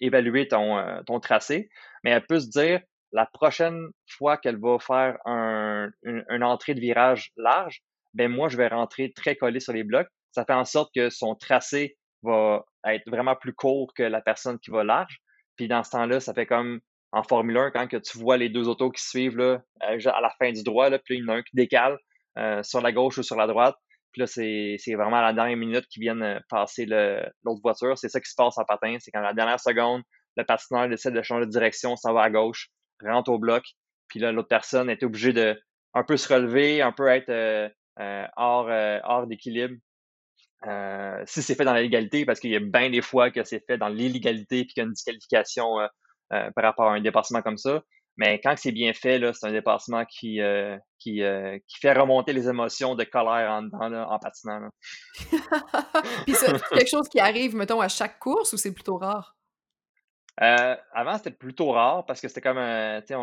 évalué 0.00 0.48
ton, 0.48 1.02
ton 1.06 1.20
tracé, 1.20 1.68
mais 2.02 2.10
elle 2.10 2.26
peut 2.26 2.40
se 2.40 2.48
dire 2.48 2.80
la 3.12 3.26
prochaine 3.26 3.88
fois 4.06 4.36
qu'elle 4.36 4.58
va 4.60 4.78
faire 4.78 5.16
un, 5.24 5.90
une, 6.02 6.42
entrée 6.42 6.74
de 6.74 6.80
virage 6.80 7.32
large, 7.36 7.82
ben 8.14 8.30
moi, 8.30 8.48
je 8.48 8.56
vais 8.56 8.68
rentrer 8.68 9.12
très 9.12 9.36
collé 9.36 9.60
sur 9.60 9.72
les 9.72 9.84
blocs. 9.84 10.08
Ça 10.32 10.44
fait 10.44 10.52
en 10.52 10.64
sorte 10.64 10.90
que 10.94 11.10
son 11.10 11.34
tracé 11.34 11.96
va 12.22 12.64
être 12.84 13.08
vraiment 13.08 13.36
plus 13.36 13.54
court 13.54 13.92
que 13.94 14.02
la 14.02 14.20
personne 14.20 14.58
qui 14.58 14.70
va 14.70 14.84
large. 14.84 15.18
Puis 15.56 15.68
dans 15.68 15.82
ce 15.82 15.90
temps-là, 15.90 16.20
ça 16.20 16.34
fait 16.34 16.46
comme 16.46 16.80
en 17.12 17.22
Formule 17.22 17.56
1, 17.56 17.70
quand 17.70 17.86
que 17.86 17.96
tu 17.96 18.18
vois 18.18 18.36
les 18.36 18.48
deux 18.48 18.68
autos 18.68 18.90
qui 18.90 19.02
suivent 19.02 19.36
là, 19.36 19.62
à 19.80 19.96
la 19.96 20.30
fin 20.38 20.52
du 20.52 20.62
droit, 20.62 20.90
là, 20.90 20.98
puis 20.98 21.16
il 21.16 21.24
y 21.24 21.24
en 21.24 21.28
a 21.28 21.36
un 21.36 21.42
qui 21.42 21.54
décale 21.54 21.98
euh, 22.36 22.62
sur 22.62 22.80
la 22.80 22.92
gauche 22.92 23.16
ou 23.18 23.22
sur 23.22 23.36
la 23.36 23.46
droite. 23.46 23.76
Puis 24.12 24.20
là, 24.20 24.26
c'est 24.26 24.94
vraiment 24.94 25.16
à 25.16 25.22
la 25.22 25.32
dernière 25.32 25.56
minute 25.56 25.86
qu'ils 25.88 26.02
viennent 26.02 26.22
euh, 26.22 26.40
passer 26.48 26.84
l'autre 26.86 27.60
voiture. 27.62 27.96
C'est 27.96 28.08
ça 28.08 28.20
qui 28.20 28.30
se 28.30 28.34
passe 28.34 28.58
en 28.58 28.64
patin. 28.64 28.96
C'est 28.98 29.10
quand 29.10 29.20
la 29.20 29.34
dernière 29.34 29.60
seconde, 29.60 30.02
le 30.36 30.44
patineur 30.44 30.88
décide 30.88 31.12
de 31.12 31.22
changer 31.22 31.46
de 31.46 31.50
direction, 31.50 31.96
s'en 31.96 32.12
va 32.12 32.22
à 32.22 32.30
gauche 32.30 32.70
rentre 33.04 33.30
au 33.30 33.38
bloc, 33.38 33.64
puis 34.08 34.20
là, 34.20 34.32
l'autre 34.32 34.48
personne 34.48 34.88
est 34.90 35.02
obligée 35.02 35.32
de 35.32 35.60
un 35.94 36.04
peu 36.04 36.16
se 36.16 36.32
relever, 36.32 36.82
un 36.82 36.92
peu 36.92 37.08
être 37.08 37.30
euh, 37.30 37.68
euh, 37.68 37.68
hors, 37.98 38.68
euh, 38.68 38.98
hors 39.04 39.26
d'équilibre. 39.26 39.76
si 41.26 41.42
c'est 41.42 41.54
fait 41.54 41.64
dans 41.64 41.74
la 41.74 41.82
légalité, 41.82 42.24
parce 42.24 42.40
qu'il 42.40 42.50
y 42.50 42.56
a 42.56 42.60
bien 42.60 42.90
des 42.90 43.02
fois 43.02 43.30
que 43.30 43.44
c'est 43.44 43.64
fait 43.66 43.78
dans 43.78 43.88
l'illégalité 43.88 44.64
puis 44.64 44.74
qu'il 44.74 44.80
y 44.82 44.84
a 44.84 44.86
une 44.86 44.92
disqualification 44.92 45.66
par 46.28 46.64
rapport 46.64 46.90
à 46.90 46.94
un 46.94 47.00
dépassement 47.00 47.42
comme 47.42 47.58
ça. 47.58 47.82
Mais 48.18 48.40
quand 48.40 48.54
c'est 48.56 48.72
bien 48.72 48.94
fait, 48.94 49.18
là, 49.18 49.34
c'est 49.34 49.46
un 49.46 49.52
dépassement 49.52 50.04
qui, 50.06 50.40
qui, 50.98 51.20
qui 51.68 51.78
fait 51.80 51.92
remonter 51.92 52.32
les 52.32 52.48
émotions 52.48 52.94
de 52.94 53.04
colère 53.04 53.50
en 53.50 53.68
en 53.70 54.18
patinant. 54.18 54.68
Puis 56.26 56.34
c'est 56.34 56.52
quelque 56.70 56.88
chose 56.88 57.08
qui 57.08 57.20
arrive, 57.20 57.54
mettons, 57.54 57.80
à 57.80 57.88
chaque 57.88 58.18
course 58.18 58.52
ou 58.54 58.56
c'est 58.56 58.72
plutôt 58.72 58.96
rare? 58.96 59.36
Euh, 60.42 60.76
avant, 60.92 61.16
c'était 61.16 61.30
plutôt 61.30 61.72
rare 61.72 62.04
parce 62.04 62.20
que 62.20 62.28
c'était 62.28 62.42
comme, 62.42 62.58
euh, 62.58 63.00
tu 63.00 63.08
sais, 63.08 63.14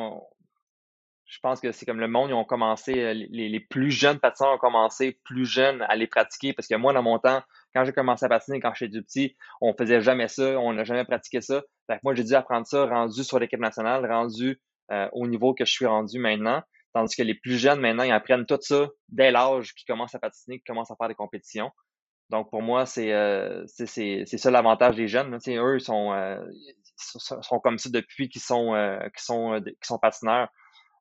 je 1.34 1.40
pense 1.40 1.60
que 1.60 1.72
c'est 1.72 1.88
comme 1.88 2.00
le 2.00 2.08
monde, 2.08 2.30
ils 2.30 2.36
ont 2.36 2.44
commencé, 2.44 2.94
euh, 2.94 3.14
les, 3.14 3.60
plus 3.60 3.90
jeunes 3.90 4.20
patineurs 4.20 4.54
ont 4.54 4.58
commencé 4.60 5.20
plus 5.24 5.48
jeunes 5.48 5.82
à 5.90 5.96
les 5.96 6.06
pratiquer 6.06 6.54
parce 6.54 6.68
que 6.68 6.76
moi, 6.76 6.94
dans 6.94 7.02
mon 7.02 7.18
temps, 7.18 7.42
quand 7.74 7.84
j'ai 7.86 7.92
commencé 7.92 8.24
à 8.24 8.30
patiner, 8.30 8.60
quand 8.60 8.72
j'étais 8.76 8.92
du 8.92 9.04
petit, 9.04 9.36
on 9.60 9.74
faisait 9.74 10.00
jamais 10.00 10.28
ça, 10.28 10.60
on 10.60 10.74
n'a 10.74 10.84
jamais 10.84 11.06
pratiqué 11.06 11.42
ça. 11.42 11.64
Fait 11.88 11.96
que 11.96 12.02
moi, 12.04 12.14
j'ai 12.14 12.24
dû 12.24 12.36
apprendre 12.36 12.68
ça 12.68 12.86
rendu 12.86 13.24
sur 13.24 13.40
l'équipe 13.40 13.60
nationale, 13.60 14.06
rendu 14.06 14.62
au 15.14 15.28
niveau 15.28 15.56
que 15.56 15.66
je 15.66 15.72
suis 15.72 15.88
rendu 15.88 16.20
maintenant. 16.20 16.62
Tandis 16.94 17.16
que 17.16 17.24
les 17.24 17.34
plus 17.34 17.58
jeunes, 17.58 17.80
maintenant, 17.80 18.04
ils 18.04 18.12
apprennent 18.12 18.46
tout 18.46 18.60
ça 18.62 18.88
dès 19.10 19.32
l'âge 19.32 19.74
qu'ils 19.74 19.88
commencent 19.88 20.14
à 20.14 20.20
patiner, 20.20 20.58
qu'ils 20.58 20.68
commencent 20.68 20.92
à 20.92 20.96
faire 20.96 21.08
des 21.08 21.16
compétitions. 21.16 21.72
Donc, 22.30 22.52
pour 22.52 22.62
moi, 22.62 22.86
c'est 22.86 23.12
c'est 23.66 24.26
ça 24.26 24.52
l'avantage 24.52 24.96
des 24.96 25.08
jeunes. 25.08 25.34
eux, 25.34 25.78
ils 25.78 25.82
sont, 25.82 26.14
sont 26.96 27.60
comme 27.60 27.80
ça 27.80 27.90
depuis 27.90 28.30
qu'ils 28.30 28.44
sont, 28.44 28.76
sont, 29.18 29.60
sont 29.82 29.98
patineurs. 29.98 30.50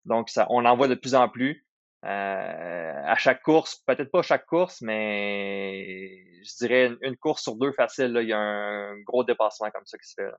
Donc, 0.05 0.31
ça, 0.31 0.47
on 0.51 0.65
en 0.65 0.77
voit 0.77 0.89
de 0.89 0.95
plus 0.95 1.15
en 1.15 1.29
plus. 1.29 1.67
à 2.03 3.17
chaque 3.17 3.43
course, 3.43 3.77
peut-être 3.87 4.11
pas 4.11 4.23
chaque 4.23 4.47
course, 4.47 4.81
mais 4.83 6.25
je 6.43 6.57
dirais 6.59 6.91
une, 7.03 7.17
course 7.17 7.43
sur 7.43 7.57
deux 7.57 7.73
facile, 7.73 8.19
il 8.21 8.29
y 8.29 8.33
a 8.33 8.39
un 8.39 9.01
gros 9.03 9.25
dépassement 9.25 9.71
comme 9.71 9.87
ça 9.87 9.99
qui 9.99 10.09
se 10.09 10.15
fait. 10.15 10.31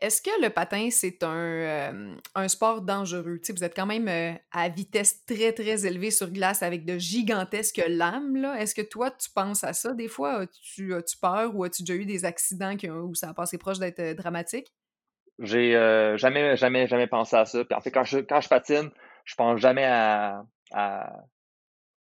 Est-ce 0.00 0.20
que 0.20 0.42
le 0.42 0.50
patin, 0.50 0.88
c'est 0.90 1.22
un, 1.22 2.16
un, 2.34 2.48
sport 2.48 2.82
dangereux? 2.82 3.40
vous 3.48 3.64
êtes 3.64 3.74
quand 3.74 3.86
même 3.86 4.38
à 4.50 4.68
vitesse 4.68 5.24
très, 5.24 5.52
très 5.52 5.86
élevée 5.86 6.10
sur 6.10 6.30
glace 6.30 6.62
avec 6.62 6.84
de 6.84 6.98
gigantesques 6.98 7.82
lames. 7.88 8.44
Est-ce 8.58 8.74
que 8.74 8.82
toi, 8.82 9.10
tu 9.10 9.30
penses 9.30 9.64
à 9.64 9.72
ça 9.72 9.94
des 9.94 10.08
fois? 10.08 10.40
As-tu 10.40 10.94
as 10.94 11.16
peur 11.20 11.54
ou 11.56 11.64
as-tu 11.64 11.82
déjà 11.82 11.98
eu 11.98 12.06
des 12.06 12.24
accidents 12.24 12.76
où 13.04 13.14
ça 13.14 13.30
a 13.30 13.34
passé 13.34 13.58
proche 13.58 13.78
d'être 13.78 14.16
dramatique? 14.16 14.72
J'ai 15.38 15.72
jamais, 16.16 16.56
jamais, 16.56 16.86
jamais 16.86 17.06
pensé 17.06 17.36
à 17.36 17.44
ça. 17.44 17.64
Puis 17.64 17.74
en 17.74 17.80
fait, 17.80 17.90
quand 17.90 18.04
je, 18.04 18.18
quand 18.18 18.40
je 18.40 18.48
patine, 18.48 18.90
je 19.24 19.34
pense 19.34 19.60
jamais 19.60 19.84
à, 19.84 20.42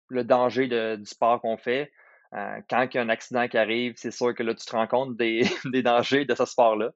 le 0.10 0.24
danger 0.24 0.68
du 0.68 1.06
sport 1.06 1.40
qu'on 1.42 1.58
fait. 1.58 1.92
quand 2.32 2.88
il 2.92 2.96
y 2.96 2.98
a 2.98 3.02
un 3.02 3.10
accident 3.10 3.48
qui 3.48 3.58
arrive, 3.58 3.94
c'est 3.98 4.12
sûr 4.12 4.34
que 4.34 4.44
là, 4.44 4.54
tu 4.56 4.66
te 4.66 4.72
rends 4.72 4.88
compte 4.88 5.16
des, 5.16 5.42
des 5.66 5.84
dangers 5.84 6.26
de 6.26 6.34
ce 6.34 6.46
sport-là. 6.46 6.92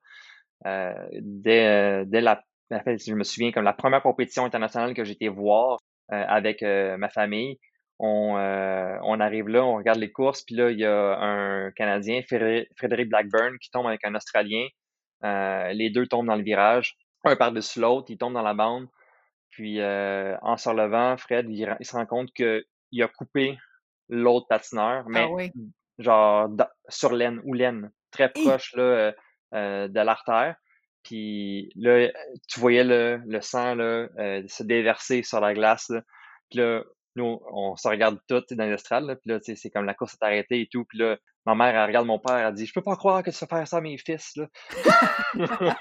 Euh, 0.65 0.93
dès, 1.21 1.67
euh, 1.67 2.03
dès 2.07 2.21
la, 2.21 2.41
je 2.71 3.13
me 3.13 3.23
souviens 3.23 3.51
comme 3.51 3.65
la 3.65 3.73
première 3.73 4.01
compétition 4.01 4.45
internationale 4.45 4.93
que 4.93 5.03
j'étais 5.03 5.27
voir 5.27 5.79
euh, 6.11 6.23
avec 6.27 6.61
ma 6.61 7.09
famille, 7.09 7.59
on, 7.99 8.35
on 8.35 9.19
arrive 9.19 9.47
là, 9.47 9.63
on 9.63 9.75
regarde 9.75 9.99
les 9.99 10.11
courses, 10.11 10.43
puis 10.43 10.55
là, 10.55 10.71
il 10.71 10.79
y 10.79 10.85
a 10.85 11.17
un 11.19 11.71
Canadien, 11.71 12.21
Frédéric 12.27 13.09
Blackburn, 13.09 13.57
qui 13.59 13.69
tombe 13.69 13.87
avec 13.87 14.03
un 14.03 14.15
Australien. 14.15 14.67
Les 15.23 15.89
deux 15.89 16.07
tombent 16.07 16.27
dans 16.27 16.35
le 16.35 16.43
virage, 16.43 16.97
un 17.23 17.35
par-dessus 17.35 17.79
l'autre, 17.79 18.07
ils 18.09 18.17
tombent 18.17 18.33
dans 18.33 18.41
la 18.41 18.53
bande. 18.53 18.87
Puis 19.49 19.81
en 19.81 20.57
se 20.57 20.69
relevant, 20.69 21.17
Fred, 21.17 21.47
il, 21.49 21.75
se 21.81 21.95
rend 21.95 22.05
compte 22.05 22.31
qu'il 22.33 23.03
a 23.03 23.07
coupé 23.07 23.57
l'autre 24.09 24.47
patineur, 24.47 25.05
mais 25.07 25.25
ah 25.25 25.59
genre 25.99 26.49
sur 26.89 27.13
l'aine 27.13 27.39
ou 27.43 27.53
l'aine, 27.53 27.91
très 28.11 28.29
proche 28.29 28.73
là, 28.75 29.13
euh, 29.53 29.87
de 29.87 29.99
l'artère. 29.99 30.55
Puis 31.03 31.71
là, 31.75 32.09
tu 32.47 32.59
voyais 32.59 32.83
le, 32.83 33.21
le 33.25 33.41
sang 33.41 33.75
là, 33.75 34.07
euh, 34.17 34.41
se 34.47 34.63
déverser 34.63 35.21
sur 35.21 35.41
la 35.41 35.53
glace. 35.53 35.89
Là. 35.89 36.01
Puis 36.49 36.59
là, 36.59 36.83
nous, 37.15 37.39
on 37.51 37.75
se 37.75 37.87
regarde 37.87 38.19
tout 38.27 38.43
dans 38.51 38.65
l'estrade. 38.65 39.05
Puis 39.21 39.31
là, 39.31 39.39
c'est 39.41 39.69
comme 39.69 39.85
la 39.85 39.93
course 39.93 40.13
est 40.13 40.25
arrêtée 40.25 40.61
et 40.61 40.67
tout. 40.71 40.85
Puis 40.85 40.97
là, 40.97 41.17
ma 41.45 41.55
mère, 41.55 41.75
elle 41.75 41.85
regarde 41.85 42.07
mon 42.07 42.19
père, 42.19 42.37
elle 42.37 42.53
dit 42.53 42.65
Je 42.65 42.73
peux 42.73 42.81
pas 42.81 42.95
croire 42.95 43.23
que 43.23 43.31
tu 43.31 43.37
vas 43.37 43.57
faire 43.57 43.67
ça 43.67 43.77
à 43.77 43.81
mes 43.81 43.97
fils. 43.97 44.35
Là. 44.35 44.47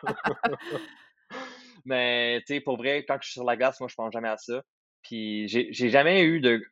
Mais 1.84 2.40
tu 2.46 2.54
sais, 2.54 2.60
pour 2.60 2.76
vrai, 2.76 3.04
quand 3.06 3.18
je 3.20 3.28
suis 3.28 3.32
sur 3.34 3.44
la 3.44 3.56
glace, 3.56 3.80
moi, 3.80 3.88
je 3.88 3.94
pense 3.94 4.12
jamais 4.12 4.28
à 4.28 4.36
ça. 4.36 4.62
Puis 5.02 5.48
j'ai 5.48 5.90
jamais 5.90 6.22
eu 6.22 6.40
de 6.40 6.62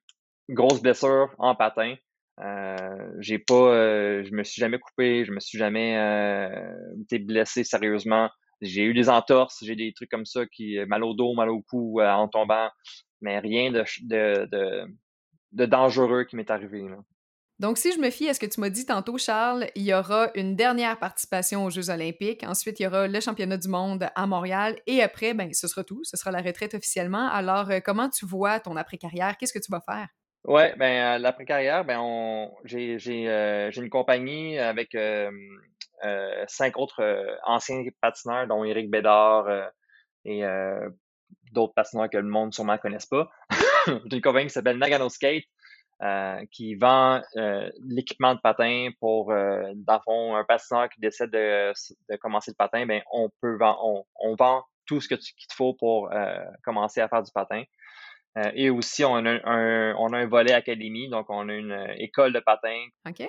grosses 0.48 0.82
blessures 0.82 1.34
en 1.38 1.54
patin. 1.54 1.96
Euh, 2.40 2.76
j'ai 3.18 3.38
pas, 3.38 3.54
euh, 3.54 4.24
je 4.24 4.32
me 4.32 4.44
suis 4.44 4.60
jamais 4.60 4.78
coupé, 4.78 5.24
je 5.24 5.32
me 5.32 5.40
suis 5.40 5.58
jamais 5.58 5.96
euh, 5.98 7.02
été 7.02 7.18
blessé 7.18 7.64
sérieusement. 7.64 8.30
J'ai 8.62 8.84
eu 8.84 8.94
des 8.94 9.08
entorses, 9.08 9.58
j'ai 9.62 9.74
des 9.74 9.92
trucs 9.92 10.10
comme 10.10 10.26
ça 10.26 10.46
qui 10.46 10.78
mal 10.86 11.02
au 11.02 11.14
dos, 11.14 11.34
mal 11.34 11.50
au 11.50 11.62
cou 11.62 12.00
en 12.00 12.28
tombant, 12.28 12.68
mais 13.20 13.38
rien 13.38 13.70
de, 13.70 13.84
de, 14.02 14.86
de, 15.52 15.66
dangereux 15.66 16.24
qui 16.24 16.36
m'est 16.36 16.50
arrivé. 16.50 16.86
Donc, 17.58 17.76
si 17.76 17.92
je 17.92 17.98
me 17.98 18.10
fie 18.10 18.28
à 18.28 18.34
ce 18.34 18.40
que 18.40 18.46
tu 18.46 18.58
m'as 18.60 18.70
dit 18.70 18.86
tantôt, 18.86 19.18
Charles, 19.18 19.66
il 19.74 19.82
y 19.82 19.92
aura 19.92 20.30
une 20.34 20.56
dernière 20.56 20.98
participation 20.98 21.64
aux 21.66 21.70
Jeux 21.70 21.90
olympiques. 21.90 22.42
Ensuite, 22.42 22.80
il 22.80 22.84
y 22.84 22.86
aura 22.86 23.06
le 23.06 23.20
championnat 23.20 23.58
du 23.58 23.68
monde 23.68 24.08
à 24.14 24.26
Montréal. 24.26 24.76
Et 24.86 25.02
après, 25.02 25.34
ben, 25.34 25.52
ce 25.52 25.68
sera 25.68 25.84
tout. 25.84 26.00
Ce 26.04 26.16
sera 26.16 26.30
la 26.30 26.40
retraite 26.40 26.74
officiellement. 26.74 27.28
Alors, 27.28 27.68
comment 27.84 28.08
tu 28.08 28.24
vois 28.24 28.60
ton 28.60 28.76
après-carrière? 28.76 29.36
Qu'est-ce 29.36 29.52
que 29.52 29.58
tu 29.58 29.70
vas 29.70 29.82
faire? 29.82 30.08
Ouais, 30.44 30.74
ben, 30.76 31.16
euh, 31.16 31.18
l'après-carrière, 31.18 31.84
ben, 31.84 31.98
on, 32.00 32.50
j'ai, 32.64 32.98
j'ai, 32.98 33.28
euh, 33.28 33.70
j'ai 33.70 33.82
une 33.82 33.90
compagnie 33.90 34.58
avec 34.58 34.94
euh, 34.94 35.30
cinq 36.46 36.78
autres 36.78 37.38
anciens 37.44 37.84
patineurs, 38.00 38.46
dont 38.46 38.64
Éric 38.64 38.90
Bédard 38.90 39.70
et 40.24 40.42
d'autres 41.52 41.74
patineurs 41.74 42.10
que 42.10 42.16
le 42.16 42.28
monde 42.28 42.54
sûrement 42.54 42.74
ne 42.74 42.78
connaisse 42.78 43.06
pas. 43.06 43.30
j'ai 43.86 44.16
une 44.16 44.22
compagnie 44.22 44.46
qui 44.46 44.52
s'appelle 44.52 44.78
Nagano 44.78 45.08
Skate, 45.08 45.44
qui 46.50 46.74
vend 46.76 47.20
l'équipement 47.86 48.34
de 48.34 48.40
patin 48.40 48.88
pour, 49.00 49.28
dans 49.28 49.94
le 49.94 50.00
fond, 50.04 50.36
un 50.36 50.44
patineur 50.44 50.88
qui 50.88 51.00
décide 51.00 51.30
de, 51.30 51.72
de 52.10 52.16
commencer 52.16 52.52
le 52.52 52.56
patin, 52.56 52.86
ben, 52.86 53.02
on 53.12 53.30
peut 53.42 53.56
vend, 53.58 53.78
on, 53.82 54.04
on 54.20 54.34
vend 54.34 54.64
tout 54.86 55.00
ce 55.00 55.08
que 55.08 55.14
tu, 55.14 55.34
qu'il 55.34 55.46
te 55.48 55.54
faut 55.54 55.74
pour 55.74 56.10
commencer 56.64 57.00
à 57.00 57.08
faire 57.08 57.22
du 57.22 57.32
patin. 57.32 57.64
Euh, 58.38 58.50
et 58.54 58.70
aussi, 58.70 59.04
on 59.04 59.16
a 59.16 59.40
un, 59.44 59.94
on 59.96 60.12
a 60.12 60.18
un 60.18 60.26
volet 60.26 60.52
académie, 60.52 61.08
donc 61.08 61.26
on 61.30 61.48
a 61.48 61.52
une 61.52 61.72
euh, 61.72 61.94
école 61.96 62.32
de 62.32 62.40
patin. 62.40 62.86
OK. 63.08 63.28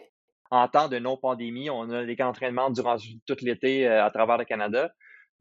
En 0.51 0.67
temps 0.67 0.89
de 0.89 0.99
non-pandémie, 0.99 1.69
on 1.69 1.89
a 1.89 2.05
des 2.05 2.15
entraînements 2.21 2.69
durant 2.69 2.97
tout 3.25 3.37
l'été 3.41 3.87
euh, 3.87 4.05
à 4.05 4.11
travers 4.11 4.37
le 4.37 4.45
Canada. 4.45 4.91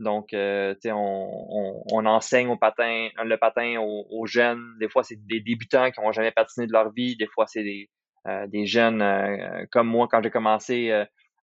Donc, 0.01 0.33
euh, 0.33 0.75
on, 0.87 1.83
on, 1.93 2.07
enseigne 2.07 2.49
au 2.49 2.57
patin, 2.57 3.09
le 3.23 3.37
patin 3.37 3.79
aux, 3.79 4.27
jeunes. 4.27 4.77
Des 4.81 4.89
fois, 4.89 5.03
c'est 5.03 5.17
des 5.27 5.41
débutants 5.41 5.91
qui 5.91 6.01
n'ont 6.01 6.13
jamais 6.13 6.33
patiné 6.33 6.67
de 6.67 6.73
leur 6.73 6.91
vie. 6.93 7.17
Des 7.17 7.27
fois, 7.27 7.47
c'est 7.47 7.63
des, 7.63 7.91
des 8.49 8.67
jeunes 8.67 9.05
comme 9.71 9.89
moi 9.89 10.09
quand 10.11 10.23
j'ai 10.23 10.31
commencé 10.31 10.91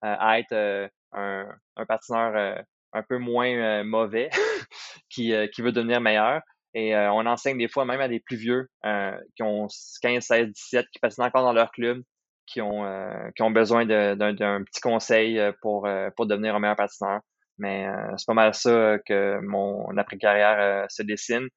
à 0.02 0.40
être 0.40 0.90
un, 1.14 1.48
un, 1.76 1.86
patineur 1.86 2.64
un 2.94 3.04
peu 3.04 3.18
moins 3.18 3.84
mauvais 3.84 4.30
qui, 5.10 5.34
qui 5.54 5.62
veut 5.62 5.72
devenir 5.72 6.02
meilleur. 6.02 6.42
Et 6.78 6.96
euh, 6.96 7.12
on 7.12 7.26
enseigne 7.26 7.58
des 7.58 7.68
fois 7.68 7.86
même 7.86 8.02
à 8.02 8.08
des 8.08 8.20
plus 8.20 8.36
vieux 8.38 8.70
euh, 8.86 9.18
qui 9.36 9.42
ont 9.42 9.68
15, 10.04 10.24
16, 10.24 10.48
17, 10.50 10.86
qui 10.92 11.00
patinent 11.00 11.24
encore 11.24 11.42
dans 11.42 11.52
leur 11.52 11.72
club, 11.72 12.04
qui 12.46 12.62
ont, 12.62 12.86
euh, 12.86 13.32
qui 13.36 13.42
ont 13.42 13.50
besoin 13.50 13.86
d'un 13.86 14.64
petit 14.64 14.82
conseil 14.82 15.42
pour, 15.62 15.88
pour 16.16 16.26
devenir 16.28 16.56
un 16.56 16.60
meilleur 16.60 16.76
patineur. 16.76 17.22
Mais 17.58 17.88
c'est 18.18 18.28
pas 18.28 18.34
mal 18.34 18.54
ça 18.54 18.98
que 19.06 19.40
mon 19.42 19.98
après-carrière 19.98 20.86
se 20.90 21.04
dessine. 21.04 21.48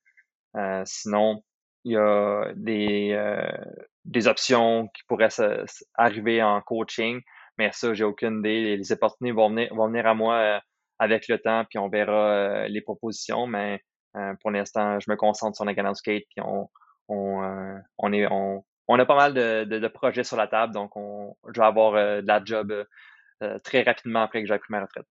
sinon, 0.84 1.42
il 1.84 1.92
y 1.92 1.96
a 1.96 2.52
des, 2.56 3.18
des 4.04 4.28
options 4.28 4.88
qui 4.88 5.02
pourraient 5.08 5.28
arriver 5.94 6.42
en 6.42 6.60
coaching, 6.62 7.20
mais 7.58 7.70
ça, 7.72 7.94
j'ai 7.94 8.04
aucune 8.04 8.38
idée. 8.40 8.76
Les 8.76 8.92
opportunités 8.92 9.34
vont 9.34 9.50
venir, 9.50 9.74
vont 9.74 9.88
venir 9.88 10.06
à 10.06 10.14
moi 10.14 10.60
avec 10.98 11.28
le 11.28 11.38
temps, 11.38 11.64
puis 11.68 11.78
on 11.78 11.88
verra 11.88 12.66
les 12.68 12.80
propositions. 12.80 13.46
Mais 13.46 13.80
euh, 14.16 14.34
pour 14.40 14.50
l'instant, 14.50 14.98
je 14.98 15.10
me 15.10 15.16
concentre 15.16 15.56
sur 15.56 15.64
Nagano 15.64 15.94
Skate, 15.94 16.24
puis 16.30 16.44
on, 16.44 16.68
on, 17.08 17.42
euh, 17.44 17.78
on, 17.98 18.12
est, 18.12 18.26
on, 18.30 18.64
on, 18.88 18.98
a 18.98 19.06
pas 19.06 19.14
mal 19.14 19.34
de, 19.34 19.64
de, 19.64 19.78
de, 19.78 19.88
projets 19.88 20.24
sur 20.24 20.36
la 20.36 20.48
table, 20.48 20.74
donc 20.74 20.96
on, 20.96 21.36
je 21.54 21.60
vais 21.60 21.66
avoir 21.66 21.94
euh, 21.94 22.20
de 22.20 22.26
la 22.26 22.42
job 22.44 22.86
très 23.64 23.82
rapidement 23.82 24.20
après 24.20 24.42
que 24.42 24.48
j'ai 24.48 24.58
pris 24.58 24.70
ma 24.70 24.82
retraite. 24.82 25.06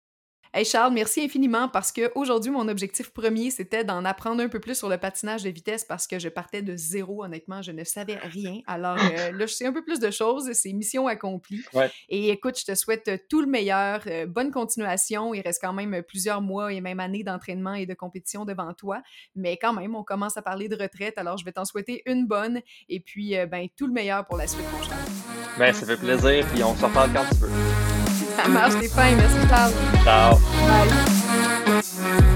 Hey 0.52 0.66
Charles, 0.66 0.94
merci 0.94 1.22
infiniment 1.22 1.70
parce 1.70 1.92
que 1.92 2.12
aujourd'hui 2.16 2.50
mon 2.50 2.68
objectif 2.70 3.12
premier 3.12 3.52
c'était 3.52 3.84
d'en 3.84 4.04
apprendre 4.04 4.42
un 4.42 4.48
peu 4.48 4.60
plus 4.60 4.74
sur 4.74 4.90
le 4.90 4.98
patinage 4.98 5.44
de 5.44 5.50
vitesse 5.52 5.86
parce 5.86 6.08
que 6.08 6.18
je 6.18 6.28
partais 6.28 6.64
de 6.64 6.76
zéro 6.76 7.24
honnêtement, 7.24 7.62
je 7.62 7.72
ne 7.72 7.84
savais 7.84 8.16
rien. 8.16 8.62
Alors 8.66 8.98
euh, 8.98 9.32
là 9.32 9.46
je 9.46 9.54
sais 9.54 9.68
un 9.68 9.72
peu 9.72 9.84
plus 9.84 10.00
de 10.00 10.10
choses, 10.10 10.52
c'est 10.54 10.74
mission 10.74 11.06
accomplie. 11.06 11.64
Et 12.10 12.30
écoute, 12.30 12.60
je 12.60 12.66
te 12.66 12.74
souhaite 12.74 13.28
tout 13.30 13.42
le 13.42 13.48
meilleur, 13.48 14.02
euh, 14.08 14.26
bonne 14.26 14.50
continuation. 14.50 15.36
Il 15.36 15.42
reste 15.42 15.62
quand 15.62 15.74
même 15.74 16.02
plusieurs 16.02 16.42
mois 16.42 16.74
et 16.74 16.82
même 16.82 17.00
années 17.00 17.24
d'entraînement 17.24 17.76
et 17.76 17.86
de 17.86 17.94
compétition 17.94 18.44
devant 18.44 18.74
toi, 18.74 19.04
mais 19.36 19.56
quand 19.58 19.74
même 19.74 19.96
on 19.96 20.04
commence 20.04 20.36
à 20.36 20.42
parler 20.42 20.68
de 20.68 20.76
retraite. 20.76 21.20
Alors 21.20 21.38
je 21.38 21.46
vais 21.46 21.52
t'en 21.52 21.66
souhaiter 21.66 22.02
une 22.08 22.26
bonne 22.26 22.62
et 22.90 23.00
puis 23.00 23.38
euh, 23.38 23.46
ben 23.46 23.68
tout 23.78 23.86
le 23.86 23.94
meilleur 23.94 24.26
pour 24.26 24.38
la 24.38 24.48
suite 24.48 24.66
mon 24.74 24.82
Charles. 24.82 25.00
Ben 25.60 25.72
ça 25.74 25.86
fait 25.86 25.98
plaisir 25.98 26.44
puis 26.52 26.64
on 26.64 26.76
se 26.76 26.84
reparle 26.84 27.14
quand 27.14 27.26
tu 27.30 27.36
veux. 27.36 27.89
Mostly 28.48 28.88
famous. 28.88 29.32
Ciao. 29.50 29.72
Ciao. 30.04 30.40
Bye. 30.68 32.36